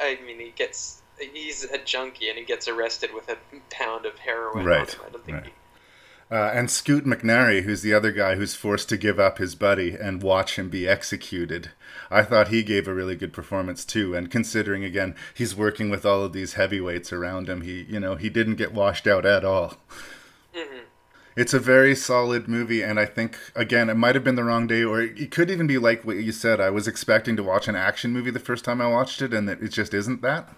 [0.00, 3.36] I mean, he gets he's a junkie and he gets arrested with a
[3.70, 4.64] pound of heroin.
[4.64, 5.00] Right, On him.
[5.06, 5.46] I don't think right.
[5.46, 5.52] he-
[6.32, 9.92] Uh, and Scoot McNairy, who's the other guy who's forced to give up his buddy
[9.92, 11.72] and watch him be executed.
[12.10, 14.14] I thought he gave a really good performance too.
[14.14, 18.16] And considering again he's working with all of these heavyweights around him, he you know
[18.16, 19.76] he didn't get washed out at all.
[21.34, 24.66] It's a very solid movie, and I think again it might have been the wrong
[24.66, 26.60] day, or it could even be like what you said.
[26.60, 29.48] I was expecting to watch an action movie the first time I watched it, and
[29.48, 30.48] it just isn't that.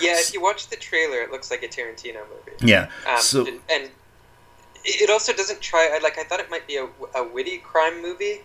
[0.00, 2.56] Yeah, if you watch the trailer, it looks like a Tarantino movie.
[2.60, 2.90] Yeah.
[3.08, 3.90] Um, so and
[4.84, 5.98] it also doesn't try.
[6.02, 8.40] Like I thought it might be a, a witty crime movie,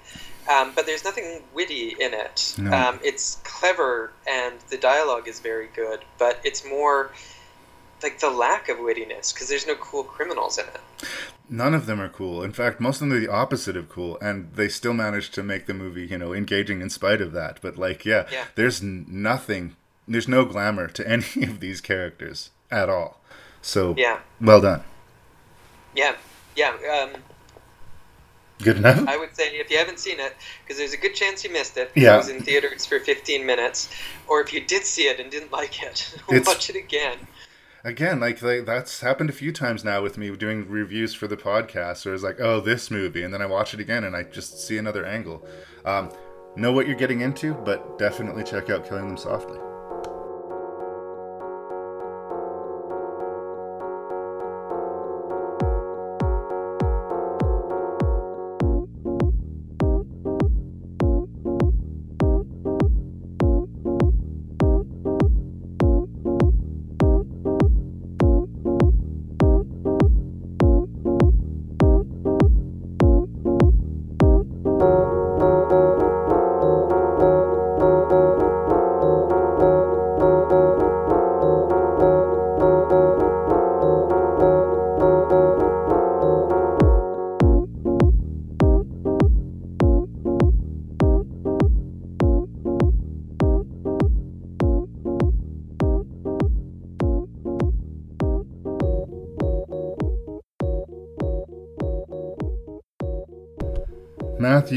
[0.50, 2.56] um, but there's nothing witty in it.
[2.58, 2.72] No.
[2.72, 7.12] Um, it's clever and the dialogue is very good, but it's more
[8.02, 10.80] like the lack of wittiness because there's no cool criminals in it.
[11.50, 12.44] None of them are cool.
[12.44, 15.44] In fact, most of them are the opposite of cool, and they still managed to
[15.44, 17.60] make the movie, you know, engaging in spite of that.
[17.62, 18.46] But like, yeah, Yeah.
[18.56, 19.76] there's nothing,
[20.08, 23.20] there's no glamour to any of these characters at all.
[23.62, 24.20] So, Yeah.
[24.40, 24.84] well done.
[25.96, 26.16] Yeah,
[26.60, 26.74] yeah.
[27.02, 27.22] Um,
[28.62, 29.08] Good enough.
[29.08, 31.78] I would say if you haven't seen it, because there's a good chance you missed
[31.78, 31.92] it.
[31.96, 32.16] Yeah.
[32.16, 33.90] It was in theaters for 15 minutes,
[34.28, 36.14] or if you did see it and didn't like it,
[36.46, 37.20] watch it again.
[37.86, 41.38] Again, like, like that's happened a few times now with me doing reviews for the
[41.38, 44.24] podcast, where it's like, oh, this movie, and then I watch it again and I
[44.24, 45.48] just see another angle.
[45.86, 46.12] Um,
[46.58, 49.69] know what you're getting into, but definitely check out Killing Them Softly.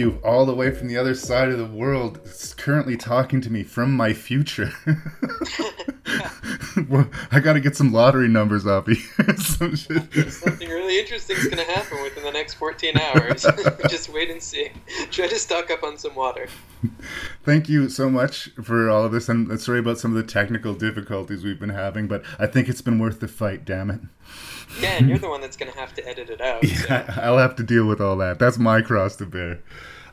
[0.03, 3.51] Matthew, all the way from the other side of the world, is currently talking to
[3.51, 4.73] me from my future.
[6.89, 8.97] well, I gotta get some lottery numbers off you.
[9.37, 9.77] some.
[9.77, 13.47] Something really interesting is going to happen within the next 14 hours.
[13.89, 14.71] Just wait and see.
[15.13, 16.49] Try to stock up on some water.
[17.45, 20.75] Thank you so much for all of this, and sorry about some of the technical
[20.75, 23.65] difficulties we've been having, but I think it's been worth the fight.
[23.65, 24.01] Damn it!
[24.81, 26.65] Yeah, and you're the one that's going to have to edit it out.
[26.67, 27.05] so.
[27.23, 28.39] I'll have to deal with all that.
[28.39, 29.61] That's my cross to bear.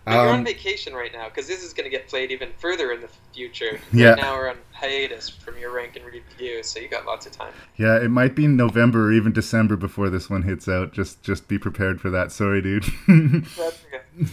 [0.05, 2.49] But you're on Um, vacation right now because this is going to get played even
[2.57, 3.79] further in the future.
[3.93, 4.11] Yeah.
[4.11, 7.31] Right now we're on hiatus from your rank and review, so you got lots of
[7.33, 7.53] time.
[7.75, 10.93] yeah, it might be November or even December before this one hits out.
[10.93, 12.31] Just, just be prepared for that.
[12.31, 12.85] Sorry, dude.
[13.07, 14.01] That's okay.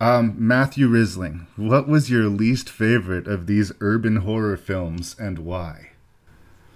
[0.00, 5.87] Um, Matthew Risling, what was your least favorite of these urban horror films and why?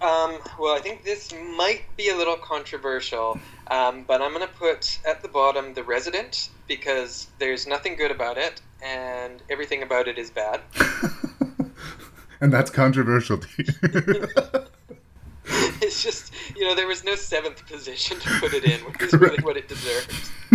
[0.02, 3.38] Um, well, I think this might be a little controversial,
[3.70, 8.10] um, but I'm going to put at the bottom The Resident because there's nothing good
[8.10, 10.60] about it and everything about it is bad.
[12.42, 13.66] And that's controversial to you.
[15.80, 19.12] it's just, you know, there was no seventh position to put it in, which is
[19.12, 20.32] really what it deserves.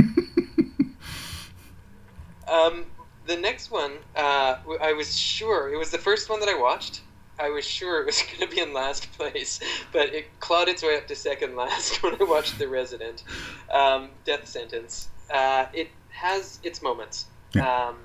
[2.49, 2.86] um,
[3.26, 6.99] the next one, uh, I was sure, it was the first one that I watched.
[7.39, 9.59] I was sure it was going to be in last place,
[9.91, 13.23] but it clawed its way up to second last when I watched The Resident.
[13.72, 15.09] Um, Death Sentence.
[15.34, 17.26] Uh, it has its moments.
[17.61, 17.97] Um,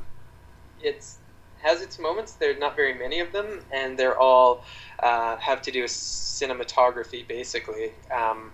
[0.81, 1.19] it's
[1.63, 2.33] has its moments.
[2.33, 4.65] There are not very many of them, and they're all
[4.99, 7.93] uh, have to do with cinematography, basically.
[8.11, 8.51] Um,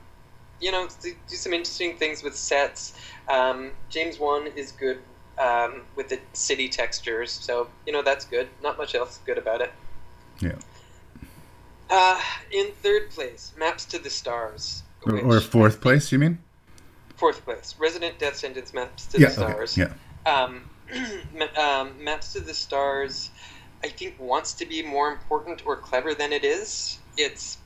[0.61, 2.95] you know, do some interesting things with sets.
[3.29, 4.99] Um, James Wan is good
[5.39, 8.49] um, with the city textures, so you know that's good.
[8.63, 9.73] Not much else good about it.
[10.41, 10.53] yeah.
[11.91, 12.21] Uh,
[12.53, 14.83] in third place, Maps to the Stars.
[15.07, 16.39] Or, or fourth place, you mean?
[17.17, 19.77] Fourth place, Resident Death Sentence Maps to Yeah, the okay, Stars.
[19.77, 19.93] yeah.
[20.27, 20.69] Um,
[21.57, 23.31] um, Maps to the Stars,
[23.83, 26.99] I think, wants to be more important or clever than it is.
[27.17, 27.59] It's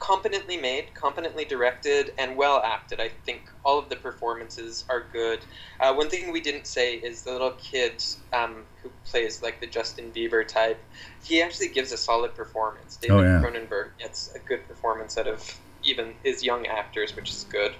[0.00, 3.00] competently made, competently directed, and well acted.
[3.00, 5.40] I think all of the performances are good.
[5.78, 8.02] Uh, one thing we didn't say is the little kid
[8.32, 10.82] um, who plays like the Justin Bieber type.
[11.22, 12.96] He actually gives a solid performance.
[12.96, 13.42] David Oh, yeah.
[13.42, 17.72] Cronenberg gets a good performance out of even his young actors, which is good.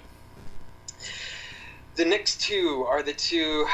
[1.95, 3.65] The next two are the two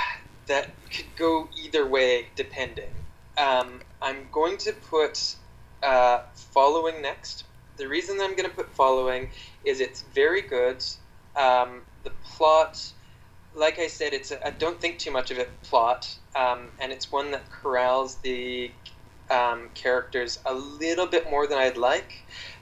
[0.48, 2.92] that could go either way, depending.
[3.38, 5.36] Um, I'm going to put
[5.84, 7.44] uh, Following next.
[7.78, 9.30] The reason I'm going to put Following
[9.64, 10.84] is it's very good.
[11.36, 12.92] Um, the plot,
[13.56, 16.92] like I said, it's a, I don't think too much of it plot, um, and
[16.92, 18.72] it's one that corrals the
[19.30, 22.14] um, characters a little bit more than I'd like.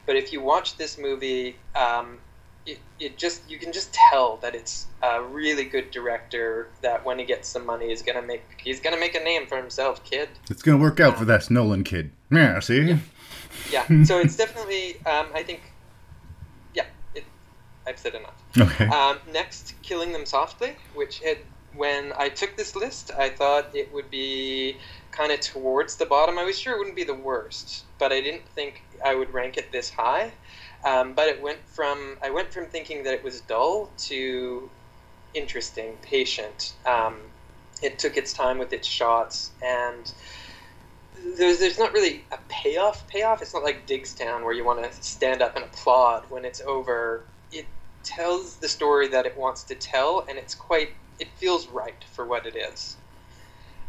[0.05, 2.17] But if you watch this movie, um,
[2.65, 7.19] it, it just you can just tell that it's a really good director that when
[7.19, 10.29] he gets some money he's gonna make he's gonna make a name for himself, kid.
[10.49, 12.11] It's gonna work out for that Nolan kid.
[12.31, 12.81] Yeah, see.
[12.81, 12.97] Yeah,
[14.05, 15.61] so it's definitely um, I think
[16.73, 17.23] yeah, it,
[17.87, 18.35] I've said enough.
[18.57, 18.87] Okay.
[18.87, 21.37] Um, next, Killing Them Softly, which had
[21.75, 24.77] when I took this list, I thought it would be
[25.11, 26.37] kind of towards the bottom.
[26.37, 29.57] I was sure it wouldn't be the worst, but I didn't think I would rank
[29.57, 30.31] it this high.
[30.83, 34.69] Um, but it went from I went from thinking that it was dull to
[35.33, 36.73] interesting, patient.
[36.85, 37.17] Um,
[37.81, 40.11] it took its time with its shots, and
[41.37, 43.07] there's there's not really a payoff.
[43.07, 43.41] Payoff.
[43.41, 47.23] It's not like Diggstown where you want to stand up and applaud when it's over.
[47.51, 47.65] It
[48.03, 50.89] tells the story that it wants to tell, and it's quite.
[51.19, 52.97] It feels right for what it is.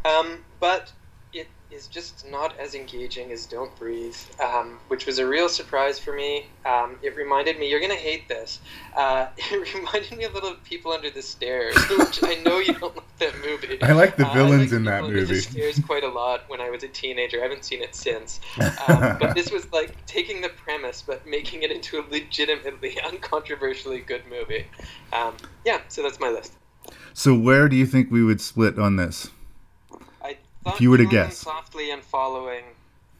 [0.04, 0.92] Um, but
[1.70, 6.14] is just not as engaging as Don't Breathe, um, which was a real surprise for
[6.14, 6.46] me.
[6.64, 8.60] Um, it reminded me, you're going to hate this,
[8.96, 12.72] uh, it reminded me a little of People Under the Stairs, which I know you
[12.74, 13.82] don't like that movie.
[13.82, 15.40] I like the Uh, villains I in that People Under the movie.
[15.40, 17.40] Stairs quite a lot when I was a teenager.
[17.40, 18.40] I haven't seen it since.
[18.88, 24.06] Um, but this was like taking the premise but making it into a legitimately, uncontroversially
[24.06, 24.66] good movie.
[25.12, 25.34] Um,
[25.64, 26.52] yeah, so that's my list.
[27.14, 29.30] So where do you think we would split on this?
[30.66, 31.36] If you were to guess.
[31.38, 32.64] softly and following,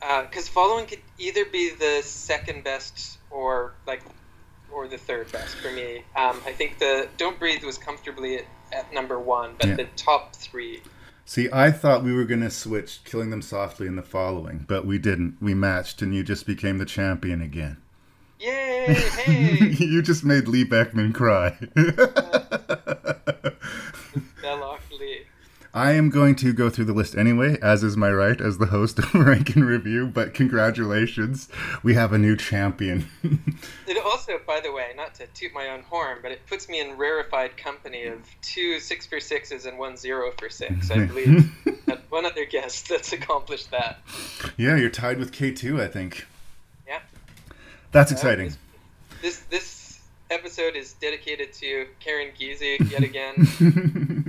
[0.00, 4.02] because following could either be the second best or like,
[4.72, 5.98] or the third best for me.
[6.16, 9.76] Um, I think the Don't Breathe was comfortably at, at number one, but Yeah.
[9.76, 10.82] the top three.
[11.24, 14.86] See, I thought we were going to switch Killing Them Softly in the following, but
[14.86, 15.36] we didn't.
[15.40, 17.78] We matched, and you just became the champion again.
[18.38, 18.86] Yay!
[19.26, 21.56] Hey, you just made Lee Beckman cry.
[24.42, 25.22] Belloc Lee.
[25.76, 28.66] I am going to go through the list anyway, as is my right as the
[28.66, 31.48] host of Rank and Review, but congratulations.
[31.82, 33.08] We have a new champion.
[33.88, 36.80] It also, by the way, not to toot my own horn, but it puts me
[36.80, 40.90] in rarefied company of two six for sixes and one zero for six.
[40.90, 41.52] I believe
[42.08, 44.00] one other guest that's accomplished that.
[44.56, 46.26] yeah, you're tied with K2, I think.
[46.86, 46.98] Yeah.
[47.92, 48.54] That's Uh, exciting.
[49.22, 50.00] This this
[50.30, 54.25] episode is dedicated to Karen Giese yet again.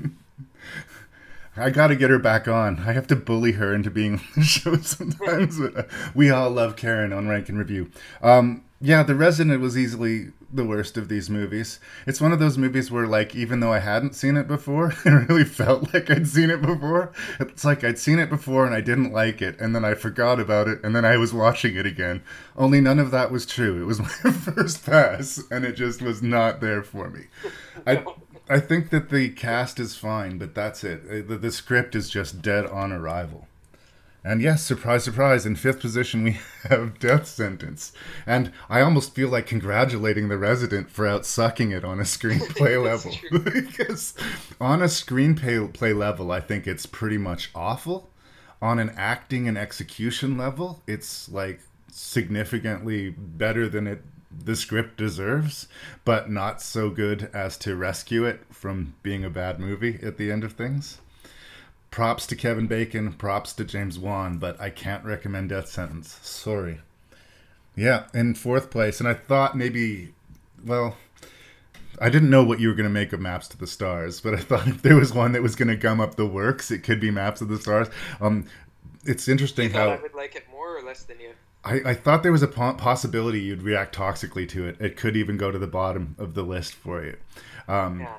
[1.58, 2.80] I got to get her back on.
[2.80, 5.60] I have to bully her into being on the show sometimes.
[5.60, 7.92] uh, we all love Karen on Rank and Review.
[8.22, 11.80] Um, yeah, The Resident was easily the worst of these movies.
[12.06, 15.10] It's one of those movies where, like, even though I hadn't seen it before, it
[15.10, 17.12] really felt like I'd seen it before.
[17.40, 20.40] It's like I'd seen it before and I didn't like it, and then I forgot
[20.40, 22.22] about it, and then I was watching it again.
[22.56, 23.82] Only none of that was true.
[23.82, 27.26] It was my first pass, and it just was not there for me.
[27.86, 28.06] I
[28.50, 31.04] I think that the cast is fine, but that's it.
[31.10, 33.48] Uh, The, the script is just dead on arrival.
[34.24, 36.38] And yes, surprise, surprise, in fifth position we
[36.70, 37.94] have Death Sentence.
[38.26, 42.82] And I almost feel like congratulating the resident for out sucking it on a screenplay
[42.84, 43.14] level.
[43.54, 44.14] because
[44.60, 48.10] on a screenplay level, I think it's pretty much awful.
[48.62, 51.62] On an acting and execution level, it's like
[51.92, 54.02] significantly better than it
[54.44, 55.68] the script deserves,
[56.06, 60.32] but not so good as to rescue it from being a bad movie at the
[60.32, 61.00] end of things.
[61.92, 66.20] Props to Kevin Bacon, props to James Wan, but I can't recommend Death Sentence.
[66.22, 66.82] Sorry.
[67.76, 70.14] Yeah, in fourth place, and I thought maybe,
[70.66, 70.98] well,
[72.00, 74.34] I didn't know what you were going to make of Maps to the Stars, but
[74.34, 76.84] I thought if there was one that was going to gum up the works, it
[76.84, 77.88] could be Maps to the Stars.
[78.22, 78.46] Um,
[79.04, 81.32] it's interesting how I would like it more or less than you?
[81.64, 84.78] I, I thought there was a possibility you'd react toxically to it.
[84.80, 87.18] It could even go to the bottom of the list for you.
[87.68, 88.18] Um, Yeah.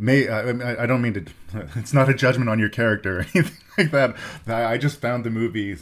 [0.00, 1.26] May I, I don't mean to.
[1.76, 4.16] It's not a judgment on your character or anything like that.
[4.46, 5.76] I I just found the movie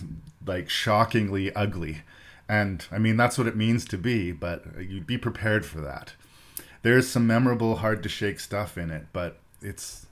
[0.46, 2.00] like shockingly ugly,
[2.48, 4.32] and I mean that's what it means to be.
[4.32, 6.14] But you'd be prepared for that.
[6.82, 10.06] There's some memorable, hard to shake stuff in it, but it's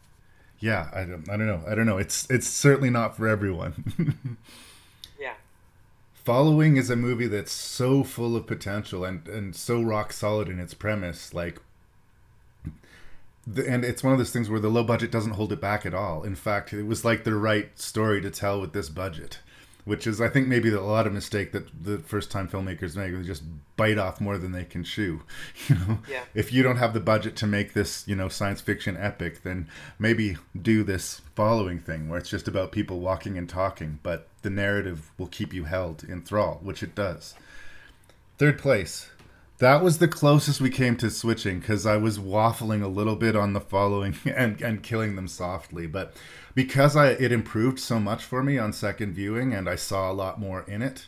[0.58, 0.90] yeah.
[0.92, 1.26] I don't.
[1.30, 1.62] I don't know.
[1.66, 1.96] I don't know.
[1.98, 4.36] It's it's certainly not for everyone.
[6.24, 10.58] Following is a movie that's so full of potential and, and so rock solid in
[10.58, 11.34] its premise.
[11.34, 11.60] Like,
[13.46, 15.84] the, and it's one of those things where the low budget doesn't hold it back
[15.84, 16.22] at all.
[16.22, 19.40] In fact, it was like the right story to tell with this budget.
[19.84, 23.14] Which is I think maybe a lot of mistake that the first time filmmakers make.
[23.14, 23.42] They just
[23.76, 25.22] bite off more than they can chew.
[25.68, 26.24] You know, Yeah.
[26.34, 29.68] if you don't have the budget to make this, you know, science fiction epic, then
[29.98, 34.50] maybe do this following thing where it's just about people walking and talking, but the
[34.50, 37.34] narrative will keep you held in thrall, which it does.
[38.38, 39.08] Third place.
[39.58, 43.36] That was the closest we came to switching because I was waffling a little bit
[43.36, 45.86] on the following and, and killing them softly.
[45.86, 46.14] But
[46.54, 50.14] because I it improved so much for me on second viewing and I saw a
[50.14, 51.06] lot more in it.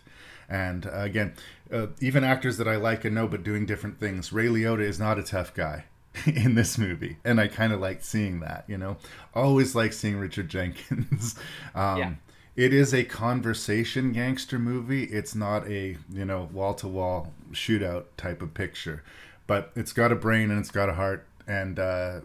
[0.48, 1.34] And uh, again,
[1.72, 4.32] uh, even actors that I like and know but doing different things.
[4.32, 5.84] Ray Liotta is not a tough guy
[6.26, 7.16] in this movie.
[7.24, 8.96] And I kind of like seeing that, you know.
[9.34, 11.34] Always like seeing Richard Jenkins.
[11.74, 12.12] um, Yeah.
[12.56, 15.04] It is a conversation gangster movie.
[15.04, 19.02] It's not a, you know, wall to wall shootout type of picture.
[19.46, 22.20] But it's got a brain and it's got a heart and uh,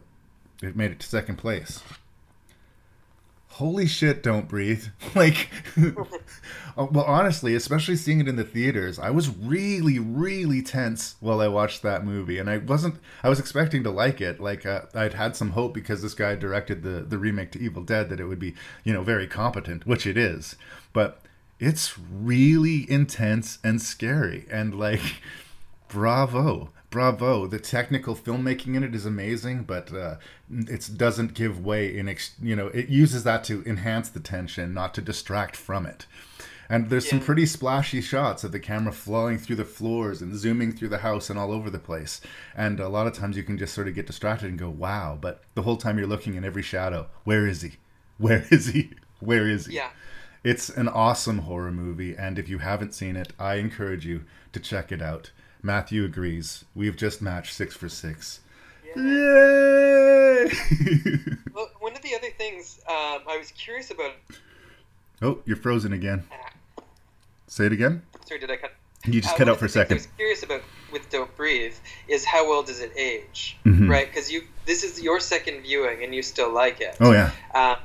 [0.64, 1.84] it made it to second place.
[3.56, 4.86] Holy shit, don't breathe.
[5.14, 6.08] Like oh,
[6.92, 11.50] well honestly, especially seeing it in the theaters, I was really really tense while I
[11.50, 14.40] watched that movie and I wasn't I was expecting to like it.
[14.40, 17.84] Like uh, I'd had some hope because this guy directed the the remake to Evil
[17.84, 18.56] Dead that it would be,
[18.86, 20.56] you know, very competent, which it is.
[20.94, 21.22] But
[21.60, 25.22] it's really intense and scary and like
[25.90, 30.16] bravo bravo the technical filmmaking in it is amazing but uh,
[30.50, 34.74] it doesn't give way in ex- you know it uses that to enhance the tension
[34.74, 36.06] not to distract from it.
[36.70, 40.72] And there's some pretty splashy shots of the camera flowing through the floors and zooming
[40.72, 42.22] through the house and all over the place.
[42.56, 45.18] And a lot of times you can just sort of get distracted and go wow
[45.20, 47.74] but the whole time you're looking in every shadow where is he?
[48.18, 48.92] Where is he?
[49.20, 49.76] Where is he?
[49.76, 49.90] Yeah.
[50.44, 54.24] it's an awesome horror movie, and if you haven't seen it, I encourage you
[54.54, 55.32] to check it out.
[55.64, 56.66] Matthew agrees.
[56.76, 58.40] We've just matched six for six.
[58.96, 60.52] Yay!
[61.54, 64.14] Well, one of the other things um, I was curious about.
[65.22, 66.24] oh, you're frozen again.
[67.48, 68.02] Say it again.
[68.26, 68.72] Sorry, did I cut?
[69.06, 69.96] You just Uh, cut out for a second.
[69.96, 70.62] I was curious about
[70.94, 71.76] with Don't Breathe
[72.08, 73.90] is how well does it age, Mhm.
[73.90, 74.08] right?
[74.08, 76.96] Because you this is your second viewing and you still like it.
[77.02, 77.32] Oh, yeah.
[77.54, 77.76] Uh,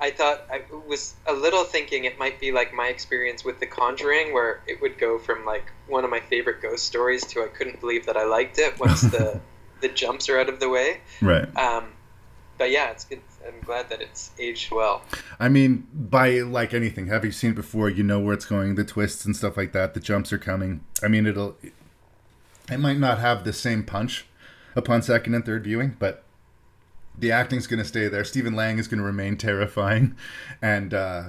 [0.00, 3.66] I thought I was a little thinking it might be like my experience with The
[3.66, 7.46] Conjuring, where it would go from like one of my favorite ghost stories to I
[7.48, 9.40] couldn't believe that I liked it once the
[9.80, 11.00] the jumps are out of the way.
[11.20, 11.44] Right.
[11.56, 11.92] Um,
[12.58, 13.20] but yeah, it's good.
[13.46, 15.02] I'm glad that it's aged well.
[15.38, 17.88] I mean, by like anything, have you seen it before?
[17.88, 19.94] You know where it's going, the twists and stuff like that.
[19.94, 20.84] The jumps are coming.
[21.02, 21.56] I mean, it'll.
[22.70, 24.26] It might not have the same punch
[24.74, 26.23] upon second and third viewing, but
[27.18, 28.24] the acting's going to stay there.
[28.24, 30.16] Stephen Lang is going to remain terrifying,
[30.60, 31.22] and uh,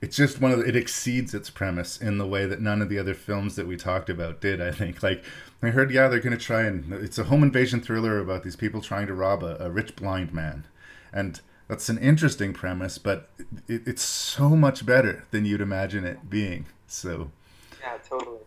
[0.00, 2.88] it's just one of the, it exceeds its premise in the way that none of
[2.88, 4.60] the other films that we talked about did.
[4.60, 5.02] I think.
[5.02, 5.22] Like
[5.62, 8.56] I heard, yeah, they're going to try and it's a home invasion thriller about these
[8.56, 10.66] people trying to rob a, a rich blind man,
[11.12, 13.28] and that's an interesting premise, but
[13.68, 16.66] it, it's so much better than you'd imagine it being.
[16.88, 17.30] So
[17.80, 18.38] Yeah, totally.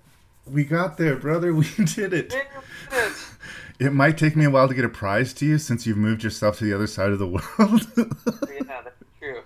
[0.46, 1.54] we got there, brother.
[1.54, 2.34] We did it.
[2.34, 2.48] It
[3.80, 6.58] might take me a while to get a prize to you since you've moved yourself
[6.60, 7.28] to the other side of the
[7.58, 7.88] world.
[7.98, 9.42] yeah, that's true.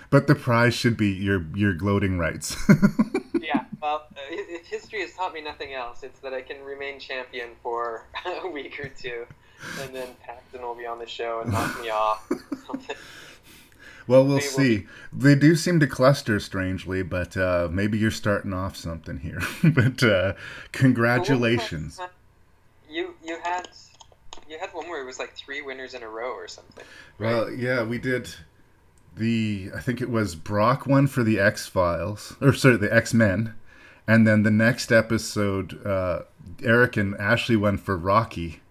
[0.10, 2.56] but the prize should be your your gloating rights.
[3.40, 7.50] yeah, well, if history has taught me nothing else, it's that I can remain champion
[7.62, 9.26] for a week or two,
[9.80, 12.28] and then Paxton will be on the show and knock me off.
[14.06, 14.86] well, we'll see.
[15.12, 19.40] They do seem to cluster strangely, but uh, maybe you're starting off something here.
[19.62, 20.32] but uh,
[20.72, 22.00] congratulations.
[22.92, 23.68] You you had
[24.48, 26.84] you had one where it was like three winners in a row or something.
[27.18, 28.34] Well, yeah, we did
[29.16, 33.14] the I think it was Brock one for the X Files or sorry the X
[33.14, 33.54] Men,
[34.06, 36.22] and then the next episode uh,
[36.62, 38.61] Eric and Ashley won for Rocky,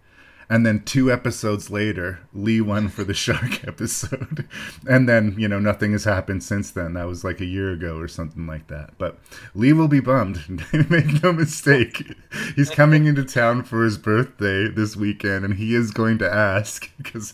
[0.52, 4.46] and then two episodes later Lee won for the Shark episode,
[4.88, 6.94] and then you know nothing has happened since then.
[6.94, 8.98] That was like a year ago or something like that.
[8.98, 9.18] But
[9.56, 10.44] Lee will be bummed.
[10.90, 12.16] Make no mistake,
[12.56, 16.92] he's coming into town for his birthday this weekend, and he is going to ask
[16.98, 17.34] because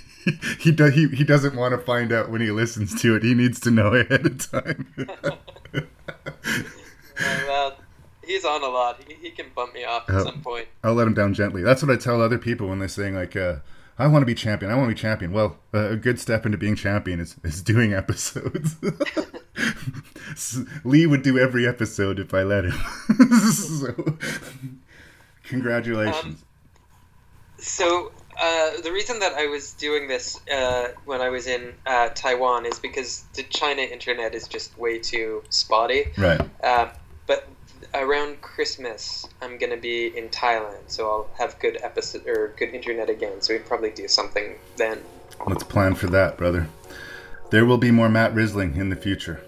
[0.58, 3.22] he does he, he doesn't want to find out when he listens to it.
[3.22, 4.92] He needs to know ahead of time.
[8.28, 9.00] He's on a lot.
[9.08, 10.68] He, he can bump me off at I'll- some point.
[10.84, 11.62] I'll let him down gently.
[11.62, 13.56] That's what I tell other people when they're saying like, uh,
[13.98, 14.70] "I want to be champion.
[14.70, 17.62] I want to be champion." Well, uh, a good step into being champion is, is
[17.62, 18.76] doing episodes.
[20.84, 22.72] Lee would do every episode if I let him.
[23.50, 24.16] so,
[25.44, 26.44] congratulations.
[27.58, 32.10] So uh, the reason that I was doing this uh, when I was in uh,
[32.10, 36.04] Taiwan is because the China internet is just way too spotty.
[36.16, 36.40] Right.
[36.62, 36.88] Uh,
[37.26, 37.48] but
[37.94, 43.10] around Christmas, I'm gonna be in Thailand, so I'll have good episode or good internet
[43.10, 43.40] again.
[43.40, 45.00] So we'd probably do something then.
[45.46, 46.68] Let's plan for that, brother.
[47.50, 49.40] There will be more Matt Risling in the future.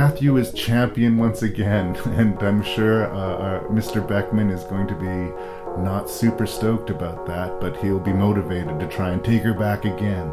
[0.00, 4.00] Matthew is champion once again, and I'm sure uh, Mr.
[4.00, 8.88] Beckman is going to be not super stoked about that, but he'll be motivated to
[8.88, 10.32] try and take her back again.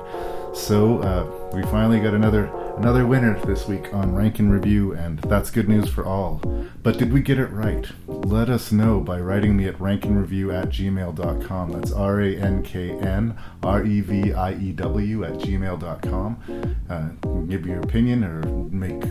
[0.53, 2.45] So uh, we finally got another
[2.77, 6.38] another winner this week on Rank and Review, and that's good news for all.
[6.81, 7.85] But did we get it right?
[8.07, 11.72] Let us know by writing me at ranknreview at gmail.com.
[11.73, 16.77] That's R A N K N R E V I E W at gmail.com.
[16.89, 17.10] Uh,
[17.48, 18.41] give your opinion or
[18.72, 19.03] make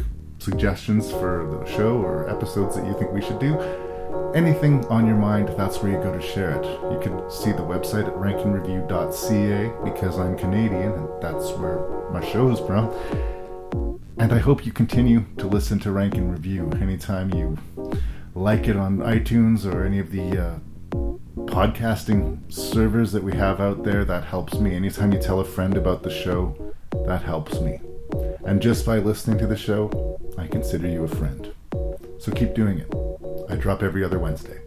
[0.46, 3.54] suggestions for the show or episodes that you think we should do
[4.34, 6.64] anything on your mind, that's where you go to share it.
[6.92, 11.78] You can see the website at ranknreview.ca because I'm Canadian and that's where
[12.12, 12.84] my show is from.
[14.18, 17.58] And I hope you continue to listen to Rank and Review anytime you
[18.34, 20.58] like it on iTunes or any of the uh,
[21.46, 24.04] podcasting servers that we have out there.
[24.04, 24.74] That helps me.
[24.74, 26.74] Anytime you tell a friend about the show,
[27.06, 27.80] that helps me.
[28.44, 31.52] And just by listening to the show, I consider you a friend.
[32.18, 32.92] So keep doing it.
[33.50, 34.60] I drop every other Wednesday.